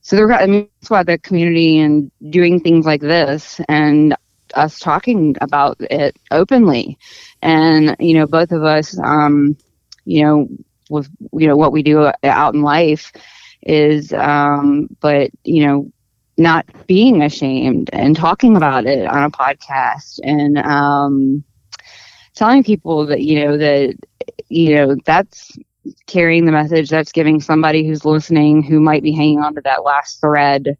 so 0.00 0.16
there, 0.16 0.32
I 0.32 0.46
mean, 0.46 0.68
that's 0.80 0.90
why 0.90 1.02
the 1.02 1.18
community 1.18 1.78
and 1.78 2.10
doing 2.30 2.60
things 2.60 2.86
like 2.86 3.00
this 3.00 3.60
and 3.68 4.14
us 4.54 4.78
talking 4.78 5.36
about 5.40 5.76
it 5.80 6.16
openly, 6.30 6.98
and 7.42 7.96
you 8.00 8.14
know, 8.14 8.26
both 8.26 8.52
of 8.52 8.62
us, 8.62 8.98
um, 9.02 9.56
you 10.04 10.22
know, 10.24 10.48
with 10.90 11.08
you 11.32 11.46
know 11.46 11.56
what 11.56 11.72
we 11.72 11.82
do 11.82 12.10
out 12.24 12.54
in 12.54 12.62
life 12.62 13.12
is, 13.62 14.12
um, 14.12 14.88
but 15.00 15.30
you 15.44 15.66
know, 15.66 15.90
not 16.38 16.66
being 16.86 17.22
ashamed 17.22 17.90
and 17.92 18.16
talking 18.16 18.56
about 18.56 18.86
it 18.86 19.06
on 19.06 19.24
a 19.24 19.30
podcast 19.30 20.18
and 20.22 20.58
um, 20.58 21.44
telling 22.34 22.62
people 22.62 23.06
that 23.06 23.22
you 23.22 23.44
know 23.44 23.56
that 23.56 23.94
you 24.48 24.74
know 24.74 24.96
that's 25.04 25.56
carrying 26.06 26.44
the 26.44 26.52
message 26.52 26.88
that's 26.88 27.12
giving 27.12 27.40
somebody 27.40 27.86
who's 27.86 28.04
listening 28.04 28.62
who 28.62 28.80
might 28.80 29.02
be 29.02 29.12
hanging 29.12 29.40
on 29.40 29.54
to 29.54 29.60
that 29.62 29.84
last 29.84 30.20
thread 30.20 30.76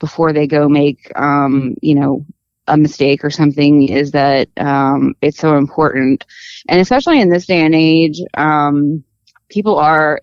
before 0.00 0.32
they 0.32 0.46
go 0.46 0.68
make 0.68 1.10
um, 1.16 1.74
you 1.82 1.94
know 1.94 2.24
a 2.68 2.76
mistake 2.76 3.24
or 3.24 3.30
something 3.30 3.88
is 3.88 4.12
that 4.12 4.48
um, 4.58 5.14
it's 5.20 5.38
so 5.38 5.56
important 5.56 6.24
and 6.68 6.80
especially 6.80 7.20
in 7.20 7.28
this 7.28 7.46
day 7.46 7.60
and 7.60 7.74
age 7.74 8.20
um, 8.36 9.02
people 9.48 9.78
are 9.78 10.20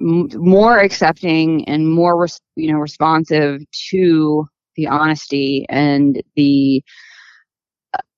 m- 0.00 0.28
more 0.34 0.78
accepting 0.78 1.64
and 1.68 1.90
more 1.90 2.20
res- 2.20 2.40
you 2.56 2.72
know 2.72 2.78
responsive 2.78 3.60
to 3.90 4.46
the 4.76 4.86
honesty 4.86 5.66
and 5.68 6.22
the 6.36 6.82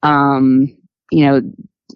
um 0.02 0.76
you 1.10 1.24
know 1.24 1.40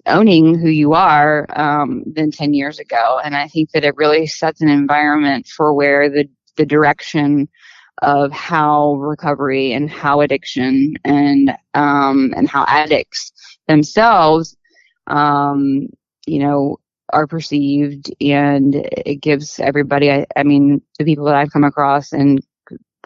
owning 0.06 0.58
who 0.58 0.68
you 0.68 0.94
are 0.94 1.46
um, 1.58 2.02
than 2.14 2.30
10 2.30 2.54
years 2.54 2.78
ago. 2.78 3.20
And 3.24 3.36
I 3.36 3.48
think 3.48 3.70
that 3.72 3.84
it 3.84 3.96
really 3.96 4.26
sets 4.26 4.60
an 4.60 4.68
environment 4.68 5.46
for 5.46 5.74
where 5.74 6.08
the, 6.08 6.28
the 6.56 6.66
direction 6.66 7.48
of 8.02 8.32
how 8.32 8.94
recovery 8.94 9.72
and 9.72 9.90
how 9.90 10.20
addiction 10.20 10.94
and 11.04 11.56
um, 11.74 12.32
and 12.36 12.48
how 12.48 12.64
addicts 12.68 13.32
themselves, 13.66 14.56
um, 15.06 15.88
you 16.26 16.38
know, 16.38 16.78
are 17.12 17.26
perceived, 17.26 18.12
and 18.20 18.74
it 18.74 19.20
gives 19.20 19.58
everybody. 19.58 20.10
I, 20.10 20.26
I, 20.36 20.42
mean, 20.42 20.82
the 20.98 21.04
people 21.04 21.24
that 21.26 21.34
I've 21.34 21.52
come 21.52 21.64
across 21.64 22.12
and 22.12 22.40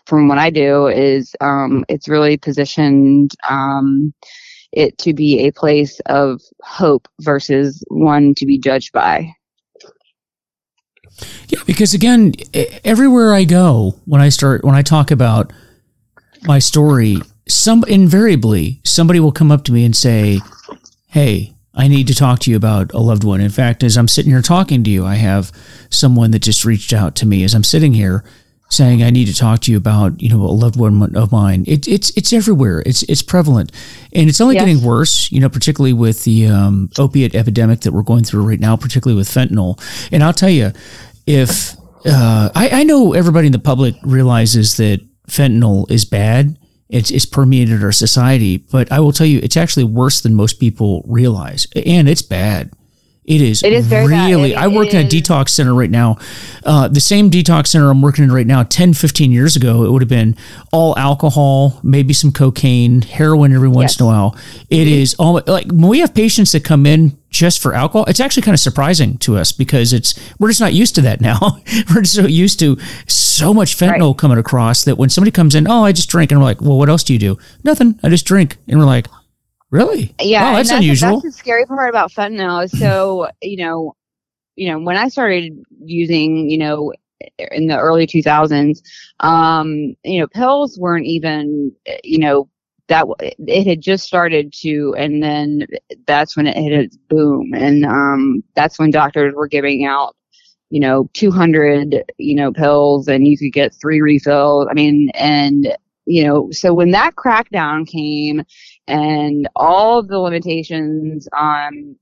from 0.06 0.28
what 0.28 0.38
I 0.38 0.50
do 0.50 0.88
is 0.88 1.34
um, 1.40 1.84
it's 1.88 2.08
really 2.08 2.36
positioned 2.36 3.32
um, 3.48 4.12
it 4.72 4.98
to 4.98 5.12
be 5.12 5.46
a 5.46 5.52
place 5.52 6.00
of 6.06 6.40
hope 6.62 7.06
versus 7.20 7.84
one 7.88 8.34
to 8.36 8.46
be 8.46 8.58
judged 8.58 8.92
by. 8.92 9.32
Yeah, 11.48 11.60
because 11.66 11.94
again, 11.94 12.32
everywhere 12.84 13.34
I 13.34 13.44
go, 13.44 13.98
when 14.04 14.20
I 14.20 14.28
start, 14.28 14.64
when 14.64 14.74
I 14.74 14.82
talk 14.82 15.10
about 15.10 15.52
my 16.42 16.58
story, 16.58 17.18
some 17.48 17.84
invariably 17.86 18.80
somebody 18.84 19.20
will 19.20 19.32
come 19.32 19.50
up 19.52 19.64
to 19.64 19.72
me 19.72 19.84
and 19.84 19.94
say, 19.94 20.40
"Hey, 21.08 21.54
I 21.74 21.88
need 21.88 22.06
to 22.08 22.14
talk 22.14 22.40
to 22.40 22.50
you 22.50 22.56
about 22.56 22.92
a 22.92 22.98
loved 23.00 23.24
one." 23.24 23.40
In 23.40 23.50
fact, 23.50 23.82
as 23.82 23.96
I'm 23.96 24.08
sitting 24.08 24.30
here 24.30 24.42
talking 24.42 24.82
to 24.84 24.90
you, 24.90 25.04
I 25.04 25.16
have 25.16 25.52
someone 25.90 26.30
that 26.32 26.42
just 26.42 26.64
reached 26.64 26.92
out 26.92 27.14
to 27.16 27.26
me 27.26 27.44
as 27.44 27.54
I'm 27.54 27.64
sitting 27.64 27.94
here 27.94 28.24
saying, 28.72 29.02
"I 29.02 29.10
need 29.10 29.26
to 29.26 29.34
talk 29.34 29.60
to 29.60 29.70
you 29.70 29.76
about 29.76 30.20
you 30.20 30.28
know 30.28 30.42
a 30.42 30.52
loved 30.52 30.76
one 30.76 31.16
of 31.16 31.32
mine." 31.32 31.64
It, 31.66 31.86
it's 31.88 32.10
it's 32.16 32.32
everywhere. 32.32 32.82
It's 32.84 33.02
it's 33.04 33.22
prevalent, 33.22 33.72
and 34.12 34.28
it's 34.28 34.40
only 34.40 34.56
yes. 34.56 34.64
getting 34.64 34.82
worse. 34.82 35.30
You 35.30 35.40
know, 35.40 35.48
particularly 35.48 35.92
with 35.92 36.24
the 36.24 36.46
um, 36.46 36.90
opiate 36.98 37.34
epidemic 37.34 37.80
that 37.80 37.92
we're 37.92 38.02
going 38.02 38.24
through 38.24 38.48
right 38.48 38.60
now, 38.60 38.76
particularly 38.76 39.18
with 39.18 39.28
fentanyl. 39.28 39.80
And 40.12 40.24
I'll 40.24 40.32
tell 40.32 40.50
you, 40.50 40.72
if 41.26 41.76
uh, 42.06 42.50
I, 42.54 42.68
I 42.80 42.82
know 42.84 43.12
everybody 43.12 43.46
in 43.46 43.52
the 43.52 43.58
public 43.58 43.94
realizes 44.02 44.76
that 44.78 45.00
fentanyl 45.28 45.90
is 45.90 46.04
bad. 46.04 46.58
It's, 46.88 47.10
it's 47.10 47.24
permeated 47.24 47.82
our 47.82 47.92
society, 47.92 48.58
but 48.58 48.92
I 48.92 49.00
will 49.00 49.12
tell 49.12 49.26
you, 49.26 49.40
it's 49.42 49.56
actually 49.56 49.84
worse 49.84 50.20
than 50.20 50.34
most 50.34 50.60
people 50.60 51.02
realize, 51.06 51.66
and 51.74 52.06
it's 52.06 52.20
bad. 52.20 52.70
It 53.24 53.40
is. 53.40 53.62
It 53.62 53.72
is 53.72 53.88
really. 53.88 54.56
I 54.56 54.66
work 54.66 54.92
in 54.92 55.06
a 55.06 55.08
detox 55.08 55.50
center 55.50 55.74
right 55.74 55.90
now. 55.90 56.18
Uh, 56.64 56.88
the 56.88 57.00
same 57.00 57.30
detox 57.30 57.68
center 57.68 57.88
I'm 57.88 58.02
working 58.02 58.24
in 58.24 58.32
right 58.32 58.46
now, 58.46 58.64
10, 58.64 58.94
15 58.94 59.30
years 59.30 59.54
ago, 59.54 59.84
it 59.84 59.92
would 59.92 60.02
have 60.02 60.08
been 60.08 60.36
all 60.72 60.98
alcohol, 60.98 61.78
maybe 61.84 62.14
some 62.14 62.32
cocaine, 62.32 63.02
heroin 63.02 63.52
every 63.52 63.68
once 63.68 63.92
yes. 63.92 64.00
in 64.00 64.06
a 64.06 64.08
while. 64.08 64.36
It 64.70 64.86
mm-hmm. 64.86 64.94
is 64.94 65.14
all 65.20 65.40
like 65.46 65.66
when 65.66 65.88
we 65.88 66.00
have 66.00 66.14
patients 66.14 66.50
that 66.50 66.64
come 66.64 66.84
in 66.84 67.16
just 67.30 67.62
for 67.62 67.74
alcohol, 67.74 68.06
it's 68.06 68.18
actually 68.18 68.42
kind 68.42 68.54
of 68.54 68.60
surprising 68.60 69.18
to 69.18 69.36
us 69.36 69.52
because 69.52 69.92
it's 69.92 70.18
we're 70.40 70.48
just 70.48 70.60
not 70.60 70.74
used 70.74 70.96
to 70.96 71.00
that 71.02 71.20
now. 71.20 71.38
we're 71.94 72.02
just 72.02 72.16
so 72.16 72.26
used 72.26 72.58
to 72.58 72.76
so 73.06 73.54
much 73.54 73.76
fentanyl 73.76 74.10
right. 74.10 74.18
coming 74.18 74.38
across 74.38 74.82
that 74.82 74.98
when 74.98 75.08
somebody 75.08 75.30
comes 75.30 75.54
in, 75.54 75.68
oh, 75.68 75.84
I 75.84 75.92
just 75.92 76.08
drink, 76.08 76.32
and 76.32 76.40
we're 76.40 76.46
like, 76.46 76.60
well, 76.60 76.76
what 76.76 76.88
else 76.88 77.04
do 77.04 77.12
you 77.12 77.20
do? 77.20 77.38
Nothing. 77.62 78.00
I 78.02 78.08
just 78.08 78.26
drink, 78.26 78.56
and 78.66 78.80
we're 78.80 78.84
like 78.84 79.06
Really? 79.72 80.14
Yeah. 80.20 80.42
Wow, 80.44 80.56
that's, 80.56 80.68
that's 80.68 80.78
unusual. 80.78 81.20
That's 81.20 81.22
the 81.22 81.32
scary 81.32 81.64
part 81.64 81.88
about 81.88 82.12
fentanyl. 82.12 82.68
So, 82.68 83.28
you 83.40 83.56
know, 83.56 83.96
you 84.54 84.70
know, 84.70 84.78
when 84.78 84.98
I 84.98 85.08
started 85.08 85.58
using, 85.80 86.50
you 86.50 86.58
know, 86.58 86.92
in 87.38 87.68
the 87.68 87.78
early 87.78 88.06
2000s, 88.06 88.82
um, 89.20 89.94
you 90.04 90.20
know, 90.20 90.26
pills 90.26 90.78
weren't 90.78 91.06
even, 91.06 91.72
you 92.04 92.18
know, 92.18 92.48
that 92.88 93.06
it 93.38 93.66
had 93.66 93.80
just 93.80 94.04
started 94.04 94.52
to, 94.60 94.94
and 94.98 95.22
then 95.22 95.66
that's 96.06 96.36
when 96.36 96.46
it 96.46 96.56
hit 96.56 96.72
its 96.72 96.96
boom, 97.08 97.54
and 97.54 97.86
um, 97.86 98.44
that's 98.54 98.78
when 98.78 98.90
doctors 98.90 99.32
were 99.34 99.48
giving 99.48 99.86
out, 99.86 100.14
you 100.68 100.80
know, 100.80 101.08
200, 101.14 102.04
you 102.18 102.34
know, 102.34 102.52
pills, 102.52 103.08
and 103.08 103.26
you 103.26 103.38
could 103.38 103.52
get 103.52 103.74
three 103.80 104.02
refills. 104.02 104.66
I 104.70 104.74
mean, 104.74 105.10
and 105.14 105.74
you 106.04 106.24
know, 106.24 106.50
so 106.50 106.74
when 106.74 106.90
that 106.90 107.14
crackdown 107.14 107.86
came 107.86 108.42
and 108.88 109.48
all 109.56 109.98
of 109.98 110.08
the 110.08 110.18
limitations 110.18 111.28
on 111.36 111.96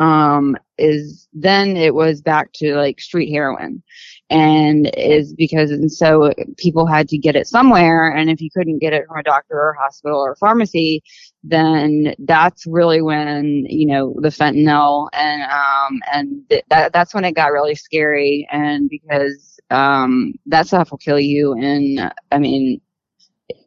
um 0.00 0.56
is 0.78 1.28
then 1.32 1.76
it 1.76 1.94
was 1.94 2.22
back 2.22 2.50
to 2.54 2.74
like 2.76 3.00
street 3.00 3.30
heroin. 3.32 3.82
And 4.30 4.90
is 4.96 5.34
because 5.34 5.70
and 5.70 5.90
so 5.90 6.32
people 6.58 6.86
had 6.86 7.08
to 7.08 7.18
get 7.18 7.34
it 7.36 7.46
somewhere. 7.46 8.10
And 8.10 8.30
if 8.30 8.40
you 8.40 8.50
couldn't 8.54 8.78
get 8.80 8.92
it 8.92 9.06
from 9.08 9.18
a 9.18 9.22
doctor 9.22 9.54
or 9.56 9.76
hospital 9.80 10.18
or 10.20 10.36
pharmacy 10.36 11.02
then 11.44 12.14
that's 12.20 12.66
really 12.66 13.00
when 13.00 13.64
you 13.68 13.86
know 13.86 14.14
the 14.20 14.28
fentanyl 14.28 15.08
and 15.12 15.42
um 15.44 16.00
and 16.12 16.48
th- 16.50 16.64
that 16.70 16.92
that's 16.92 17.14
when 17.14 17.24
it 17.24 17.32
got 17.34 17.52
really 17.52 17.74
scary. 17.74 18.46
And 18.52 18.88
because 18.88 19.58
um 19.70 20.34
that 20.46 20.66
stuff 20.66 20.90
will 20.90 20.98
kill 20.98 21.20
you. 21.20 21.54
And 21.54 22.12
i 22.32 22.38
mean 22.38 22.80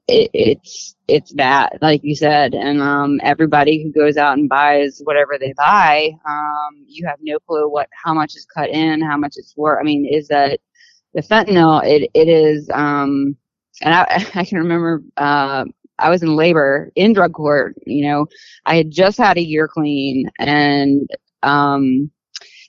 it, 0.08 0.30
it's 0.34 0.96
it's 1.12 1.34
bad, 1.34 1.78
like 1.82 2.02
you 2.04 2.16
said, 2.16 2.54
and 2.56 2.82
um, 2.82 3.20
everybody 3.24 3.84
who 3.84 3.92
goes 3.92 4.18
out 4.18 4.38
and 4.38 4.48
buys 4.50 5.02
whatever 5.04 5.38
they 5.40 5.54
buy, 5.58 6.12
um, 6.28 6.86
you 6.88 7.06
have 7.08 7.20
no 7.22 7.38
clue 7.40 7.70
what 7.70 7.90
how 7.92 8.14
much 8.14 8.36
is 8.36 8.46
cut 8.46 8.70
in, 8.70 9.02
how 9.02 9.18
much 9.18 9.34
it's 9.38 9.56
worth. 9.58 9.80
I 9.82 9.84
mean, 9.84 10.06
is 10.10 10.30
that 10.30 10.60
the 11.14 11.22
fentanyl? 11.22 11.84
It 11.86 12.10
it 12.14 12.30
is, 12.30 12.70
um, 12.74 13.36
and 13.82 13.94
I 13.94 14.26
I 14.36 14.46
can 14.46 14.60
remember. 14.60 15.04
Uh, 15.18 15.66
I 16.00 16.10
was 16.10 16.24
in 16.24 16.36
labor 16.36 16.92
in 16.96 17.14
drug 17.14 17.34
court. 17.34 17.76
You 17.86 18.08
know, 18.08 18.28
I 18.66 18.78
had 18.78 18.92
just 18.92 19.18
had 19.18 19.38
a 19.38 19.46
year 19.46 19.68
clean 19.68 20.30
and 20.40 21.08
um, 21.44 22.10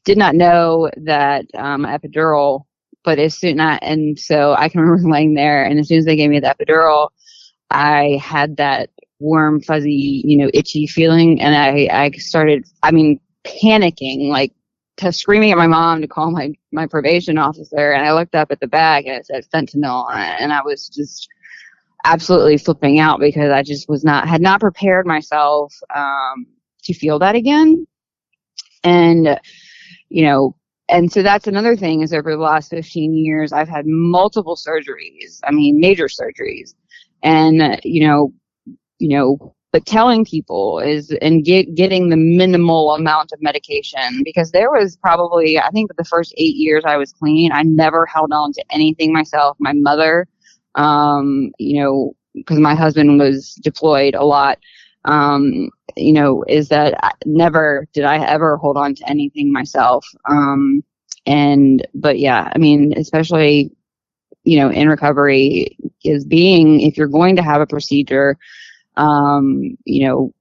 did 0.04 0.18
not 0.18 0.34
know 0.34 0.90
that 1.04 1.46
um, 1.54 1.82
epidural. 1.84 2.64
But 3.04 3.18
as 3.18 3.36
soon 3.38 3.60
as, 3.60 3.78
and 3.82 4.18
so 4.18 4.54
I 4.56 4.68
can 4.68 4.80
remember 4.82 5.10
laying 5.10 5.34
there, 5.34 5.64
and 5.64 5.78
as 5.80 5.88
soon 5.88 5.98
as 5.98 6.04
they 6.04 6.16
gave 6.16 6.30
me 6.30 6.40
the 6.40 6.54
epidural, 6.54 7.08
I 7.74 8.18
had 8.22 8.56
that 8.58 8.90
warm, 9.22 9.60
fuzzy, 9.60 10.22
you 10.24 10.36
know, 10.36 10.50
itchy 10.52 10.86
feeling. 10.86 11.40
And 11.40 11.54
I, 11.54 11.88
I 11.92 12.10
started, 12.18 12.66
I 12.82 12.90
mean, 12.90 13.20
panicking, 13.44 14.28
like 14.28 14.52
to 14.98 15.12
screaming 15.12 15.52
at 15.52 15.58
my 15.58 15.66
mom 15.66 16.02
to 16.02 16.08
call 16.08 16.30
my, 16.30 16.52
my 16.72 16.86
probation 16.86 17.38
officer. 17.38 17.92
And 17.92 18.04
I 18.04 18.12
looked 18.12 18.34
up 18.34 18.50
at 18.50 18.60
the 18.60 18.66
bag 18.66 19.06
and 19.06 19.16
it 19.16 19.26
said 19.26 19.46
fentanyl. 19.52 20.12
And 20.12 20.52
I 20.52 20.62
was 20.62 20.88
just 20.88 21.28
absolutely 22.04 22.58
flipping 22.58 22.98
out 22.98 23.20
because 23.20 23.50
I 23.50 23.62
just 23.62 23.88
was 23.88 24.04
not, 24.04 24.28
had 24.28 24.42
not 24.42 24.60
prepared 24.60 25.06
myself 25.06 25.72
um, 25.94 26.46
to 26.84 26.92
feel 26.92 27.18
that 27.20 27.36
again. 27.36 27.86
And, 28.84 29.40
you 30.08 30.24
know, 30.24 30.56
and 30.88 31.10
so 31.10 31.22
that's 31.22 31.46
another 31.46 31.76
thing 31.76 32.02
is 32.02 32.12
over 32.12 32.32
the 32.32 32.42
last 32.42 32.70
15 32.70 33.14
years, 33.14 33.52
I've 33.52 33.68
had 33.68 33.86
multiple 33.86 34.56
surgeries. 34.56 35.40
I 35.44 35.52
mean, 35.52 35.80
major 35.80 36.06
surgeries 36.06 36.74
and 37.22 37.80
you 37.84 38.06
know 38.06 38.32
you 38.98 39.08
know 39.08 39.54
but 39.72 39.86
telling 39.86 40.22
people 40.24 40.80
is 40.80 41.10
and 41.22 41.44
get, 41.44 41.74
getting 41.74 42.10
the 42.10 42.16
minimal 42.16 42.94
amount 42.94 43.32
of 43.32 43.40
medication 43.40 44.22
because 44.22 44.50
there 44.50 44.70
was 44.70 44.96
probably 44.96 45.58
i 45.58 45.70
think 45.70 45.90
the 45.96 46.04
first 46.04 46.34
eight 46.36 46.56
years 46.56 46.84
i 46.86 46.96
was 46.96 47.12
clean 47.12 47.50
i 47.52 47.62
never 47.62 48.06
held 48.06 48.32
on 48.32 48.52
to 48.52 48.64
anything 48.70 49.12
myself. 49.12 49.56
My 49.58 49.72
mother 49.72 50.28
um, 50.74 51.52
you 51.58 51.80
know 51.80 52.12
because 52.34 52.58
my 52.58 52.74
husband 52.74 53.18
was 53.18 53.54
deployed 53.62 54.14
a 54.14 54.24
lot 54.24 54.58
um, 55.04 55.70
you 55.96 56.12
know 56.12 56.44
is 56.48 56.68
that 56.68 56.94
I, 57.04 57.12
never 57.26 57.86
did 57.92 58.04
i 58.04 58.24
ever 58.24 58.56
hold 58.56 58.76
on 58.76 58.94
to 58.94 59.08
anything 59.08 59.52
myself. 59.52 60.06
Um, 60.28 60.82
and 61.26 61.86
but 61.94 62.18
yeah 62.18 62.50
i 62.52 62.58
mean 62.58 62.92
especially 62.96 63.70
you 64.44 64.58
know 64.58 64.70
in 64.70 64.88
recovery 64.88 65.76
is 66.04 66.24
being 66.24 66.80
if 66.80 66.96
you're 66.96 67.06
going 67.08 67.36
to 67.36 67.42
have 67.42 67.60
a 67.60 67.66
procedure 67.66 68.36
um, 68.96 69.76
you 69.84 70.06
know, 70.06 70.32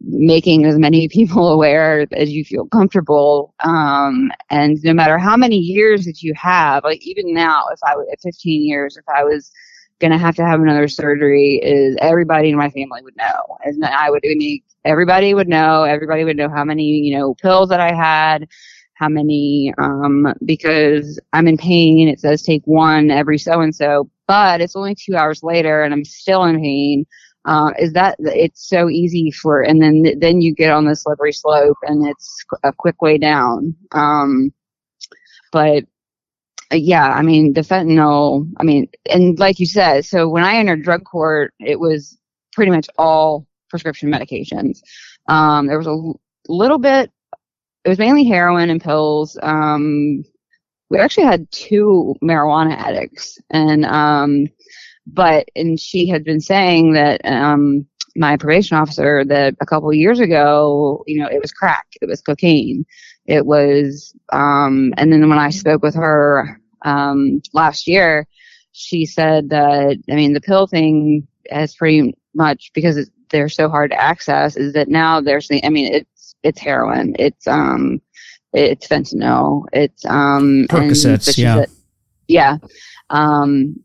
making 0.00 0.64
as 0.64 0.78
many 0.78 1.08
people 1.12 1.48
aware 1.48 2.06
as 2.12 2.30
you 2.30 2.44
feel 2.44 2.66
comfortable. 2.66 3.54
Um, 3.60 4.30
and 4.50 4.78
no 4.84 4.92
matter 4.92 5.18
how 5.18 5.36
many 5.36 5.56
years 5.56 6.04
that 6.04 6.22
you 6.22 6.34
have, 6.34 6.84
like 6.84 7.02
even 7.02 7.32
now, 7.32 7.64
if 7.72 7.78
I 7.84 7.92
at 8.12 8.20
15 8.22 8.66
years, 8.66 8.96
if 8.96 9.04
I 9.08 9.24
was 9.24 9.50
going 9.98 10.12
to 10.12 10.18
have 10.18 10.36
to 10.36 10.44
have 10.44 10.60
another 10.60 10.88
surgery, 10.88 11.60
is 11.62 11.96
everybody 12.00 12.50
in 12.50 12.56
my 12.56 12.68
family 12.70 13.00
would 13.02 13.16
know, 13.16 13.58
and 13.64 13.82
I 13.84 14.10
would 14.10 14.22
make 14.22 14.62
everybody 14.84 15.34
would 15.34 15.48
know. 15.48 15.84
Everybody 15.84 16.24
would 16.24 16.36
know 16.36 16.50
how 16.50 16.64
many 16.64 16.84
you 16.84 17.16
know 17.16 17.34
pills 17.34 17.70
that 17.70 17.80
I 17.80 17.94
had. 17.94 18.46
How 18.96 19.08
many? 19.08 19.72
Um, 19.78 20.34
because 20.44 21.20
I'm 21.32 21.46
in 21.48 21.58
pain. 21.58 22.08
It 22.08 22.20
says 22.20 22.42
take 22.42 22.62
one 22.64 23.10
every 23.10 23.38
so 23.38 23.60
and 23.60 23.74
so, 23.74 24.10
but 24.26 24.60
it's 24.60 24.74
only 24.76 24.94
two 24.94 25.16
hours 25.16 25.42
later 25.42 25.82
and 25.82 25.92
I'm 25.92 26.04
still 26.04 26.44
in 26.44 26.60
pain. 26.60 27.06
Uh, 27.44 27.70
is 27.78 27.92
that 27.92 28.16
it's 28.18 28.68
so 28.68 28.90
easy 28.90 29.30
for, 29.30 29.62
and 29.62 29.80
then 29.80 30.04
then 30.18 30.40
you 30.40 30.52
get 30.52 30.72
on 30.72 30.84
the 30.84 30.96
slippery 30.96 31.32
slope, 31.32 31.76
and 31.82 32.04
it's 32.08 32.44
a 32.64 32.72
quick 32.72 33.00
way 33.00 33.18
down. 33.18 33.72
Um, 33.92 34.52
but 35.52 35.84
yeah, 36.72 37.08
I 37.12 37.22
mean 37.22 37.52
the 37.52 37.60
fentanyl. 37.60 38.50
I 38.58 38.64
mean, 38.64 38.88
and 39.08 39.38
like 39.38 39.60
you 39.60 39.66
said, 39.66 40.04
so 40.04 40.28
when 40.28 40.42
I 40.42 40.56
entered 40.56 40.82
drug 40.82 41.04
court, 41.04 41.54
it 41.60 41.78
was 41.78 42.18
pretty 42.52 42.72
much 42.72 42.88
all 42.98 43.46
prescription 43.70 44.10
medications. 44.10 44.80
Um, 45.28 45.68
there 45.68 45.78
was 45.78 45.86
a 45.86 46.12
little 46.48 46.78
bit. 46.78 47.12
It 47.86 47.88
was 47.88 47.98
mainly 47.98 48.24
heroin 48.24 48.68
and 48.68 48.82
pills. 48.82 49.38
Um, 49.40 50.24
we 50.88 50.98
actually 50.98 51.26
had 51.26 51.50
two 51.50 52.14
marijuana 52.22 52.76
addicts 52.76 53.38
and 53.50 53.84
um 53.86 54.46
but 55.06 55.48
and 55.54 55.78
she 55.78 56.08
had 56.08 56.24
been 56.24 56.40
saying 56.40 56.92
that 56.92 57.20
um 57.24 57.86
my 58.16 58.36
probation 58.36 58.76
officer 58.76 59.24
that 59.24 59.54
a 59.60 59.66
couple 59.66 59.92
years 59.92 60.20
ago 60.20 61.02
you 61.06 61.20
know 61.20 61.28
it 61.28 61.40
was 61.40 61.52
crack 61.52 61.86
it 62.00 62.08
was 62.08 62.22
cocaine 62.22 62.84
it 63.26 63.46
was 63.46 64.14
um 64.32 64.92
and 64.96 65.12
then 65.12 65.28
when 65.28 65.38
i 65.38 65.50
spoke 65.50 65.82
with 65.82 65.94
her 65.94 66.60
um 66.84 67.40
last 67.52 67.86
year 67.86 68.26
she 68.72 69.04
said 69.04 69.50
that 69.50 69.96
i 70.10 70.14
mean 70.14 70.32
the 70.32 70.40
pill 70.40 70.66
thing 70.66 71.26
has 71.50 71.74
pretty 71.74 72.14
much 72.34 72.70
because 72.74 73.10
they're 73.30 73.48
so 73.48 73.68
hard 73.68 73.90
to 73.90 74.00
access 74.00 74.56
is 74.56 74.72
that 74.72 74.88
now 74.88 75.20
there's 75.20 75.48
the 75.48 75.64
i 75.64 75.68
mean 75.68 75.92
it's 75.92 76.15
it's 76.46 76.60
heroin 76.60 77.14
it's 77.18 77.46
um 77.46 78.00
it's 78.56 78.88
fentanyl. 78.88 79.64
It's 79.72 80.04
um 80.06 80.66
Percocets, 80.68 81.36
yeah, 81.36 81.66
yeah. 82.28 82.56
Um, 83.10 83.82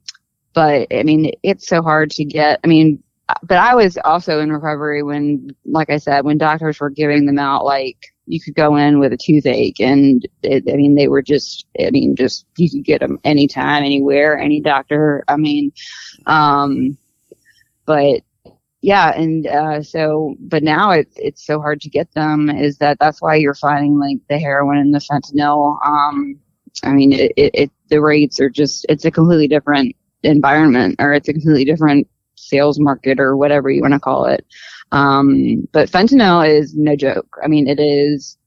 but 0.53 0.87
I 0.91 1.03
mean, 1.03 1.33
it's 1.43 1.67
so 1.67 1.81
hard 1.81 2.11
to 2.11 2.25
get. 2.25 2.59
I 2.63 2.67
mean, 2.67 3.03
but 3.43 3.57
I 3.57 3.75
was 3.75 3.97
also 4.03 4.39
in 4.39 4.51
recovery 4.51 5.03
when, 5.03 5.49
like 5.65 5.89
I 5.89 5.97
said, 5.97 6.25
when 6.25 6.37
doctors 6.37 6.79
were 6.79 6.89
giving 6.89 7.25
them 7.25 7.39
out, 7.39 7.65
like 7.65 7.97
you 8.25 8.39
could 8.39 8.55
go 8.55 8.75
in 8.75 8.99
with 8.99 9.13
a 9.13 9.17
toothache, 9.17 9.79
and 9.79 10.25
it, 10.43 10.63
I 10.71 10.75
mean, 10.75 10.95
they 10.95 11.07
were 11.07 11.21
just, 11.21 11.65
I 11.79 11.91
mean, 11.91 12.15
just 12.15 12.45
you 12.57 12.69
could 12.69 12.85
get 12.85 13.01
them 13.01 13.19
anytime, 13.23 13.83
anywhere, 13.83 14.37
any 14.37 14.61
doctor. 14.61 15.23
I 15.27 15.37
mean, 15.37 15.71
um, 16.25 16.97
but 17.85 18.21
yeah, 18.81 19.11
and 19.11 19.45
uh, 19.45 19.83
so, 19.83 20.35
but 20.39 20.63
now 20.63 20.89
it's 20.89 21.13
it's 21.15 21.45
so 21.45 21.61
hard 21.61 21.81
to 21.81 21.89
get 21.89 22.11
them. 22.13 22.49
Is 22.49 22.77
that 22.79 22.97
that's 22.99 23.21
why 23.21 23.35
you're 23.35 23.53
finding 23.53 23.99
like 23.99 24.17
the 24.27 24.39
heroin 24.39 24.77
and 24.77 24.93
the 24.93 24.99
fentanyl. 24.99 25.77
Um, 25.85 26.39
I 26.83 26.91
mean, 26.91 27.13
it, 27.13 27.31
it, 27.37 27.51
it 27.53 27.71
the 27.89 28.01
rates 28.01 28.39
are 28.39 28.49
just 28.49 28.87
it's 28.89 29.05
a 29.05 29.11
completely 29.11 29.47
different 29.47 29.95
environment, 30.23 30.95
or 30.97 31.13
it's 31.13 31.29
a 31.29 31.33
completely 31.33 31.63
different 31.63 32.07
sales 32.35 32.79
market, 32.79 33.19
or 33.19 33.37
whatever 33.37 33.69
you 33.69 33.81
want 33.81 33.93
to 33.93 33.99
call 33.99 34.25
it. 34.25 34.43
Um, 34.91 35.67
but 35.71 35.91
fentanyl 35.91 36.47
is 36.49 36.75
no 36.75 36.95
joke. 36.95 37.37
I 37.43 37.47
mean, 37.47 37.67
it 37.67 37.79
is. 37.79 38.37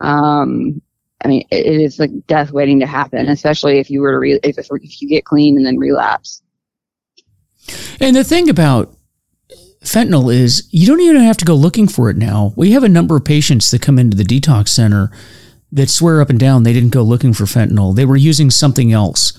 Um, 0.00 0.80
I 1.22 1.28
mean, 1.28 1.46
it, 1.50 1.66
it 1.66 1.80
is 1.82 1.98
like 1.98 2.10
death 2.26 2.50
waiting 2.50 2.80
to 2.80 2.86
happen, 2.86 3.28
especially 3.28 3.78
if 3.78 3.90
you 3.90 4.00
were 4.00 4.12
to 4.12 4.18
re- 4.18 4.40
if 4.42 4.56
if 4.58 5.02
you 5.02 5.08
get 5.08 5.26
clean 5.26 5.58
and 5.58 5.66
then 5.66 5.76
relapse. 5.76 6.42
And 8.00 8.16
the 8.16 8.24
thing 8.24 8.48
about 8.48 8.96
fentanyl 9.82 10.32
is 10.32 10.68
you 10.70 10.86
don't 10.86 11.00
even 11.00 11.22
have 11.22 11.36
to 11.38 11.44
go 11.44 11.54
looking 11.54 11.88
for 11.88 12.08
it 12.08 12.16
now. 12.16 12.52
We 12.56 12.72
have 12.72 12.84
a 12.84 12.88
number 12.88 13.16
of 13.16 13.24
patients 13.24 13.70
that 13.70 13.82
come 13.82 13.98
into 13.98 14.16
the 14.16 14.24
detox 14.24 14.68
center 14.68 15.10
that 15.72 15.88
swear 15.88 16.20
up 16.20 16.30
and 16.30 16.38
down 16.38 16.62
they 16.62 16.72
didn't 16.72 16.90
go 16.90 17.02
looking 17.02 17.32
for 17.32 17.44
fentanyl. 17.44 17.94
They 17.94 18.04
were 18.04 18.16
using 18.16 18.50
something 18.50 18.92
else, 18.92 19.32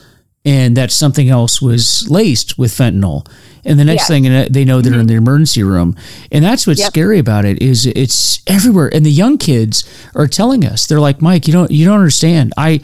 and 0.43 0.75
that 0.75 0.91
something 0.91 1.29
else 1.29 1.61
was 1.61 2.09
laced 2.09 2.57
with 2.57 2.71
fentanyl. 2.71 3.27
And 3.63 3.79
the 3.79 3.85
next 3.85 4.07
thing 4.07 4.23
they 4.23 4.65
know, 4.65 4.81
they're 4.81 4.91
mm-hmm. 4.91 5.01
in 5.01 5.07
the 5.07 5.13
emergency 5.13 5.63
room, 5.63 5.95
and 6.31 6.43
that's 6.43 6.67
what's 6.67 6.81
yep. 6.81 6.89
scary 6.89 7.19
about 7.19 7.45
it 7.45 7.61
is 7.61 7.85
it's 7.85 8.41
everywhere. 8.47 8.93
And 8.93 9.05
the 9.05 9.11
young 9.11 9.37
kids 9.37 9.83
are 10.15 10.27
telling 10.27 10.65
us 10.65 10.85
they're 10.85 10.99
like, 10.99 11.21
Mike, 11.21 11.47
you 11.47 11.53
don't 11.53 11.71
you 11.71 11.85
don't 11.85 11.99
understand. 11.99 12.53
I 12.57 12.81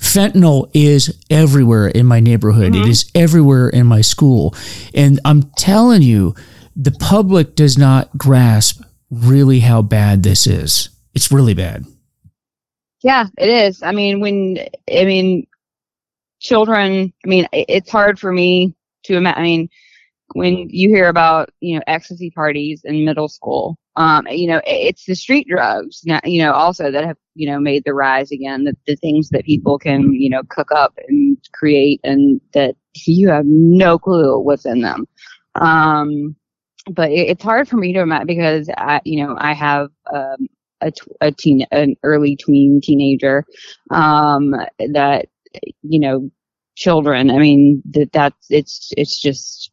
fentanyl 0.00 0.70
is 0.72 1.18
everywhere 1.28 1.88
in 1.88 2.06
my 2.06 2.20
neighborhood. 2.20 2.72
Mm-hmm. 2.72 2.84
It 2.84 2.88
is 2.88 3.10
everywhere 3.14 3.68
in 3.68 3.86
my 3.86 4.00
school, 4.00 4.54
and 4.94 5.20
I'm 5.24 5.42
telling 5.56 6.02
you 6.02 6.34
the 6.76 6.90
public 6.92 7.54
does 7.54 7.76
not 7.76 8.16
grasp 8.16 8.82
really 9.10 9.60
how 9.60 9.82
bad 9.82 10.22
this 10.22 10.46
is. 10.46 10.88
It's 11.14 11.30
really 11.30 11.54
bad. 11.54 11.84
Yeah, 13.02 13.26
it 13.38 13.48
is. 13.48 13.82
I 13.82 13.92
mean, 13.92 14.20
when 14.20 14.58
I 14.90 15.04
mean, 15.04 15.46
children. 16.42 17.12
I 17.24 17.28
mean, 17.28 17.46
it's 17.52 17.90
hard 17.90 18.18
for 18.18 18.32
me 18.32 18.74
to 19.04 19.16
imagine. 19.16 19.40
I 19.40 19.42
mean, 19.42 19.68
when 20.34 20.68
you 20.70 20.88
hear 20.88 21.08
about 21.08 21.50
you 21.60 21.76
know 21.76 21.82
ecstasy 21.86 22.30
parties 22.30 22.82
in 22.84 23.04
middle 23.04 23.28
school, 23.28 23.78
um, 23.96 24.26
you 24.28 24.46
know, 24.46 24.60
it's 24.66 25.06
the 25.06 25.14
street 25.14 25.46
drugs. 25.48 26.02
You 26.24 26.42
know, 26.42 26.52
also 26.52 26.90
that 26.90 27.04
have 27.04 27.16
you 27.34 27.50
know 27.50 27.58
made 27.58 27.84
the 27.84 27.94
rise 27.94 28.30
again. 28.30 28.64
The, 28.64 28.76
the 28.86 28.96
things 28.96 29.30
that 29.30 29.44
people 29.44 29.78
can 29.78 30.12
you 30.12 30.28
know 30.28 30.42
cook 30.48 30.70
up 30.72 30.98
and 31.08 31.38
create, 31.52 32.00
and 32.04 32.40
that 32.52 32.76
you 33.06 33.28
have 33.28 33.46
no 33.46 33.98
clue 33.98 34.38
what's 34.38 34.66
in 34.66 34.82
them. 34.82 35.06
Um, 35.54 36.36
but 36.90 37.10
it, 37.10 37.30
it's 37.30 37.42
hard 37.42 37.68
for 37.68 37.76
me 37.76 37.92
to 37.94 38.00
imagine 38.00 38.26
because 38.26 38.68
I, 38.76 39.00
you 39.04 39.24
know, 39.24 39.36
I 39.38 39.52
have 39.54 39.90
um, 40.12 40.48
a, 40.80 40.92
a 41.20 41.32
teen, 41.32 41.66
an 41.70 41.96
early 42.02 42.36
tween 42.36 42.80
teenager 42.82 43.44
um, 43.90 44.54
that, 44.78 45.26
you 45.82 46.00
know, 46.00 46.30
children. 46.74 47.30
I 47.30 47.38
mean, 47.38 47.82
that 47.90 48.12
that's 48.12 48.46
it's 48.50 48.90
it's 48.96 49.20
just 49.20 49.70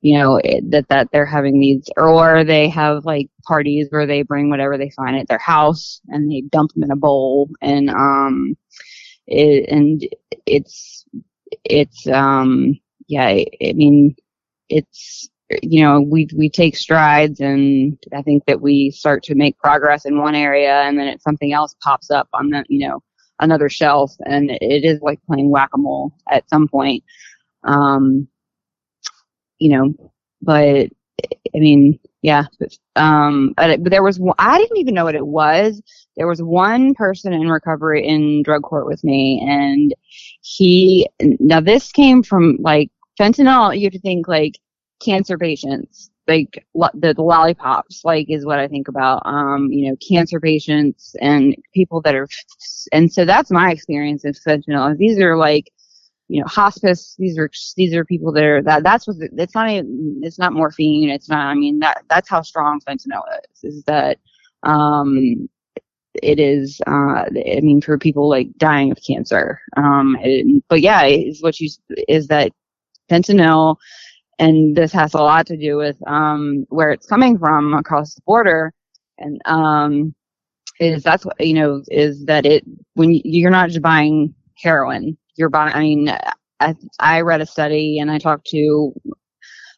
you 0.00 0.18
know 0.18 0.36
it, 0.36 0.70
that 0.70 0.88
that 0.88 1.08
they're 1.12 1.26
having 1.26 1.58
these 1.58 1.88
or 1.96 2.44
they 2.44 2.68
have 2.68 3.04
like 3.06 3.28
parties 3.46 3.88
where 3.90 4.06
they 4.06 4.22
bring 4.22 4.50
whatever 4.50 4.76
they 4.76 4.90
find 4.90 5.16
at 5.16 5.28
their 5.28 5.38
house 5.38 6.00
and 6.08 6.30
they 6.30 6.42
dump 6.42 6.72
them 6.74 6.84
in 6.84 6.90
a 6.90 6.96
bowl 6.96 7.48
and 7.62 7.88
um 7.90 8.54
it, 9.26 9.68
and 9.70 10.02
it's 10.46 11.06
it's 11.64 12.06
um 12.08 12.78
yeah 13.08 13.24
I, 13.26 13.46
I 13.62 13.72
mean 13.72 14.14
it's 14.68 15.30
you 15.62 15.82
know 15.82 16.00
we 16.00 16.28
we 16.36 16.48
take 16.48 16.76
strides 16.76 17.40
and 17.40 17.98
i 18.14 18.22
think 18.22 18.44
that 18.46 18.60
we 18.60 18.90
start 18.90 19.22
to 19.22 19.34
make 19.34 19.58
progress 19.58 20.06
in 20.06 20.18
one 20.18 20.34
area 20.34 20.82
and 20.82 20.98
then 20.98 21.06
it, 21.06 21.22
something 21.22 21.52
else 21.52 21.74
pops 21.82 22.10
up 22.10 22.28
on 22.32 22.48
the 22.50 22.64
you 22.68 22.86
know 22.86 23.02
another 23.40 23.68
shelf 23.68 24.12
and 24.26 24.50
it 24.50 24.84
is 24.84 25.00
like 25.02 25.20
playing 25.26 25.50
whack-a-mole 25.50 26.12
at 26.30 26.48
some 26.48 26.68
point. 26.68 27.02
Um 27.64 28.28
you 29.58 29.70
know 29.70 29.94
but 30.42 30.88
i 31.54 31.58
mean 31.58 31.98
yeah 32.22 32.44
um 32.96 33.54
but, 33.56 33.82
but 33.82 33.90
there 33.90 34.02
was 34.02 34.20
i 34.38 34.58
didn't 34.58 34.78
even 34.78 34.94
know 34.94 35.04
what 35.04 35.14
it 35.14 35.26
was. 35.26 35.82
There 36.16 36.28
was 36.28 36.42
one 36.42 36.94
person 36.94 37.32
in 37.32 37.48
recovery 37.48 38.06
in 38.06 38.42
drug 38.42 38.62
court 38.62 38.86
with 38.86 39.02
me 39.04 39.44
and 39.46 39.94
he 40.42 41.08
now 41.20 41.60
this 41.60 41.92
came 41.92 42.22
from 42.22 42.56
like 42.60 42.90
fentanyl 43.18 43.76
you 43.76 43.84
have 43.86 43.92
to 43.92 44.00
think 44.00 44.28
like 44.28 44.58
cancer 45.04 45.38
patients 45.38 46.10
like 46.26 46.64
the, 46.74 47.12
the 47.14 47.22
lollipops 47.22 48.02
like 48.04 48.26
is 48.30 48.46
what 48.46 48.58
i 48.58 48.66
think 48.66 48.88
about 48.88 49.20
um 49.26 49.68
you 49.70 49.88
know 49.88 49.96
cancer 49.96 50.40
patients 50.40 51.14
and 51.20 51.54
people 51.74 52.00
that 52.00 52.14
are 52.14 52.28
and 52.92 53.12
so 53.12 53.24
that's 53.24 53.50
my 53.50 53.70
experience 53.70 54.24
of 54.24 54.34
fentanyl 54.36 54.96
these 54.96 55.18
are 55.18 55.36
like 55.36 55.70
you 56.28 56.40
know, 56.40 56.46
hospice. 56.46 57.14
These 57.18 57.38
are 57.38 57.50
these 57.76 57.94
are 57.94 58.04
people 58.04 58.32
that 58.32 58.44
are 58.44 58.62
that 58.62 58.82
that's 58.82 59.06
what 59.06 59.16
it's 59.20 59.54
not 59.54 59.70
even 59.70 60.20
it's 60.22 60.38
not 60.38 60.52
morphine. 60.52 61.10
It's 61.10 61.28
not. 61.28 61.46
I 61.46 61.54
mean 61.54 61.80
that 61.80 62.02
that's 62.08 62.28
how 62.28 62.42
strong 62.42 62.80
fentanyl 62.80 63.22
is. 63.52 63.64
Is 63.64 63.84
that 63.84 64.18
um, 64.62 65.48
it 66.22 66.40
is. 66.40 66.80
Uh, 66.86 67.24
I 67.26 67.60
mean, 67.62 67.80
for 67.80 67.98
people 67.98 68.28
like 68.28 68.48
dying 68.56 68.90
of 68.90 68.98
cancer. 69.06 69.60
Um, 69.76 70.16
it, 70.22 70.64
but 70.68 70.80
yeah, 70.80 71.04
is 71.04 71.42
what 71.42 71.60
you 71.60 71.68
is 72.08 72.28
that 72.28 72.52
fentanyl, 73.10 73.76
and 74.38 74.76
this 74.76 74.92
has 74.92 75.14
a 75.14 75.18
lot 75.18 75.46
to 75.46 75.56
do 75.56 75.76
with 75.76 75.96
um 76.06 76.66
where 76.68 76.90
it's 76.90 77.06
coming 77.06 77.38
from 77.38 77.74
across 77.74 78.14
the 78.14 78.22
border, 78.26 78.72
and 79.18 79.40
um, 79.46 80.14
is 80.80 81.02
that's 81.02 81.24
what 81.24 81.40
you 81.40 81.54
know 81.54 81.82
is 81.88 82.24
that 82.26 82.46
it 82.46 82.64
when 82.94 83.20
you're 83.24 83.50
not 83.50 83.68
just 83.68 83.82
buying 83.82 84.34
heroin 84.56 85.16
you're 85.36 85.48
buying. 85.48 85.74
I 85.74 85.80
mean, 85.80 86.08
I, 86.60 86.74
I 86.98 87.20
read 87.22 87.40
a 87.40 87.46
study 87.46 87.98
and 87.98 88.10
I 88.10 88.18
talked 88.18 88.46
to 88.48 88.92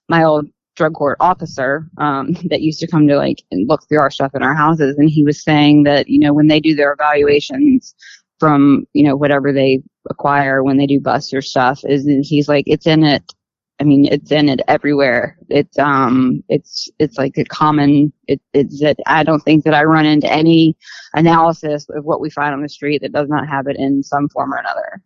my 0.09 0.25
old 0.25 0.49
drug 0.77 0.95
court 0.95 1.17
officer 1.21 1.89
um, 1.99 2.37
that 2.51 2.63
used 2.63 2.81
to 2.81 2.87
come 2.87 3.09
to 3.09 3.17
like 3.17 3.43
and 3.51 3.69
look 3.69 3.89
through 3.89 4.01
our 4.01 4.11
stuff 4.11 4.35
in 4.35 4.43
our 4.43 4.55
houses, 4.55 4.97
and 4.99 5.11
he 5.11 5.25
was 5.25 5.43
saying 5.43 5.85
that 5.85 6.09
you 6.09 6.21
know 6.21 6.33
when 6.33 6.49
they 6.49 6.61
do 6.61 6.75
their 6.75 6.93
evaluations 6.93 7.95
from 8.39 8.87
you 8.93 9.05
know 9.05 9.17
whatever 9.17 9.53
they 9.53 9.83
acquire 10.11 10.63
when 10.63 10.77
they 10.77 10.87
do 10.87 11.01
busts 11.01 11.33
or 11.33 11.43
stuff, 11.43 11.81
is 11.85 12.07
he's 12.23 12.49
like 12.49 12.65
it's 12.67 12.87
in 12.87 13.05
it. 13.05 13.33
I 13.79 13.85
mean, 13.85 14.07
it's 14.07 14.33
in 14.33 14.49
it 14.49 14.61
everywhere. 14.69 15.37
It's 15.51 15.79
um, 15.79 16.43
it's 16.49 16.89
it's 16.99 17.19
like 17.19 17.37
a 17.37 17.45
common. 17.45 18.13
It, 18.27 18.41
it's 18.55 18.81
that 18.81 18.97
I 19.07 19.23
don't 19.23 19.41
think 19.41 19.65
that 19.65 19.75
I 19.75 19.85
run 19.85 20.07
into 20.07 20.33
any 20.33 20.77
analysis 21.15 21.87
of 21.91 22.05
what 22.05 22.21
we 22.21 22.31
find 22.31 22.55
on 22.55 22.63
the 22.63 22.69
street 22.71 23.03
that 23.03 23.13
does 23.13 23.29
not 23.29 23.47
have 23.49 23.67
it 23.67 23.77
in 23.77 24.03
some 24.03 24.29
form 24.31 24.55
or 24.55 24.57
another. 24.57 25.03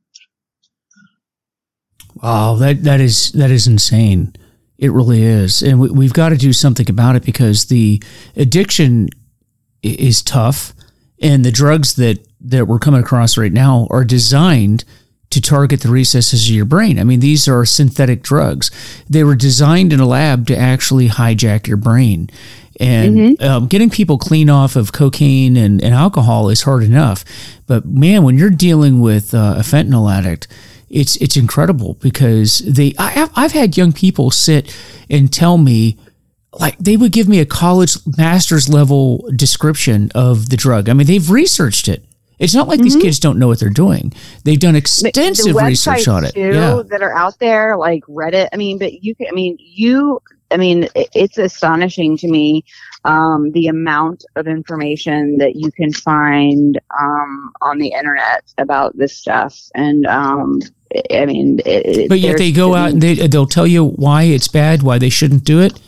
Wow, 2.22 2.54
that 2.56 2.84
that 2.84 3.00
is 3.00 3.32
that 3.32 3.50
is 3.50 3.66
insane. 3.66 4.34
It 4.78 4.92
really 4.92 5.24
is, 5.24 5.62
and 5.62 5.80
we, 5.80 6.06
have 6.06 6.14
got 6.14 6.30
to 6.30 6.36
do 6.36 6.54
something 6.54 6.88
about 6.88 7.14
it 7.14 7.22
because 7.22 7.66
the 7.66 8.02
addiction 8.36 9.10
is 9.82 10.22
tough, 10.22 10.72
and 11.20 11.44
the 11.44 11.50
drugs 11.50 11.96
that 11.96 12.26
that 12.40 12.66
we're 12.66 12.78
coming 12.78 13.00
across 13.00 13.36
right 13.36 13.52
now 13.52 13.88
are 13.90 14.04
designed 14.04 14.84
to 15.30 15.40
target 15.40 15.80
the 15.80 15.88
recesses 15.88 16.48
of 16.48 16.54
your 16.54 16.64
brain. 16.64 16.98
I 16.98 17.04
mean, 17.04 17.20
these 17.20 17.46
are 17.46 17.64
synthetic 17.64 18.22
drugs. 18.22 18.70
They 19.08 19.24
were 19.24 19.36
designed 19.36 19.92
in 19.92 20.00
a 20.00 20.06
lab 20.06 20.46
to 20.48 20.56
actually 20.56 21.08
hijack 21.08 21.66
your 21.66 21.76
brain. 21.76 22.30
And 22.80 23.16
mm-hmm. 23.16 23.44
um, 23.44 23.66
getting 23.66 23.90
people 23.90 24.18
clean 24.18 24.48
off 24.48 24.74
of 24.74 24.92
cocaine 24.92 25.56
and, 25.56 25.82
and, 25.84 25.92
alcohol 25.92 26.48
is 26.48 26.62
hard 26.62 26.82
enough. 26.82 27.24
But 27.66 27.84
man, 27.84 28.24
when 28.24 28.38
you're 28.38 28.48
dealing 28.48 29.00
with 29.00 29.34
uh, 29.34 29.56
a 29.58 29.60
fentanyl 29.60 30.10
addict, 30.10 30.48
it's 30.88 31.16
it's 31.16 31.36
incredible 31.36 31.94
because 32.00 32.60
they 32.60 32.94
I 32.98 33.10
have, 33.10 33.30
I've 33.36 33.52
had 33.52 33.76
young 33.76 33.92
people 33.92 34.30
sit 34.30 34.74
and 35.08 35.32
tell 35.32 35.58
me 35.58 35.98
like 36.52 36.76
they 36.78 36.96
would 36.96 37.12
give 37.12 37.28
me 37.28 37.38
a 37.38 37.46
college 37.46 37.96
master's 38.16 38.68
level 38.68 39.28
description 39.36 40.10
of 40.14 40.48
the 40.48 40.56
drug. 40.56 40.88
I 40.88 40.94
mean, 40.94 41.06
they've 41.06 41.30
researched 41.30 41.86
it. 41.86 42.04
It's 42.40 42.54
not 42.54 42.68
like 42.68 42.78
mm-hmm. 42.78 42.84
these 42.84 42.96
kids 42.96 43.20
don't 43.20 43.38
know 43.38 43.46
what 43.46 43.60
they're 43.60 43.68
doing. 43.68 44.12
They've 44.44 44.58
done 44.58 44.74
extensive 44.74 45.54
the 45.54 45.62
research 45.62 46.08
on 46.08 46.24
it. 46.24 46.32
Too, 46.32 46.52
yeah. 46.52 46.82
that 46.88 47.02
are 47.02 47.14
out 47.14 47.38
there 47.38 47.76
like 47.76 48.02
Reddit. 48.06 48.48
I 48.52 48.56
mean, 48.56 48.78
but 48.78 49.04
you 49.04 49.14
can. 49.14 49.28
I 49.28 49.32
mean, 49.32 49.56
you. 49.60 50.20
I 50.50 50.56
mean, 50.56 50.88
it's 50.96 51.38
astonishing 51.38 52.16
to 52.16 52.28
me 52.28 52.64
um, 53.04 53.52
the 53.52 53.68
amount 53.68 54.24
of 54.34 54.48
information 54.48 55.38
that 55.38 55.54
you 55.54 55.70
can 55.70 55.92
find 55.92 56.80
um, 56.98 57.52
on 57.60 57.78
the 57.78 57.88
internet 57.88 58.42
about 58.58 58.96
this 58.96 59.16
stuff, 59.16 59.56
and 59.74 60.06
um, 60.06 60.60
I 61.12 61.26
mean, 61.26 61.60
it, 61.64 62.08
but 62.08 62.18
yet 62.18 62.38
they 62.38 62.50
go 62.50 62.74
out 62.74 62.90
and 62.90 63.02
they 63.02 63.14
they'll 63.28 63.46
tell 63.46 63.66
you 63.66 63.84
why 63.84 64.24
it's 64.24 64.48
bad, 64.48 64.82
why 64.82 64.98
they 64.98 65.10
shouldn't 65.10 65.44
do 65.44 65.60
it, 65.60 65.78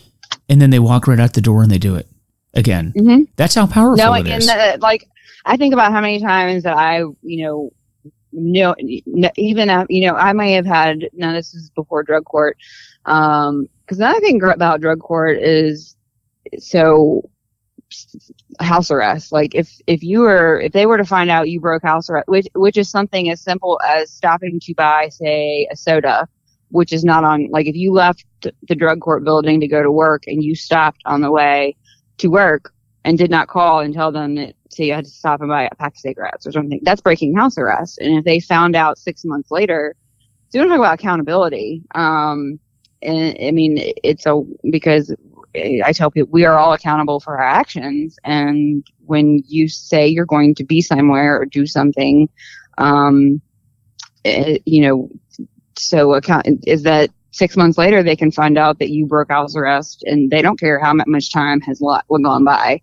and 0.48 0.60
then 0.60 0.70
they 0.70 0.78
walk 0.78 1.08
right 1.08 1.18
out 1.18 1.32
the 1.32 1.40
door 1.40 1.62
and 1.62 1.72
they 1.72 1.78
do 1.78 1.96
it 1.96 2.06
again. 2.54 2.92
Mm-hmm. 2.96 3.22
That's 3.36 3.54
how 3.54 3.66
powerful 3.66 3.96
no, 3.96 4.14
it 4.14 4.26
is. 4.26 4.46
The, 4.46 4.78
like 4.80 5.08
I 5.44 5.56
think 5.56 5.74
about 5.74 5.92
how 5.92 6.00
many 6.00 6.20
times 6.20 6.62
that 6.64 6.76
I, 6.76 7.00
you 7.22 7.44
know, 7.44 7.70
no, 8.32 8.74
even 9.36 9.68
uh, 9.68 9.86
you 9.88 10.06
know, 10.06 10.14
I 10.14 10.32
may 10.32 10.52
have 10.52 10.66
had. 10.66 11.08
Now 11.12 11.32
this 11.32 11.54
is 11.54 11.70
before 11.70 12.02
drug 12.02 12.24
court, 12.24 12.56
because 13.04 13.48
um, 13.50 13.68
another 13.90 14.20
thing 14.20 14.42
about 14.42 14.80
drug 14.80 15.00
court 15.00 15.38
is 15.38 15.96
so 16.58 17.28
house 18.60 18.90
arrest. 18.90 19.32
Like 19.32 19.54
if 19.54 19.70
if 19.86 20.02
you 20.02 20.20
were 20.20 20.60
if 20.60 20.72
they 20.72 20.86
were 20.86 20.96
to 20.96 21.04
find 21.04 21.30
out 21.30 21.50
you 21.50 21.60
broke 21.60 21.82
house 21.82 22.08
arrest, 22.08 22.28
which 22.28 22.46
which 22.54 22.78
is 22.78 22.90
something 22.90 23.30
as 23.30 23.42
simple 23.42 23.78
as 23.86 24.10
stopping 24.10 24.60
to 24.60 24.74
buy 24.74 25.08
say 25.10 25.68
a 25.70 25.76
soda, 25.76 26.26
which 26.70 26.92
is 26.92 27.04
not 27.04 27.24
on 27.24 27.48
like 27.50 27.66
if 27.66 27.76
you 27.76 27.92
left 27.92 28.24
the 28.40 28.74
drug 28.74 29.00
court 29.00 29.24
building 29.24 29.60
to 29.60 29.68
go 29.68 29.82
to 29.82 29.92
work 29.92 30.24
and 30.26 30.42
you 30.42 30.54
stopped 30.54 31.02
on 31.04 31.20
the 31.20 31.30
way 31.30 31.76
to 32.18 32.28
work 32.28 32.72
and 33.04 33.18
did 33.18 33.30
not 33.30 33.48
call 33.48 33.80
and 33.80 33.94
tell 33.94 34.12
them 34.12 34.36
that 34.36 34.54
say 34.72 34.86
you 34.86 34.94
had 34.94 35.04
to 35.04 35.10
stop 35.10 35.40
and 35.40 35.48
buy 35.48 35.68
a 35.70 35.74
pack 35.74 35.92
of 35.92 35.98
cigarettes 35.98 36.46
or 36.46 36.52
something, 36.52 36.80
that's 36.82 37.00
breaking 37.00 37.34
house 37.34 37.58
arrest. 37.58 37.98
And 37.98 38.18
if 38.18 38.24
they 38.24 38.40
found 38.40 38.76
out 38.76 38.98
six 38.98 39.24
months 39.24 39.50
later, 39.50 39.94
so 40.48 40.58
you 40.58 40.64
don't 40.64 40.70
talk 40.70 40.78
about 40.78 40.94
accountability. 41.00 41.82
Um, 41.94 42.60
and 43.00 43.36
I 43.40 43.50
mean, 43.50 43.76
it's 43.78 44.26
a 44.26 44.42
because 44.70 45.14
I 45.54 45.92
tell 45.92 46.10
people 46.10 46.30
we 46.30 46.44
are 46.44 46.58
all 46.58 46.72
accountable 46.72 47.20
for 47.20 47.38
our 47.38 47.44
actions. 47.44 48.16
And 48.24 48.86
when 49.06 49.42
you 49.46 49.68
say 49.68 50.06
you're 50.08 50.26
going 50.26 50.54
to 50.56 50.64
be 50.64 50.80
somewhere 50.80 51.40
or 51.40 51.46
do 51.46 51.66
something, 51.66 52.28
um, 52.78 53.40
it, 54.24 54.28
eh, 54.28 54.58
you 54.64 54.82
know, 54.82 55.10
so 55.76 56.14
account 56.14 56.46
is 56.66 56.82
that 56.84 57.10
six 57.32 57.56
months 57.56 57.78
later 57.78 58.02
they 58.02 58.16
can 58.16 58.30
find 58.30 58.56
out 58.56 58.78
that 58.78 58.90
you 58.90 59.06
broke 59.06 59.30
house 59.30 59.56
arrest 59.56 60.04
and 60.04 60.30
they 60.30 60.42
don't 60.42 60.60
care 60.60 60.78
how 60.78 60.94
much 61.06 61.32
time 61.32 61.60
has 61.62 61.80
gone 61.80 62.44
by. 62.44 62.80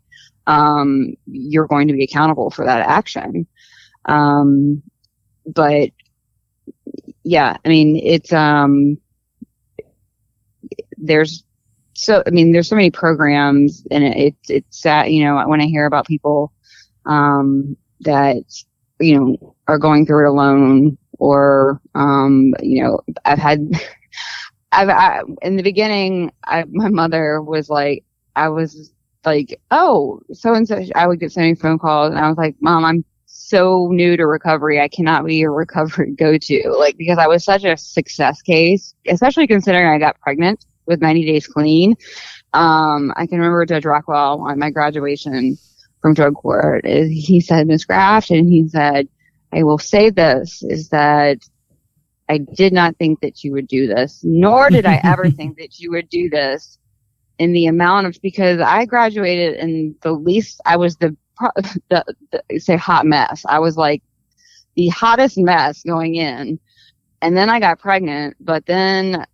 Um, 0.49 1.15
you're 1.27 1.67
going 1.67 1.87
to 1.89 1.95
be 1.95 2.03
accountable 2.05 2.51
for 2.51 2.65
that 2.65 2.87
action. 2.87 3.47
Um, 4.05 4.83
but 5.45 5.91
yeah, 7.23 7.57
I 7.63 7.69
mean, 7.69 7.95
it's, 7.97 8.33
um, 8.33 8.97
there's 10.97 11.43
so 11.93 12.23
I 12.25 12.29
mean, 12.31 12.51
there's 12.53 12.69
so 12.69 12.75
many 12.75 12.91
programs, 12.91 13.85
and 13.91 14.03
it, 14.03 14.17
it's 14.17 14.49
it's 14.49 14.81
sad. 14.81 15.07
You 15.11 15.25
know, 15.25 15.47
when 15.47 15.61
I 15.61 15.65
hear 15.65 15.85
about 15.85 16.07
people 16.07 16.53
um, 17.05 17.75
that 18.01 18.43
you 18.99 19.19
know 19.19 19.55
are 19.67 19.77
going 19.77 20.05
through 20.05 20.27
it 20.27 20.29
alone, 20.29 20.97
or 21.19 21.81
um, 21.95 22.53
you 22.61 22.83
know, 22.83 23.01
I've 23.25 23.39
had. 23.39 23.69
I've 24.71 24.89
I, 24.89 25.21
in 25.41 25.55
the 25.57 25.63
beginning, 25.63 26.31
I, 26.45 26.63
my 26.69 26.89
mother 26.89 27.41
was 27.41 27.69
like, 27.69 28.05
I 28.35 28.49
was 28.49 28.93
like, 29.25 29.59
oh, 29.71 30.21
so 30.33 30.53
and 30.53 30.67
so. 30.67 30.81
I 30.95 31.07
would 31.07 31.19
get 31.19 31.31
so 31.31 31.41
many 31.41 31.55
phone 31.55 31.79
calls, 31.79 32.11
and 32.11 32.19
I 32.19 32.27
was 32.27 32.37
like, 32.37 32.55
Mom, 32.61 32.85
I'm 32.85 33.03
so 33.25 33.89
new 33.91 34.17
to 34.17 34.25
recovery. 34.25 34.79
I 34.79 34.87
cannot 34.87 35.25
be 35.25 35.35
your 35.35 35.53
recovery 35.53 36.11
go 36.11 36.37
to. 36.37 36.75
Like, 36.77 36.97
because 36.97 37.17
I 37.17 37.27
was 37.27 37.43
such 37.43 37.63
a 37.63 37.77
success 37.77 38.41
case, 38.41 38.93
especially 39.07 39.47
considering 39.47 39.87
I 39.87 39.99
got 39.99 40.19
pregnant 40.19 40.65
with 40.85 41.01
90 41.01 41.25
Days 41.25 41.47
Clean. 41.47 41.95
Um, 42.53 43.13
I 43.15 43.27
can 43.27 43.37
remember 43.37 43.65
Judge 43.65 43.85
Rockwell 43.85 44.41
on 44.41 44.57
my 44.57 44.71
graduation 44.71 45.57
from 46.01 46.13
drug 46.13 46.35
court. 46.35 46.85
He 46.85 47.41
said, 47.41 47.67
Ms. 47.67 47.85
Graft, 47.85 48.31
and 48.31 48.49
he 48.49 48.67
said, 48.67 49.07
I 49.51 49.63
will 49.63 49.77
say 49.77 50.09
this 50.09 50.63
is 50.63 50.89
that 50.89 51.37
I 52.27 52.39
did 52.39 52.73
not 52.73 52.95
think 52.97 53.21
that 53.21 53.43
you 53.43 53.51
would 53.53 53.67
do 53.67 53.87
this, 53.87 54.21
nor 54.23 54.69
did 54.69 54.85
I 54.85 54.99
ever 55.03 55.29
think 55.31 55.57
that 55.57 55.79
you 55.79 55.91
would 55.91 56.09
do 56.09 56.29
this 56.29 56.78
in 57.39 57.53
the 57.53 57.65
amount 57.65 58.05
of, 58.05 58.21
because 58.21 58.59
I 58.59 58.85
graduated 58.85 59.55
in 59.55 59.95
the 60.01 60.11
least, 60.11 60.61
I 60.65 60.75
was 60.75 60.97
the, 60.97 61.15
the, 61.89 62.05
the 62.31 62.59
say 62.59 62.75
hot 62.75 63.05
mess. 63.05 63.43
I 63.47 63.59
was 63.59 63.77
like 63.77 64.03
the 64.75 64.89
hottest 64.89 65.37
mess 65.37 65.81
going 65.83 66.15
in. 66.15 66.59
And 67.21 67.35
then 67.35 67.49
I 67.49 67.59
got 67.59 67.79
pregnant, 67.79 68.37
but 68.39 68.65
then 68.65 69.25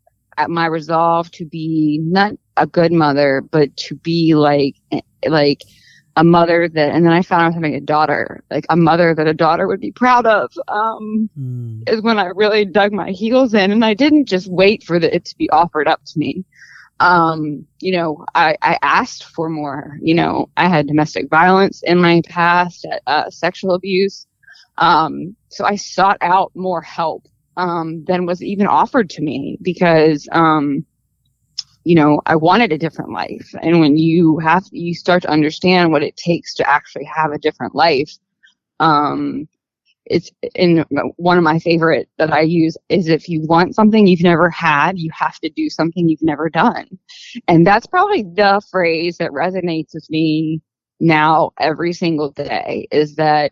my 0.47 0.65
resolve 0.65 1.29
to 1.31 1.45
be 1.45 1.99
not 2.03 2.33
a 2.57 2.65
good 2.65 2.91
mother, 2.91 3.43
but 3.51 3.75
to 3.77 3.95
be 3.95 4.35
like, 4.35 4.75
like 5.27 5.63
a 6.15 6.23
mother 6.23 6.69
that, 6.69 6.91
and 6.91 7.05
then 7.05 7.13
I 7.13 7.21
found 7.21 7.43
I 7.43 7.47
was 7.47 7.55
having 7.55 7.75
a 7.75 7.81
daughter, 7.81 8.43
like 8.49 8.65
a 8.69 8.75
mother 8.75 9.13
that 9.13 9.27
a 9.27 9.33
daughter 9.33 9.67
would 9.67 9.81
be 9.81 9.91
proud 9.91 10.25
of, 10.25 10.51
um, 10.67 11.29
mm. 11.37 11.89
is 11.89 12.01
when 12.01 12.17
I 12.17 12.27
really 12.27 12.65
dug 12.65 12.93
my 12.93 13.11
heels 13.11 13.53
in 13.53 13.71
and 13.71 13.83
I 13.83 13.93
didn't 13.93 14.25
just 14.25 14.47
wait 14.47 14.83
for 14.83 14.97
the, 14.99 15.13
it 15.13 15.25
to 15.25 15.37
be 15.37 15.49
offered 15.49 15.87
up 15.87 16.01
to 16.05 16.19
me. 16.19 16.45
Um, 16.99 17.65
you 17.81 17.91
know, 17.91 18.25
I, 18.35 18.55
I 18.61 18.77
asked 18.81 19.25
for 19.25 19.49
more, 19.49 19.97
you 20.01 20.13
know, 20.13 20.49
I 20.57 20.67
had 20.67 20.87
domestic 20.87 21.29
violence 21.29 21.83
in 21.83 21.99
my 21.99 22.21
past, 22.27 22.85
uh, 23.07 23.29
sexual 23.29 23.73
abuse. 23.73 24.27
Um, 24.77 25.35
so 25.49 25.65
I 25.65 25.75
sought 25.75 26.17
out 26.21 26.51
more 26.55 26.81
help 26.81 27.27
um, 27.57 28.03
than 28.05 28.25
was 28.25 28.41
even 28.41 28.67
offered 28.67 29.09
to 29.11 29.21
me 29.21 29.57
because, 29.61 30.27
um, 30.31 30.85
you 31.83 31.95
know, 31.95 32.21
I 32.25 32.35
wanted 32.35 32.71
a 32.71 32.77
different 32.77 33.11
life. 33.11 33.53
And 33.61 33.79
when 33.79 33.97
you 33.97 34.39
have, 34.39 34.65
you 34.71 34.95
start 34.95 35.21
to 35.23 35.29
understand 35.29 35.91
what 35.91 36.03
it 36.03 36.17
takes 36.17 36.53
to 36.55 36.69
actually 36.69 37.05
have 37.05 37.31
a 37.31 37.37
different 37.37 37.75
life, 37.75 38.11
um, 38.79 39.47
it's 40.05 40.31
in 40.53 40.85
one 41.17 41.37
of 41.37 41.43
my 41.43 41.59
favorite 41.59 42.09
that 42.17 42.31
I 42.31 42.41
use 42.41 42.77
is 42.89 43.07
if 43.07 43.27
you 43.27 43.41
want 43.41 43.75
something 43.75 44.07
you've 44.07 44.21
never 44.21 44.49
had, 44.49 44.99
you 44.99 45.09
have 45.13 45.39
to 45.39 45.49
do 45.49 45.69
something 45.69 46.07
you've 46.07 46.21
never 46.21 46.49
done. 46.49 46.87
And 47.47 47.65
that's 47.65 47.87
probably 47.87 48.23
the 48.23 48.61
phrase 48.69 49.17
that 49.17 49.31
resonates 49.31 49.93
with 49.93 50.09
me 50.09 50.61
now 50.99 51.51
every 51.59 51.93
single 51.93 52.31
day 52.31 52.87
is 52.91 53.15
that 53.15 53.51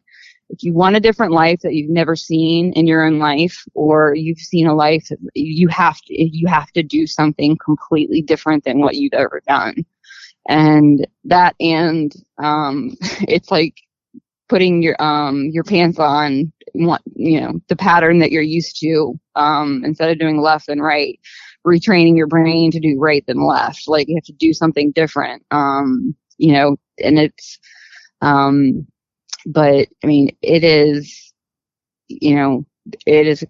if 0.49 0.63
you 0.63 0.73
want 0.73 0.95
a 0.95 0.99
different 0.99 1.31
life 1.31 1.59
that 1.61 1.73
you've 1.73 1.89
never 1.89 2.15
seen 2.15 2.71
in 2.73 2.85
your 2.87 3.03
own 3.03 3.19
life 3.19 3.65
or 3.73 4.13
you've 4.15 4.37
seen 4.37 4.67
a 4.67 4.75
life 4.75 5.09
you 5.33 5.67
have 5.67 5.99
to 6.01 6.13
you 6.13 6.47
have 6.47 6.71
to 6.71 6.83
do 6.83 7.07
something 7.07 7.57
completely 7.63 8.21
different 8.21 8.63
than 8.63 8.79
what 8.79 8.95
you've 8.95 9.13
ever 9.13 9.41
done 9.47 9.75
and 10.47 11.07
that 11.23 11.55
and 11.59 12.13
um 12.37 12.95
it's 13.27 13.51
like 13.51 13.82
putting 14.53 14.83
your 14.83 15.01
um 15.01 15.49
your 15.51 15.63
pants 15.63 15.99
on 15.99 16.53
you 16.75 17.41
know 17.41 17.59
the 17.69 17.75
pattern 17.75 18.19
that 18.19 18.31
you're 18.31 18.43
used 18.43 18.79
to 18.79 19.19
um 19.35 19.83
instead 19.83 20.11
of 20.11 20.19
doing 20.19 20.39
left 20.39 20.69
and 20.69 20.83
right 20.83 21.19
retraining 21.67 22.15
your 22.17 22.27
brain 22.27 22.71
to 22.71 22.79
do 22.79 22.97
right 22.99 23.25
than 23.27 23.45
left. 23.47 23.87
Like 23.87 24.07
you 24.09 24.15
have 24.15 24.25
to 24.25 24.33
do 24.33 24.53
something 24.53 24.91
different 24.91 25.43
um 25.51 26.15
you 26.37 26.53
know 26.53 26.77
and 26.99 27.17
it's 27.19 27.59
um 28.21 28.85
but 29.47 29.87
i 30.03 30.07
mean 30.07 30.35
it 30.41 30.63
is 30.63 31.33
you 32.09 32.35
know 32.35 32.65
it 33.07 33.27
is 33.27 33.43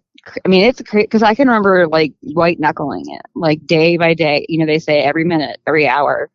i 0.45 0.47
mean 0.47 0.63
it's 0.65 0.81
great 0.81 1.05
because 1.07 1.23
i 1.23 1.35
can 1.35 1.47
remember 1.47 1.87
like 1.87 2.13
white 2.33 2.59
knuckling 2.59 3.05
it 3.07 3.21
like 3.35 3.65
day 3.65 3.97
by 3.97 4.13
day 4.13 4.45
you 4.49 4.59
know 4.59 4.65
they 4.65 4.79
say 4.79 5.01
every 5.01 5.25
minute 5.25 5.59
every 5.67 5.87
hour 5.87 6.29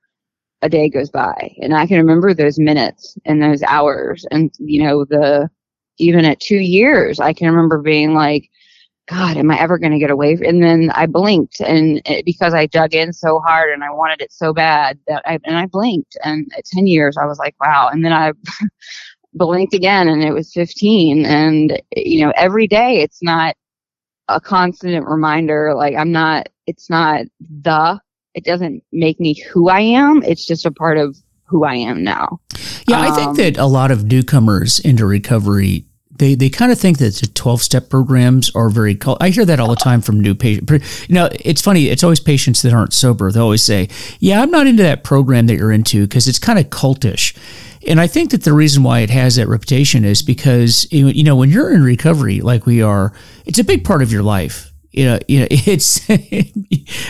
a 0.63 0.69
day 0.69 0.89
goes 0.89 1.11
by 1.11 1.55
and 1.61 1.75
i 1.75 1.87
can 1.87 1.99
remember 1.99 2.35
those 2.35 2.59
minutes 2.59 3.17
and 3.25 3.43
those 3.43 3.63
hours 3.65 4.27
and 4.31 4.53
you 4.59 4.83
know 4.83 5.05
the 5.05 5.49
even 5.99 6.25
at 6.25 6.41
two 6.41 6.59
years 6.59 7.21
i 7.21 7.33
can 7.33 7.49
remember 7.49 7.79
being 7.79 8.15
like 8.15 8.49
god 9.09 9.37
am 9.37 9.51
i 9.51 9.59
ever 9.59 9.79
going 9.79 9.93
to 9.93 9.99
get 9.99 10.11
away 10.11 10.37
and 10.45 10.63
then 10.63 10.91
i 10.95 11.07
blinked 11.07 11.61
and 11.61 12.03
it, 12.05 12.25
because 12.25 12.55
i 12.55 12.67
dug 12.67 12.95
in 12.95 13.13
so 13.13 13.39
hard 13.41 13.73
and 13.73 13.85
i 13.85 13.91
wanted 13.91 14.21
it 14.21 14.33
so 14.33 14.53
bad 14.53 14.99
that 15.07 15.23
i 15.27 15.39
and 15.45 15.57
i 15.57 15.67
blinked 15.67 16.17
and 16.25 16.51
at 16.57 16.65
10 16.65 16.87
years 16.87 17.17
i 17.17 17.25
was 17.25 17.39
like 17.39 17.55
wow 17.61 17.89
and 17.91 18.05
then 18.05 18.13
i 18.13 18.33
blinked 19.35 19.75
again 19.75 20.09
and 20.09 20.25
it 20.25 20.33
was 20.33 20.53
15 20.53 21.25
and 21.25 21.81
you 21.95 22.25
know 22.25 22.33
every 22.37 22.67
day 22.67 23.01
it's 23.01 23.23
not 23.23 23.55
a 24.29 24.41
constant 24.41 25.07
reminder 25.07 25.75
like 25.75 25.95
i'm 25.95 26.11
not 26.11 26.49
it's 26.67 26.91
not 26.91 27.25
the 27.63 28.01
it 28.39 28.45
doesn't 28.45 28.85
make 28.93 29.19
me 29.19 29.35
who 29.51 29.69
I 29.69 29.81
am. 29.81 30.23
It's 30.23 30.47
just 30.47 30.65
a 30.65 30.71
part 30.71 30.97
of 30.97 31.17
who 31.45 31.65
I 31.65 31.75
am 31.75 32.05
now. 32.05 32.41
Yeah, 32.87 33.01
um, 33.01 33.13
I 33.13 33.17
think 33.17 33.29
um, 33.31 33.35
that 33.35 33.57
a 33.59 33.67
lot 33.67 33.91
of 33.91 34.05
newcomers 34.05 34.79
into 34.79 35.05
recovery 35.05 35.85
they 36.19 36.35
they 36.35 36.51
kind 36.51 36.71
of 36.71 36.79
think 36.79 36.99
that 36.99 37.15
the 37.15 37.27
12 37.27 37.63
step 37.63 37.89
programs 37.89 38.51
are 38.55 38.71
very 38.71 38.95
cult 38.95 39.19
I 39.21 39.31
hear 39.31 39.45
that 39.45 39.61
all 39.61 39.71
the 39.71 39.77
time 39.77 40.01
from 40.01 40.21
new 40.21 40.35
patients. 40.35 41.09
You 41.09 41.15
know, 41.15 41.29
it's 41.33 41.63
funny, 41.63 41.89
it's 41.89 42.05
always 42.05 42.21
patients 42.21 42.63
that 42.63 42.73
aren't 42.73 42.93
sober. 42.93 43.31
They 43.33 43.41
always 43.41 43.63
say, 43.63 43.89
"Yeah, 44.21 44.43
I'm 44.43 44.51
not 44.51 44.67
into 44.67 44.83
that 44.85 45.05
program 45.05 45.47
that 45.47 45.57
you're 45.57 45.73
into 45.73 46.07
because 46.07 46.29
it's 46.29 46.39
kind 46.39 46.59
of 46.59 46.67
cultish." 46.67 47.37
And 47.87 48.01
I 48.01 48.07
think 48.07 48.31
that 48.31 48.43
the 48.43 48.53
reason 48.53 48.83
why 48.83 49.01
it 49.01 49.11
has 49.11 49.37
that 49.37 49.49
reputation 49.49 50.05
is 50.05 50.23
because 50.23 50.87
you 50.93 51.25
know, 51.25 51.37
when 51.37 51.51
you're 51.51 51.73
in 51.73 51.83
recovery 51.83 52.41
like 52.41 52.67
we 52.67 52.83
are, 52.83 53.13
it's 53.47 53.59
a 53.59 53.65
big 53.65 53.85
part 53.85 54.03
of 54.03 54.13
your 54.13 54.23
life 54.23 54.73
you 54.91 55.05
know, 55.05 55.19
you 55.29 55.41
know, 55.41 55.47
it's 55.51 56.09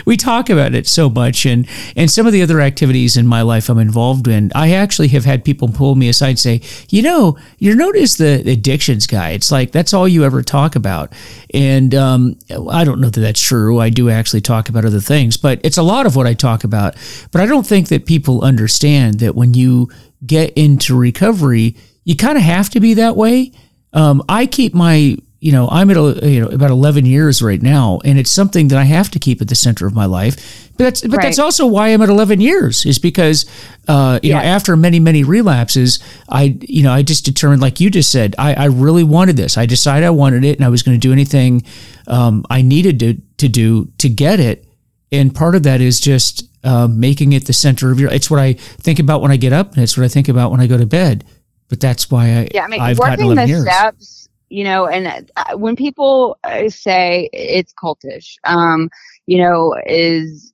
we 0.07 0.16
talk 0.16 0.51
about 0.51 0.74
it 0.74 0.87
so 0.87 1.09
much, 1.09 1.47
and 1.47 1.68
and 1.97 2.11
some 2.11 2.26
of 2.26 2.33
the 2.33 2.43
other 2.43 2.61
activities 2.61 3.16
in 3.16 3.26
my 3.26 3.43
life 3.43 3.68
I'm 3.68 3.79
involved 3.79 4.26
in. 4.29 4.51
I 4.55 4.72
actually 4.72 5.09
have 5.09 5.24
had 5.24 5.45
people 5.45 5.68
pull 5.68 5.95
me 5.95 6.09
aside 6.09 6.31
and 6.31 6.39
say, 6.39 6.61
you 6.91 7.03
know, 7.03 7.39
you're 7.59 7.76
known 7.76 7.97
as 7.97 8.16
the 8.16 8.43
addictions 8.51 9.07
guy. 9.07 9.31
It's 9.31 9.53
like 9.53 9.72
that's 9.72 9.95
all 9.95 10.09
you 10.09 10.24
ever 10.24 10.43
talk 10.43 10.76
about, 10.76 11.12
and 11.55 11.95
um, 11.95 12.39
I 12.70 12.85
don't 12.85 13.01
know 13.01 13.11
that 13.11 13.20
that's 13.20 13.41
true. 13.41 13.79
I 13.79 13.91
do 13.91 14.11
actually 14.11 14.41
talk 14.41 14.68
about 14.68 14.85
other 14.85 15.01
things, 15.01 15.37
but 15.37 15.61
it's 15.62 15.79
a 15.79 15.83
lot 15.83 16.07
of 16.07 16.16
what 16.16 16.26
I 16.26 16.35
talk 16.35 16.64
about. 16.64 16.97
But 17.31 17.41
I 17.41 17.47
don't 17.47 17.66
think 17.66 17.89
that 17.89 18.07
people 18.07 18.43
understand 18.43 19.20
that 19.20 19.35
when 19.35 19.55
you 19.55 19.89
get 20.26 20.53
into 20.55 20.97
recovery, 20.97 21.76
you 22.05 22.16
kind 22.16 22.37
of 22.37 22.45
have 22.45 22.70
to 22.70 22.81
be 22.81 22.95
that 22.95 23.16
way. 23.16 23.53
Um, 23.93 24.22
I 24.29 24.47
keep 24.47 24.74
my 24.74 25.16
you 25.41 25.53
know, 25.53 25.68
I'm 25.68 25.89
at 25.91 25.97
a, 25.97 26.28
you 26.28 26.41
know 26.41 26.49
about 26.49 26.70
11 26.70 27.07
years 27.07 27.41
right 27.41 27.62
now, 27.62 28.01
and 28.05 28.18
it's 28.18 28.30
something 28.30 28.68
that 28.68 28.78
I 28.78 28.84
have 28.84 29.09
to 29.12 29.20
keep 29.20 29.41
at 29.41 29.49
the 29.49 29.55
center 29.55 29.86
of 29.86 29.95
my 29.95 30.05
life. 30.05 30.68
But 30.76 30.84
that's 30.84 31.01
but 31.03 31.12
right. 31.12 31.22
that's 31.22 31.39
also 31.39 31.66
why 31.66 31.89
I'm 31.89 32.03
at 32.03 32.09
11 32.09 32.41
years 32.41 32.84
is 32.84 32.99
because 32.99 33.47
uh, 33.86 34.18
you 34.22 34.30
yeah. 34.30 34.39
know 34.39 34.45
after 34.45 34.76
many 34.76 34.99
many 34.99 35.22
relapses, 35.22 36.01
I 36.28 36.59
you 36.61 36.82
know 36.82 36.93
I 36.93 37.03
just 37.03 37.24
determined 37.24 37.62
like 37.62 37.78
you 37.78 37.89
just 37.89 38.11
said 38.11 38.34
I, 38.36 38.55
I 38.55 38.64
really 38.66 39.05
wanted 39.05 39.36
this. 39.36 39.57
I 39.57 39.66
decided 39.66 40.07
I 40.07 40.11
wanted 40.11 40.45
it, 40.45 40.57
and 40.57 40.64
I 40.64 40.68
was 40.70 40.82
going 40.82 40.99
to 40.99 41.01
do 41.01 41.12
anything 41.12 41.62
um, 42.09 42.45
I 42.51 42.62
needed 42.62 42.99
to 43.01 43.14
to 43.36 43.49
do 43.49 43.93
to 43.99 44.09
get 44.09 44.41
it. 44.41 44.64
And 45.12 45.34
part 45.34 45.55
of 45.55 45.62
that 45.62 45.80
is 45.80 46.01
just 46.01 46.49
uh, 46.64 46.89
making 46.89 47.32
it 47.32 47.47
the 47.47 47.53
center 47.53 47.93
of 47.93 48.01
your. 48.01 48.12
It's 48.12 48.28
what 48.28 48.41
I 48.41 48.55
think 48.55 48.99
about 48.99 49.22
when 49.22 49.30
I 49.30 49.36
get 49.36 49.53
up, 49.53 49.74
and 49.74 49.84
it's 49.84 49.97
what 49.97 50.05
I 50.05 50.09
think 50.09 50.28
about 50.28 50.51
when 50.51 50.61
I 50.61 50.66
go 50.66 50.76
to 50.76 50.86
bed. 50.86 51.24
But 51.68 51.80
that's 51.80 52.11
why 52.11 52.24
I 52.24 52.49
yeah 52.53 52.64
I 52.64 52.68
mean 52.68 52.80
I've 52.80 52.99
working 52.99 53.34
the 53.34 53.47
years. 53.47 53.62
steps 53.62 54.28
you 54.51 54.64
know, 54.64 54.86
and 54.86 55.30
uh, 55.36 55.57
when 55.57 55.76
people 55.76 56.38
uh, 56.44 56.68
say 56.68 57.28
it's 57.32 57.72
cultish, 57.74 58.36
um, 58.44 58.88
you 59.26 59.38
know, 59.38 59.74
is 59.86 60.53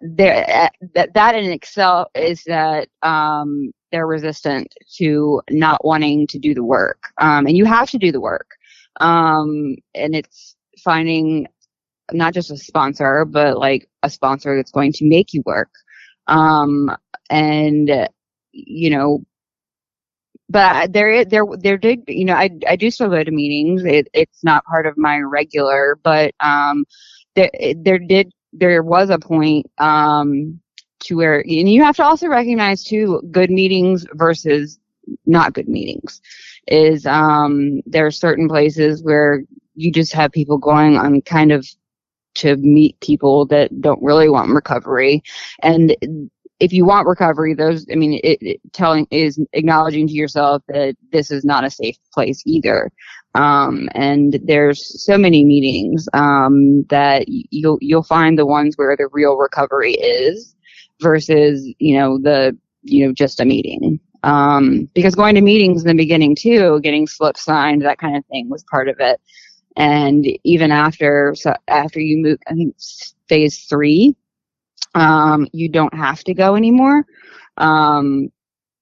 there 0.00 0.44
uh, 0.48 0.68
that 0.94 1.14
that 1.14 1.34
in 1.34 1.50
itself 1.50 2.08
is 2.14 2.42
that 2.44 2.88
um, 3.02 3.70
they're 3.92 4.06
resistant 4.06 4.74
to 4.96 5.40
not 5.50 5.84
wanting 5.84 6.26
to 6.28 6.38
do 6.38 6.54
the 6.54 6.64
work, 6.64 7.02
um, 7.20 7.46
and 7.46 7.56
you 7.56 7.64
have 7.64 7.90
to 7.90 7.98
do 7.98 8.12
the 8.12 8.20
work, 8.20 8.50
um, 9.00 9.76
and 9.94 10.14
it's 10.14 10.56
finding 10.82 11.46
not 12.12 12.34
just 12.34 12.50
a 12.50 12.56
sponsor, 12.56 13.24
but 13.24 13.58
like 13.58 13.88
a 14.02 14.10
sponsor 14.10 14.56
that's 14.56 14.72
going 14.72 14.92
to 14.92 15.08
make 15.08 15.32
you 15.34 15.42
work, 15.46 15.70
um, 16.26 16.90
and 17.30 18.08
you 18.52 18.90
know 18.90 19.22
but 20.48 20.92
there, 20.92 21.24
there, 21.24 21.44
there 21.58 21.78
did, 21.78 22.02
you 22.08 22.24
know, 22.24 22.34
I, 22.34 22.50
I 22.68 22.76
do 22.76 22.90
still 22.90 23.08
go 23.08 23.22
to 23.22 23.30
meetings. 23.30 23.84
It, 23.84 24.08
it's 24.14 24.42
not 24.42 24.64
part 24.64 24.86
of 24.86 24.96
my 24.96 25.18
regular, 25.18 25.98
but 26.02 26.34
um, 26.40 26.84
there, 27.34 27.50
there 27.76 27.98
did, 27.98 28.32
there 28.52 28.82
was 28.82 29.10
a 29.10 29.18
point 29.18 29.66
um, 29.78 30.60
to 31.00 31.16
where, 31.16 31.40
and 31.40 31.70
you 31.70 31.82
have 31.82 31.96
to 31.96 32.04
also 32.04 32.28
recognize 32.28 32.82
too, 32.82 33.20
good 33.30 33.50
meetings 33.50 34.06
versus 34.14 34.78
not 35.26 35.52
good 35.52 35.68
meetings. 35.68 36.20
Is 36.66 37.06
um, 37.06 37.80
there 37.86 38.06
are 38.06 38.10
certain 38.10 38.48
places 38.48 39.02
where 39.02 39.42
you 39.74 39.92
just 39.92 40.12
have 40.12 40.32
people 40.32 40.58
going 40.58 40.96
on 40.96 41.20
kind 41.22 41.52
of 41.52 41.66
to 42.34 42.56
meet 42.56 42.98
people 43.00 43.46
that 43.46 43.80
don't 43.80 44.02
really 44.02 44.28
want 44.28 44.50
recovery 44.50 45.22
and 45.62 45.96
if 46.60 46.72
you 46.72 46.84
want 46.84 47.06
recovery, 47.06 47.54
those, 47.54 47.86
I 47.90 47.94
mean, 47.94 48.20
it, 48.24 48.38
it, 48.40 48.60
telling 48.72 49.06
is 49.10 49.40
acknowledging 49.52 50.08
to 50.08 50.12
yourself 50.12 50.62
that 50.68 50.96
this 51.12 51.30
is 51.30 51.44
not 51.44 51.64
a 51.64 51.70
safe 51.70 51.96
place 52.12 52.42
either. 52.46 52.90
Um, 53.34 53.88
and 53.94 54.40
there's 54.44 55.04
so 55.04 55.16
many 55.16 55.44
meetings 55.44 56.08
um, 56.14 56.84
that 56.88 57.26
you'll 57.28 57.78
you'll 57.80 58.02
find 58.02 58.38
the 58.38 58.46
ones 58.46 58.76
where 58.76 58.96
the 58.96 59.08
real 59.12 59.36
recovery 59.36 59.92
is 59.92 60.56
versus 61.00 61.72
you 61.78 61.96
know 61.96 62.18
the 62.18 62.56
you 62.82 63.06
know 63.06 63.12
just 63.12 63.40
a 63.40 63.44
meeting. 63.44 64.00
Um, 64.24 64.90
because 64.94 65.14
going 65.14 65.36
to 65.36 65.40
meetings 65.40 65.82
in 65.82 65.88
the 65.88 66.02
beginning 66.02 66.34
too, 66.34 66.80
getting 66.80 67.06
slips 67.06 67.44
signed, 67.44 67.82
that 67.82 67.98
kind 67.98 68.16
of 68.16 68.26
thing 68.26 68.48
was 68.48 68.64
part 68.64 68.88
of 68.88 68.96
it. 68.98 69.20
And 69.76 70.26
even 70.42 70.72
after 70.72 71.34
so 71.36 71.54
after 71.68 72.00
you 72.00 72.20
move, 72.20 72.38
I 72.48 72.54
think 72.54 72.74
phase 73.28 73.64
three, 73.66 74.16
um, 74.98 75.46
you 75.52 75.68
don't 75.68 75.94
have 75.94 76.24
to 76.24 76.34
go 76.34 76.56
anymore. 76.56 77.04
Um, 77.56 78.28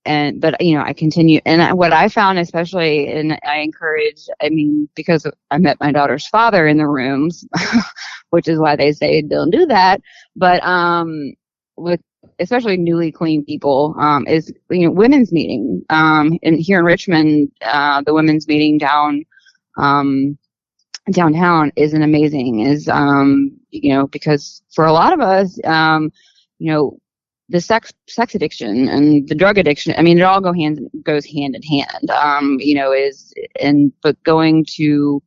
and 0.04 0.40
but 0.40 0.60
you 0.60 0.76
know 0.76 0.82
I 0.82 0.92
continue 0.92 1.40
and 1.44 1.76
what 1.76 1.92
I 1.92 2.08
found 2.08 2.38
especially 2.38 3.08
and 3.12 3.38
I 3.44 3.58
encourage 3.58 4.28
I 4.40 4.50
mean 4.50 4.88
because 4.94 5.26
I 5.50 5.58
met 5.58 5.78
my 5.80 5.92
daughter's 5.92 6.26
father 6.28 6.66
in 6.66 6.78
the 6.78 6.86
rooms 6.86 7.46
which 8.30 8.48
is 8.48 8.58
why 8.58 8.76
they 8.76 8.92
say 8.92 9.22
don't 9.22 9.50
do 9.50 9.66
that 9.66 10.00
but 10.36 10.62
um 10.64 11.34
with 11.76 12.00
especially 12.38 12.76
newly 12.76 13.12
clean 13.12 13.44
people 13.44 13.94
um 13.98 14.26
is 14.26 14.52
you 14.70 14.86
know 14.86 14.92
women's 14.92 15.32
meeting 15.32 15.82
um 15.90 16.38
and 16.42 16.58
here 16.60 16.78
in 16.78 16.84
Richmond 16.84 17.50
uh 17.62 18.02
the 18.06 18.14
women's 18.14 18.46
meeting 18.48 18.78
down 18.78 19.24
um 19.78 20.38
downtown 21.12 21.72
isn't 21.76 22.02
amazing 22.02 22.60
is 22.60 22.88
um 22.88 23.56
you 23.70 23.94
know 23.94 24.06
because 24.08 24.62
for 24.72 24.84
a 24.84 24.92
lot 24.92 25.12
of 25.12 25.20
us 25.20 25.58
um 25.64 26.10
you 26.58 26.70
know 26.70 26.98
the 27.48 27.60
sex 27.60 27.92
sex 28.08 28.34
addiction 28.34 28.88
and 28.88 29.28
the 29.28 29.34
drug 29.34 29.56
addiction 29.56 29.94
i 29.96 30.02
mean 30.02 30.18
it 30.18 30.22
all 30.22 30.40
go 30.40 30.52
hand 30.52 30.80
goes 31.04 31.24
hand 31.24 31.54
in 31.54 31.62
hand 31.62 32.10
um 32.10 32.56
you 32.60 32.74
know 32.74 32.92
is 32.92 33.32
and 33.60 33.92
but 34.02 34.20
going 34.24 34.64
to 34.68 35.22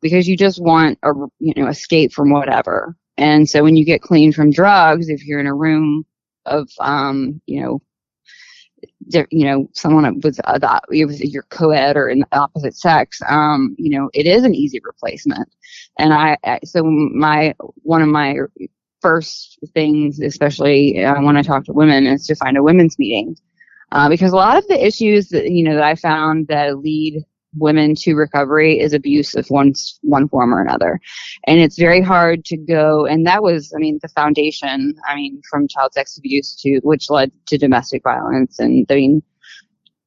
because 0.00 0.28
you 0.28 0.36
just 0.36 0.62
want 0.62 0.98
a 1.02 1.12
you 1.38 1.52
know 1.56 1.68
escape 1.68 2.12
from 2.12 2.30
whatever. 2.30 2.96
And 3.16 3.48
so 3.48 3.62
when 3.62 3.76
you 3.76 3.84
get 3.84 4.02
clean 4.02 4.32
from 4.32 4.50
drugs 4.50 5.08
if 5.08 5.24
you're 5.24 5.40
in 5.40 5.46
a 5.46 5.54
room 5.54 6.04
of 6.46 6.68
um 6.80 7.40
you 7.46 7.60
know 7.60 7.82
you 9.30 9.44
know, 9.44 9.68
someone 9.72 10.20
was 10.20 10.40
uh, 10.44 10.80
your 10.88 11.42
co-ed 11.44 11.96
or 11.96 12.08
in 12.08 12.20
the 12.20 12.26
opposite 12.32 12.76
sex, 12.76 13.20
um, 13.28 13.74
you 13.78 13.90
know, 13.90 14.10
it 14.14 14.26
is 14.26 14.44
an 14.44 14.54
easy 14.54 14.80
replacement. 14.82 15.48
And 15.98 16.12
I, 16.12 16.36
I 16.44 16.60
so 16.64 16.84
my 16.84 17.54
one 17.82 18.02
of 18.02 18.08
my 18.08 18.36
first 19.00 19.58
things, 19.74 20.20
especially 20.20 21.02
uh, 21.04 21.20
when 21.22 21.36
I 21.36 21.42
talk 21.42 21.64
to 21.64 21.72
women, 21.72 22.06
is 22.06 22.26
to 22.26 22.34
find 22.34 22.56
a 22.56 22.62
women's 22.62 22.98
meeting. 22.98 23.36
Uh, 23.92 24.08
because 24.08 24.32
a 24.32 24.36
lot 24.36 24.56
of 24.56 24.66
the 24.68 24.86
issues 24.86 25.30
that 25.30 25.50
you 25.50 25.64
know 25.64 25.74
that 25.74 25.82
I 25.82 25.96
found 25.96 26.46
that 26.46 26.78
lead 26.78 27.24
women 27.56 27.94
to 27.96 28.14
recovery 28.14 28.78
is 28.78 28.92
abuse 28.92 29.34
of 29.34 29.46
one 29.48 29.72
one 30.02 30.28
form 30.28 30.54
or 30.54 30.62
another, 30.62 31.00
and 31.46 31.60
it's 31.60 31.78
very 31.78 32.00
hard 32.00 32.44
to 32.46 32.56
go. 32.56 33.06
And 33.06 33.26
that 33.26 33.42
was, 33.42 33.72
I 33.74 33.78
mean, 33.78 33.98
the 34.02 34.08
foundation. 34.08 34.94
I 35.08 35.14
mean, 35.14 35.40
from 35.50 35.68
child 35.68 35.92
sex 35.92 36.16
abuse 36.18 36.54
to 36.62 36.80
which 36.82 37.10
led 37.10 37.32
to 37.46 37.58
domestic 37.58 38.02
violence, 38.02 38.58
and 38.58 38.86
I 38.90 38.94
mean, 38.94 39.22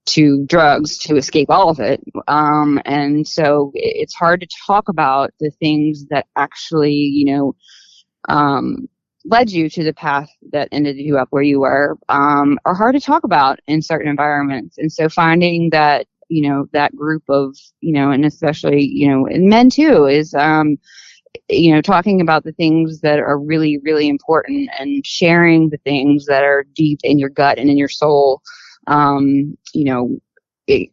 to 0.05 0.45
drugs 0.45 0.97
to 0.99 1.15
escape 1.15 1.49
all 1.49 1.69
of 1.69 1.79
it. 1.79 2.01
Um, 2.27 2.81
and 2.85 3.27
so 3.27 3.71
it's 3.73 4.13
hard 4.13 4.41
to 4.41 4.47
talk 4.65 4.89
about 4.89 5.31
the 5.39 5.51
things 5.59 6.05
that 6.09 6.27
actually, 6.35 6.93
you 6.93 7.33
know, 7.33 7.55
um, 8.29 8.87
led 9.25 9.49
you 9.49 9.69
to 9.69 9.83
the 9.83 9.93
path 9.93 10.29
that 10.51 10.67
ended 10.71 10.97
you 10.97 11.17
up 11.17 11.29
where 11.31 11.43
you 11.43 11.61
were 11.61 11.97
um, 12.09 12.59
are 12.65 12.75
hard 12.75 12.95
to 12.95 13.01
talk 13.01 13.23
about 13.23 13.59
in 13.67 13.81
certain 13.81 14.09
environments. 14.09 14.77
And 14.77 14.91
so 14.91 15.07
finding 15.07 15.69
that, 15.69 16.07
you 16.33 16.49
know, 16.49 16.67
that 16.73 16.95
group 16.95 17.23
of, 17.29 17.55
you 17.81 17.93
know, 17.93 18.11
and 18.11 18.25
especially, 18.25 18.83
you 18.83 19.07
know, 19.07 19.25
and 19.27 19.49
men 19.49 19.69
too 19.69 20.05
is, 20.05 20.33
um, 20.33 20.77
you 21.49 21.73
know, 21.73 21.81
talking 21.81 22.21
about 22.21 22.43
the 22.43 22.51
things 22.53 23.01
that 23.01 23.19
are 23.19 23.39
really, 23.39 23.79
really 23.83 24.07
important 24.07 24.69
and 24.79 25.05
sharing 25.05 25.69
the 25.69 25.77
things 25.77 26.25
that 26.25 26.43
are 26.43 26.65
deep 26.75 26.99
in 27.03 27.19
your 27.19 27.29
gut 27.29 27.57
and 27.57 27.69
in 27.69 27.77
your 27.77 27.89
soul. 27.89 28.41
Um, 28.87 29.57
you 29.73 29.85
know, 29.85 30.19
it, 30.67 30.89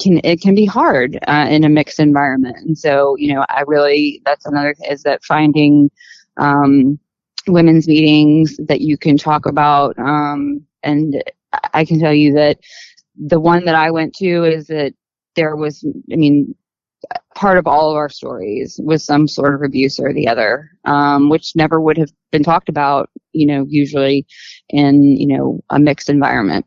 can 0.00 0.20
it 0.24 0.40
can 0.40 0.54
be 0.54 0.64
hard 0.64 1.18
uh, 1.28 1.46
in 1.48 1.62
a 1.62 1.68
mixed 1.68 2.00
environment 2.00 2.56
and 2.56 2.76
so 2.76 3.14
you 3.16 3.32
know 3.32 3.44
i 3.48 3.62
really 3.68 4.20
that's 4.24 4.44
another 4.44 4.74
is 4.90 5.04
that 5.04 5.22
finding 5.22 5.88
um, 6.36 6.98
women's 7.46 7.86
meetings 7.86 8.56
that 8.68 8.80
you 8.80 8.96
can 8.96 9.16
talk 9.16 9.46
about. 9.46 9.98
Um, 9.98 10.62
and 10.82 11.22
I 11.72 11.84
can 11.84 12.00
tell 12.00 12.14
you 12.14 12.32
that 12.34 12.58
the 13.16 13.40
one 13.40 13.64
that 13.64 13.74
I 13.74 13.90
went 13.90 14.14
to 14.16 14.44
is 14.44 14.66
that 14.68 14.94
there 15.36 15.56
was, 15.56 15.84
I 16.12 16.16
mean, 16.16 16.54
part 17.34 17.58
of 17.58 17.66
all 17.66 17.90
of 17.90 17.96
our 17.96 18.08
stories 18.08 18.80
was 18.82 19.04
some 19.04 19.28
sort 19.28 19.54
of 19.54 19.62
abuse 19.62 19.98
or 19.98 20.12
the 20.12 20.28
other, 20.28 20.70
um, 20.84 21.28
which 21.28 21.54
never 21.54 21.80
would 21.80 21.98
have 21.98 22.10
been 22.30 22.42
talked 22.42 22.68
about, 22.68 23.10
you 23.32 23.46
know, 23.46 23.66
usually 23.68 24.26
in, 24.68 25.02
you 25.02 25.26
know, 25.26 25.60
a 25.70 25.78
mixed 25.78 26.08
environment. 26.08 26.66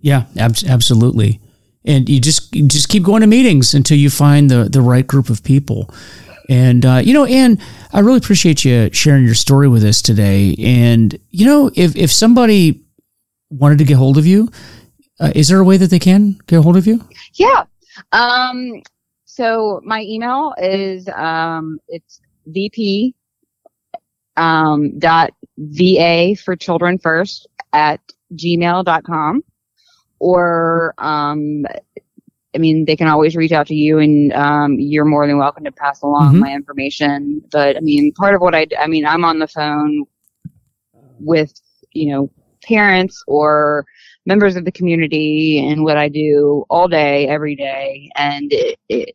Yeah, 0.00 0.26
ab- 0.36 0.56
absolutely. 0.66 1.40
And 1.84 2.08
you 2.08 2.20
just 2.20 2.54
you 2.54 2.66
just 2.68 2.88
keep 2.88 3.02
going 3.02 3.22
to 3.22 3.26
meetings 3.26 3.74
until 3.74 3.96
you 3.96 4.10
find 4.10 4.50
the 4.50 4.64
the 4.64 4.82
right 4.82 5.06
group 5.06 5.30
of 5.30 5.42
people. 5.42 5.90
And, 6.48 6.84
uh, 6.84 7.00
you 7.02 7.14
know, 7.14 7.24
Anne, 7.24 7.60
I 7.92 8.00
really 8.00 8.18
appreciate 8.18 8.64
you 8.64 8.90
sharing 8.92 9.24
your 9.24 9.36
story 9.36 9.68
with 9.68 9.84
us 9.84 10.02
today. 10.02 10.56
And, 10.58 11.16
you 11.30 11.46
know, 11.46 11.70
if, 11.76 11.94
if 11.94 12.10
somebody 12.10 12.84
wanted 13.50 13.78
to 13.78 13.84
get 13.84 13.96
hold 13.96 14.18
of 14.18 14.26
you, 14.26 14.48
uh, 15.20 15.32
is 15.34 15.48
there 15.48 15.58
a 15.58 15.64
way 15.64 15.76
that 15.76 15.90
they 15.90 15.98
can 15.98 16.38
get 16.46 16.62
hold 16.62 16.76
of 16.76 16.86
you? 16.86 17.06
Yeah. 17.34 17.64
Um, 18.12 18.82
so 19.24 19.80
my 19.84 20.02
email 20.02 20.54
is, 20.58 21.08
um, 21.08 21.78
it's 21.88 22.20
VP, 22.46 23.14
um, 24.36 24.98
dot 24.98 25.32
VA 25.58 26.34
for 26.34 26.56
children 26.56 26.98
first 26.98 27.46
at 27.72 28.00
gmail.com 28.34 29.44
or, 30.18 30.94
um, 30.98 31.66
I 32.54 32.58
mean, 32.58 32.84
they 32.84 32.96
can 32.96 33.06
always 33.06 33.36
reach 33.36 33.52
out 33.52 33.68
to 33.68 33.76
you, 33.76 33.98
and 33.98 34.32
um, 34.32 34.76
you're 34.78 35.04
more 35.04 35.26
than 35.26 35.38
welcome 35.38 35.62
to 35.64 35.72
pass 35.72 36.02
along 36.02 36.32
mm-hmm. 36.32 36.40
my 36.40 36.52
information. 36.52 37.42
But 37.52 37.76
I 37.76 37.80
mean, 37.80 38.12
part 38.12 38.34
of 38.34 38.40
what 38.40 38.56
I, 38.56 38.66
I 38.78 38.88
mean, 38.88 39.06
I'm 39.06 39.24
on 39.24 39.38
the 39.38 39.46
phone 39.46 40.04
with 41.20 41.52
you 41.92 42.12
know 42.12 42.30
parents 42.62 43.22
or 43.26 43.84
members 44.26 44.56
of 44.56 44.64
the 44.64 44.72
community 44.72 45.66
and 45.66 45.84
what 45.84 45.96
I 45.96 46.08
do 46.08 46.64
all 46.70 46.88
day, 46.88 47.26
every 47.28 47.56
day, 47.56 48.10
and 48.16 48.52
it 48.52 48.78
it, 48.88 49.14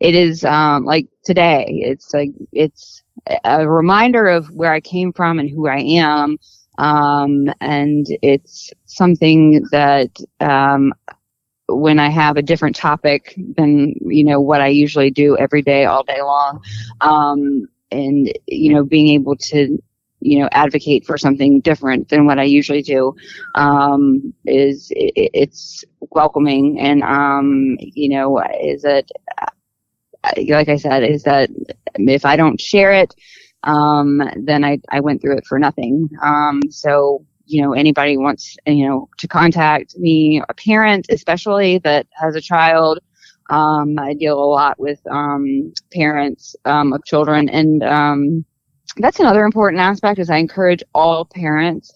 it 0.00 0.14
is 0.14 0.44
um, 0.44 0.84
like 0.84 1.06
today. 1.24 1.66
It's 1.68 2.12
like 2.14 2.30
it's 2.52 3.02
a 3.44 3.68
reminder 3.68 4.28
of 4.28 4.48
where 4.50 4.72
I 4.72 4.80
came 4.80 5.12
from 5.12 5.38
and 5.38 5.50
who 5.50 5.66
I 5.68 5.78
am. 5.78 6.38
Um, 6.78 7.46
and 7.60 8.06
it's 8.22 8.72
something 8.84 9.62
that 9.70 10.10
um, 10.40 10.92
when 11.68 11.98
I 11.98 12.08
have 12.10 12.36
a 12.36 12.42
different 12.42 12.76
topic 12.76 13.34
than 13.56 13.94
you 14.00 14.24
know 14.24 14.40
what 14.40 14.60
I 14.60 14.68
usually 14.68 15.10
do 15.10 15.36
every 15.36 15.62
day, 15.62 15.84
all 15.84 16.04
day 16.04 16.20
long, 16.22 16.60
um, 17.00 17.66
and 17.90 18.32
you 18.46 18.74
know 18.74 18.84
being 18.84 19.08
able 19.08 19.36
to 19.36 19.78
you 20.20 20.38
know 20.38 20.48
advocate 20.52 21.04
for 21.04 21.18
something 21.18 21.60
different 21.60 22.08
than 22.08 22.26
what 22.26 22.38
I 22.38 22.44
usually 22.44 22.82
do 22.82 23.14
um, 23.54 24.34
is 24.44 24.90
it, 24.90 25.30
it's 25.34 25.84
welcoming 26.10 26.80
and 26.80 27.02
um, 27.02 27.76
you 27.80 28.08
know 28.08 28.40
is 28.62 28.82
that 28.82 29.08
like 30.48 30.68
I 30.68 30.76
said 30.76 31.02
is 31.04 31.22
that 31.24 31.50
if 31.94 32.24
I 32.24 32.36
don't 32.36 32.60
share 32.60 32.92
it 32.92 33.14
um, 33.62 34.22
then 34.36 34.64
I, 34.64 34.78
I 34.90 35.00
went 35.00 35.20
through 35.20 35.38
it 35.38 35.46
for 35.46 35.58
nothing. 35.58 36.08
Um, 36.22 36.62
so 36.70 37.24
you 37.46 37.62
know 37.62 37.72
anybody 37.72 38.16
wants 38.16 38.56
you 38.66 38.86
know 38.86 39.08
to 39.18 39.28
contact 39.28 39.96
me 39.96 40.42
a 40.48 40.54
parent 40.54 41.06
especially 41.10 41.78
that 41.78 42.06
has 42.12 42.34
a 42.34 42.40
child 42.40 42.98
um, 43.50 43.96
i 43.98 44.12
deal 44.14 44.42
a 44.42 44.44
lot 44.44 44.78
with 44.78 45.00
um, 45.06 45.72
parents 45.92 46.56
um, 46.64 46.92
of 46.92 47.04
children 47.04 47.48
and 47.48 47.82
um, 47.84 48.44
that's 48.96 49.20
another 49.20 49.44
important 49.44 49.80
aspect 49.80 50.18
is 50.18 50.30
i 50.30 50.36
encourage 50.36 50.82
all 50.94 51.24
parents 51.24 51.92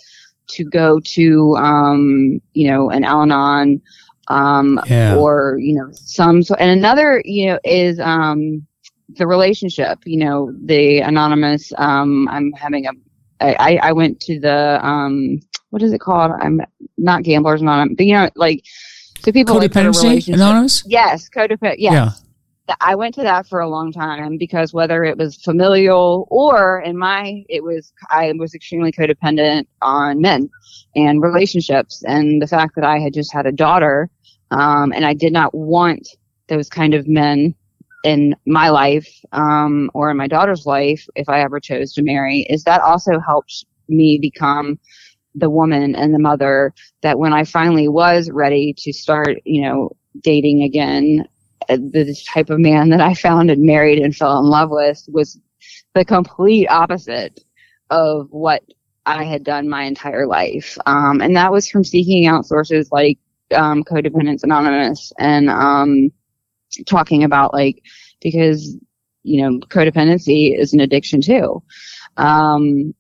to 0.46 0.64
go 0.64 0.98
to 1.00 1.56
um, 1.56 2.40
you 2.54 2.68
know 2.68 2.90
an 2.90 3.04
al-anon 3.04 3.80
um, 4.28 4.80
yeah. 4.86 5.16
or 5.16 5.58
you 5.58 5.74
know 5.74 5.88
some 5.92 6.42
so 6.42 6.54
and 6.56 6.70
another 6.70 7.22
you 7.24 7.46
know 7.46 7.58
is 7.64 7.96
the 7.96 9.26
relationship 9.26 9.98
you 10.04 10.18
know 10.18 10.52
the 10.64 11.00
anonymous 11.00 11.72
i'm 11.78 12.52
having 12.52 12.86
a 12.86 12.90
I, 13.42 13.78
I 13.82 13.92
went 13.92 14.20
to 14.20 14.38
the 14.38 14.78
um 14.86 15.40
what 15.70 15.82
is 15.82 15.92
it 15.92 16.00
called? 16.00 16.32
I'm 16.40 16.60
not 16.98 17.22
gamblers 17.22 17.62
anonymous, 17.62 17.96
but 17.96 18.06
you 18.06 18.14
know, 18.14 18.30
like 18.36 18.64
so 19.20 19.32
people 19.32 19.56
codependency 19.56 20.16
like 20.16 20.28
anonymous. 20.28 20.84
Yes, 20.86 21.28
codependent. 21.28 21.76
Yes. 21.78 21.92
Yeah. 21.92 22.10
I 22.80 22.94
went 22.94 23.14
to 23.16 23.22
that 23.22 23.46
for 23.46 23.60
a 23.60 23.68
long 23.68 23.92
time 23.92 24.36
because 24.38 24.72
whether 24.72 25.04
it 25.04 25.18
was 25.18 25.36
familial 25.36 26.26
or 26.30 26.80
in 26.80 26.96
my, 26.96 27.44
it 27.48 27.62
was, 27.62 27.92
I 28.10 28.32
was 28.38 28.54
extremely 28.54 28.92
codependent 28.92 29.66
on 29.82 30.20
men 30.20 30.48
and 30.94 31.22
relationships. 31.22 32.02
And 32.06 32.40
the 32.40 32.46
fact 32.46 32.74
that 32.76 32.84
I 32.84 32.98
had 32.98 33.14
just 33.14 33.32
had 33.32 33.46
a 33.46 33.52
daughter, 33.52 34.10
um, 34.50 34.92
and 34.92 35.04
I 35.04 35.14
did 35.14 35.32
not 35.32 35.54
want 35.54 36.08
those 36.48 36.68
kind 36.68 36.94
of 36.94 37.08
men 37.08 37.54
in 38.04 38.34
my 38.46 38.70
life 38.70 39.08
um, 39.32 39.90
or 39.94 40.10
in 40.10 40.16
my 40.16 40.26
daughter's 40.26 40.66
life 40.66 41.06
if 41.16 41.28
I 41.28 41.40
ever 41.40 41.60
chose 41.60 41.92
to 41.94 42.02
marry 42.02 42.46
is 42.48 42.64
that 42.64 42.80
also 42.80 43.18
helped 43.20 43.64
me 43.88 44.18
become 44.20 44.78
the 45.34 45.50
woman 45.50 45.94
and 45.94 46.14
the 46.14 46.18
mother 46.18 46.72
that 47.02 47.18
when 47.18 47.32
I 47.32 47.44
finally 47.44 47.88
was 47.88 48.30
ready 48.30 48.74
to 48.78 48.92
start, 48.92 49.38
you 49.44 49.62
know, 49.62 49.90
dating 50.22 50.62
again, 50.62 51.26
the 51.76 52.16
type 52.26 52.50
of 52.50 52.58
man 52.58 52.90
that 52.90 53.00
I 53.00 53.14
found 53.14 53.50
and 53.50 53.62
married 53.62 53.98
and 53.98 54.14
fell 54.14 54.38
in 54.38 54.46
love 54.46 54.70
with 54.70 55.04
was 55.08 55.38
the 55.94 56.04
complete 56.04 56.66
opposite 56.68 57.40
of 57.90 58.28
what 58.30 58.62
I 59.06 59.24
had 59.24 59.44
done 59.44 59.68
my 59.68 59.82
entire 59.84 60.26
life. 60.26 60.78
Um, 60.86 61.20
and 61.20 61.34
that 61.36 61.52
was 61.52 61.68
from 61.68 61.84
seeking 61.84 62.26
out 62.26 62.46
sources 62.46 62.90
like 62.92 63.18
um, 63.54 63.82
Codependence 63.82 64.44
Anonymous 64.44 65.12
and 65.18 65.50
um, 65.50 66.10
talking 66.86 67.24
about 67.24 67.52
like 67.52 67.82
because 68.20 68.76
you 69.22 69.42
know 69.42 69.58
codependency 69.68 70.58
is 70.58 70.72
an 70.72 70.80
addiction 70.80 71.20
too 71.20 71.62
um 72.16 72.94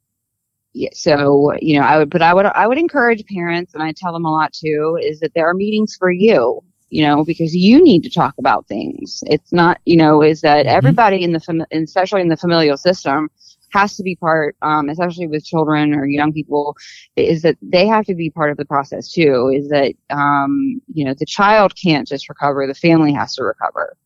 yeah, 0.72 0.90
so 0.92 1.52
you 1.60 1.78
know 1.78 1.84
i 1.84 1.98
would 1.98 2.10
but 2.10 2.22
i 2.22 2.34
would 2.34 2.46
i 2.46 2.66
would 2.66 2.78
encourage 2.78 3.24
parents 3.26 3.74
and 3.74 3.82
i 3.82 3.92
tell 3.92 4.12
them 4.12 4.24
a 4.24 4.30
lot 4.30 4.52
too 4.52 4.98
is 5.02 5.20
that 5.20 5.32
there 5.34 5.48
are 5.48 5.54
meetings 5.54 5.96
for 5.98 6.10
you 6.10 6.60
you 6.90 7.02
know 7.02 7.24
because 7.24 7.54
you 7.54 7.82
need 7.82 8.02
to 8.02 8.10
talk 8.10 8.34
about 8.38 8.66
things 8.66 9.22
it's 9.26 9.52
not 9.52 9.80
you 9.84 9.96
know 9.96 10.22
is 10.22 10.40
that 10.40 10.66
mm-hmm. 10.66 10.76
everybody 10.76 11.22
in 11.22 11.32
the 11.32 11.40
fam- 11.40 11.66
especially 11.72 12.20
in 12.20 12.28
the 12.28 12.36
familial 12.36 12.76
system 12.76 13.28
has 13.72 13.96
to 13.96 14.02
be 14.02 14.16
part 14.16 14.56
um, 14.62 14.88
especially 14.88 15.26
with 15.26 15.44
children 15.44 15.94
or 15.94 16.04
young 16.04 16.32
people 16.32 16.76
is 17.16 17.42
that 17.42 17.56
they 17.62 17.86
have 17.86 18.04
to 18.04 18.14
be 18.14 18.28
part 18.28 18.50
of 18.50 18.56
the 18.56 18.64
process 18.64 19.10
too 19.10 19.48
is 19.54 19.68
that 19.68 19.94
um, 20.10 20.80
you 20.92 21.04
know 21.04 21.14
the 21.14 21.26
child 21.26 21.72
can't 21.80 22.06
just 22.06 22.28
recover 22.28 22.66
the 22.66 22.74
family 22.74 23.12
has 23.12 23.34
to 23.34 23.44
recover 23.44 23.96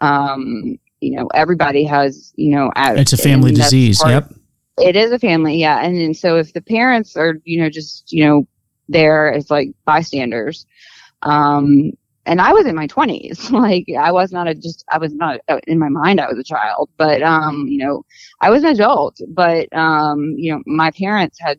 um, 0.00 0.78
you 1.00 1.16
know, 1.16 1.28
everybody 1.34 1.84
has, 1.84 2.32
you 2.36 2.50
know, 2.50 2.72
it's 2.76 3.12
a 3.12 3.16
family 3.16 3.52
disease. 3.52 4.02
Yep. 4.04 4.32
It 4.78 4.96
is 4.96 5.10
a 5.10 5.18
family, 5.18 5.56
yeah. 5.56 5.84
And, 5.84 5.96
and 5.96 6.16
so 6.16 6.36
if 6.36 6.52
the 6.52 6.60
parents 6.60 7.16
are, 7.16 7.34
you 7.44 7.60
know, 7.60 7.68
just, 7.68 8.12
you 8.12 8.24
know, 8.24 8.46
there 8.88 9.32
as 9.32 9.50
like 9.50 9.70
bystanders. 9.84 10.66
Um, 11.22 11.92
and 12.28 12.40
I 12.40 12.52
was 12.52 12.66
in 12.66 12.76
my 12.76 12.86
20s. 12.86 13.50
like 13.52 13.86
I 13.98 14.12
was 14.12 14.32
not 14.32 14.48
a 14.48 14.54
just 14.54 14.84
I 14.92 14.98
was 14.98 15.14
not 15.14 15.40
uh, 15.48 15.60
in 15.66 15.78
my 15.78 15.88
mind 15.88 16.20
I 16.20 16.28
was 16.28 16.38
a 16.38 16.44
child, 16.44 16.90
but 16.98 17.22
um, 17.22 17.66
you 17.68 17.78
know, 17.78 18.04
I 18.40 18.50
was 18.50 18.64
an 18.64 18.70
adult, 18.70 19.20
but 19.28 19.72
um, 19.74 20.34
you 20.36 20.52
know, 20.52 20.62
my 20.66 20.90
parents 20.92 21.38
had 21.40 21.58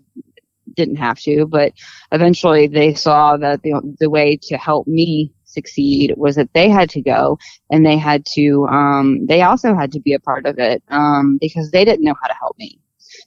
didn't 0.76 0.98
have 0.98 1.20
to, 1.22 1.46
but 1.48 1.74
eventually 2.12 2.68
they 2.68 2.94
saw 2.94 3.38
that 3.38 3.64
the 3.64 3.74
the 4.00 4.10
way 4.10 4.38
to 4.44 4.58
help 4.58 4.88
me 4.88 5.32
succeed 5.46 6.14
was 6.18 6.36
that 6.36 6.54
they 6.54 6.70
had 6.70 6.90
to 6.92 7.02
go 7.02 7.38
and 7.72 7.86
they 7.86 7.98
had 7.98 8.26
to 8.26 8.68
um 8.68 9.26
they 9.26 9.42
also 9.42 9.74
had 9.76 9.92
to 9.92 10.00
be 10.00 10.14
a 10.14 10.20
part 10.20 10.46
of 10.46 10.60
it 10.60 10.84
um 10.90 11.40
because 11.42 11.72
they 11.72 11.84
didn't 11.84 12.06
know 12.06 12.14
how 12.22 12.28
to 12.28 12.36
help 12.36 12.56
me 12.60 12.80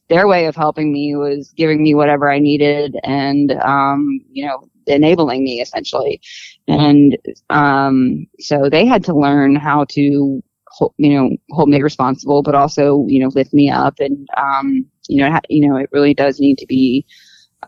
their 0.09 0.29
way 0.29 0.47
of 0.47 0.55
helping 0.55 0.93
me 0.93 1.17
was 1.17 1.53
giving 1.57 1.83
me 1.83 1.95
whatever 1.95 2.31
I 2.31 2.39
needed 2.39 2.97
and 3.05 3.53
um 3.53 4.21
you 4.31 4.47
know 4.47 4.69
enabling 4.87 5.45
me 5.45 5.61
essentially. 5.61 6.21
And 6.69 7.19
um, 7.51 8.27
so 8.39 8.69
they 8.71 8.87
had 8.87 9.05
to 9.05 9.15
learn 9.15 9.57
how 9.57 9.85
to, 9.91 10.01
you 10.01 10.43
know, 10.99 11.31
hold 11.51 11.69
me 11.69 11.83
responsible, 11.83 12.43
but 12.43 12.55
also, 12.55 13.07
you 13.09 13.21
know, 13.21 13.29
lift 13.35 13.53
me 13.53 13.71
up. 13.71 14.01
And, 14.01 14.29
um, 14.37 14.87
you 15.09 15.21
know, 15.23 15.39
you 15.49 15.69
know, 15.69 15.77
it 15.77 15.91
really 15.93 16.15
does 16.15 16.41
need 16.41 16.59
to 16.59 16.67
be 16.67 17.05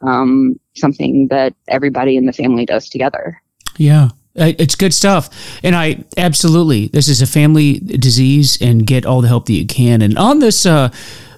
um, 0.03 0.59
something 0.75 1.29
that 1.29 1.55
everybody 1.69 2.17
in 2.17 2.27
the 2.27 2.33
family 2.33 2.65
does 2.65 2.89
together. 2.89 3.41
Yeah. 3.77 4.09
It's 4.37 4.75
good 4.75 4.93
stuff. 4.93 5.61
And 5.63 5.77
I 5.77 6.05
absolutely, 6.17 6.89
this 6.89 7.07
is 7.07 7.23
a 7.23 7.27
family 7.27 7.79
disease 7.79 8.59
and 8.61 8.85
get 8.85 9.07
all 9.07 9.21
the 9.21 9.29
help 9.29 9.47
that 9.47 9.53
you 9.53 9.65
can. 9.65 10.03
And 10.03 10.19
on 10.19 10.41
this, 10.41 10.67
uh, 10.67 10.91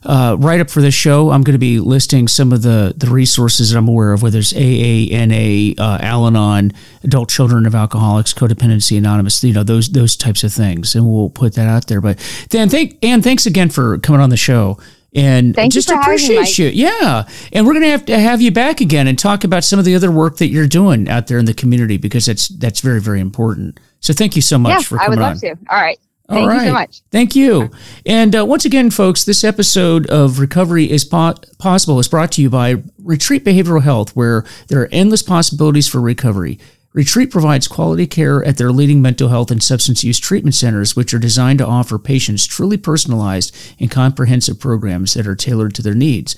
uh, 0.07 0.37
write 0.39 0.61
up 0.61 0.71
for 0.71 0.81
this 0.81 0.95
show, 0.95 1.31
I'm 1.31 1.43
going 1.43 1.55
to 1.55 1.59
be 1.59 1.81
listing 1.81 2.29
some 2.29 2.53
of 2.53 2.63
the, 2.63 2.95
the 2.97 3.09
resources 3.09 3.71
that 3.71 3.79
I'm 3.79 3.89
aware 3.89 4.13
of, 4.13 4.23
whether 4.23 4.39
it's 4.39 4.53
AANA, 4.53 5.79
uh, 5.79 5.99
Al-Anon, 6.01 6.73
Adult 7.03 7.29
Children 7.29 7.67
of 7.67 7.75
Alcoholics, 7.75 8.33
Codependency 8.33 8.97
Anonymous, 8.97 9.43
you 9.43 9.53
know, 9.53 9.65
those 9.65 9.89
those 9.91 10.17
types 10.17 10.45
of 10.45 10.53
things. 10.53 10.95
And 10.95 11.07
we'll 11.07 11.31
put 11.31 11.55
that 11.55 11.67
out 11.67 11.89
there. 11.89 12.01
But 12.01 12.19
Dan, 12.49 12.69
thank, 12.69 13.05
Anne, 13.05 13.21
thanks 13.21 13.47
again 13.47 13.69
for 13.69 13.99
coming 13.99 14.21
on 14.21 14.31
the 14.31 14.37
show. 14.37 14.79
And 15.15 15.55
Thank 15.55 15.73
just 15.73 15.89
you 15.89 15.99
appreciate 15.99 16.59
you. 16.59 16.69
Yeah. 16.69 17.27
And 17.53 17.67
we're 17.67 17.73
going 17.73 17.85
to 17.85 17.91
have 17.91 18.05
to 18.05 18.19
have 18.19 18.43
you 18.43 18.51
back 18.51 18.83
again 18.83 19.07
and 19.07 19.19
talk 19.19 19.45
about 19.45 19.65
some 19.65 19.79
of 19.79 19.87
the 19.87 19.95
other 19.95 20.11
work 20.11 20.37
that 20.37 20.49
you're 20.49 20.69
doing 20.69 21.09
out 21.09 21.27
there 21.27 21.39
in 21.39 21.47
the 21.47 21.55
community 21.55 21.97
because 21.97 22.27
that's 22.27 22.49
that's 22.49 22.81
very, 22.81 23.01
very 23.01 23.21
important. 23.21 23.81
So 24.01 24.13
thank 24.13 24.37
you 24.37 24.43
so 24.43 24.59
much 24.59 24.73
yeah, 24.73 24.81
for 24.81 24.99
coming 24.99 25.19
on. 25.19 25.25
I 25.25 25.29
would 25.29 25.43
love 25.43 25.59
to. 25.59 25.73
All 25.73 25.81
right. 25.81 25.99
Thank 26.29 26.41
All 26.41 26.49
right. 26.49 26.62
you 26.62 26.68
so 26.68 26.72
much. 26.72 27.03
Thank 27.12 27.37
you. 27.37 27.70
And 28.05 28.35
uh, 28.35 28.45
once 28.45 28.64
again, 28.64 28.91
folks, 28.91 29.24
this 29.24 29.45
episode 29.45 30.07
of 30.09 30.41
Recovery 30.41 30.91
is 30.91 31.05
po- 31.05 31.35
Possible 31.59 32.01
is 32.01 32.09
brought 32.09 32.33
to 32.33 32.43
you 32.43 32.51
by 32.51 32.83
Retreat 32.99 33.45
Behavioral 33.45 33.83
Health, 33.83 34.16
where 34.16 34.45
there 34.68 34.83
are 34.83 34.89
endless 34.91 35.22
possibilities 35.22 35.87
for 35.87 36.01
recovery. 36.01 36.59
Retreat 36.93 37.31
provides 37.31 37.68
quality 37.68 38.07
care 38.07 38.43
at 38.45 38.57
their 38.57 38.72
leading 38.72 39.03
mental 39.03 39.29
health 39.29 39.51
and 39.51 39.62
substance 39.62 40.03
use 40.03 40.18
treatment 40.18 40.55
centers, 40.55 40.97
which 40.97 41.12
are 41.12 41.18
designed 41.18 41.59
to 41.59 41.66
offer 41.66 41.99
patients 41.99 42.47
truly 42.47 42.79
personalized 42.79 43.55
and 43.79 43.91
comprehensive 43.91 44.59
programs 44.59 45.12
that 45.14 45.27
are 45.27 45.37
tailored 45.37 45.74
to 45.74 45.83
their 45.83 45.95
needs. 45.95 46.35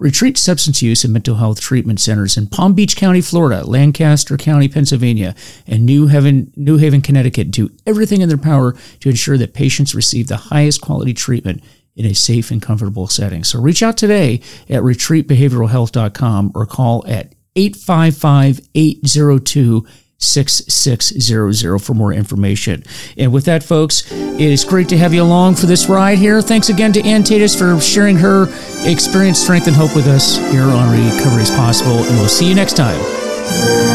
Retreat 0.00 0.38
Substance 0.38 0.80
Use 0.80 1.04
and 1.04 1.12
Mental 1.12 1.36
Health 1.36 1.60
Treatment 1.60 2.00
Centers 2.00 2.38
in 2.38 2.46
Palm 2.46 2.72
Beach 2.72 2.96
County, 2.96 3.20
Florida, 3.20 3.66
Lancaster 3.66 4.38
County, 4.38 4.66
Pennsylvania, 4.66 5.34
and 5.66 5.84
New 5.84 6.06
Haven, 6.06 6.50
New 6.56 6.78
Haven, 6.78 7.02
Connecticut 7.02 7.50
do 7.50 7.68
everything 7.86 8.22
in 8.22 8.30
their 8.30 8.38
power 8.38 8.74
to 9.00 9.10
ensure 9.10 9.36
that 9.36 9.52
patients 9.52 9.94
receive 9.94 10.26
the 10.26 10.38
highest 10.38 10.80
quality 10.80 11.12
treatment 11.12 11.62
in 11.96 12.06
a 12.06 12.14
safe 12.14 12.50
and 12.50 12.62
comfortable 12.62 13.08
setting. 13.08 13.44
So 13.44 13.60
reach 13.60 13.82
out 13.82 13.98
today 13.98 14.40
at 14.70 14.82
retreatbehavioralhealth.com 14.82 16.52
or 16.54 16.64
call 16.64 17.06
at 17.06 17.34
855 17.54 18.60
802 18.74 19.86
6600 20.20 21.78
for 21.78 21.94
more 21.94 22.12
information. 22.12 22.84
And 23.16 23.32
with 23.32 23.46
that, 23.46 23.62
folks, 23.62 24.10
it 24.12 24.40
is 24.40 24.64
great 24.64 24.88
to 24.90 24.98
have 24.98 25.12
you 25.12 25.22
along 25.22 25.56
for 25.56 25.66
this 25.66 25.88
ride 25.88 26.18
here. 26.18 26.40
Thanks 26.42 26.68
again 26.68 26.92
to 26.92 27.02
Anne 27.04 27.22
Taydus 27.22 27.58
for 27.58 27.80
sharing 27.80 28.16
her 28.16 28.44
experience, 28.84 29.40
strength, 29.40 29.66
and 29.66 29.74
hope 29.74 29.96
with 29.96 30.06
us 30.06 30.36
here 30.52 30.62
on 30.62 30.90
Recovery 30.92 31.42
is 31.42 31.50
Possible. 31.50 31.98
And 31.98 32.18
we'll 32.18 32.28
see 32.28 32.48
you 32.48 32.54
next 32.54 32.76
time. 32.76 33.89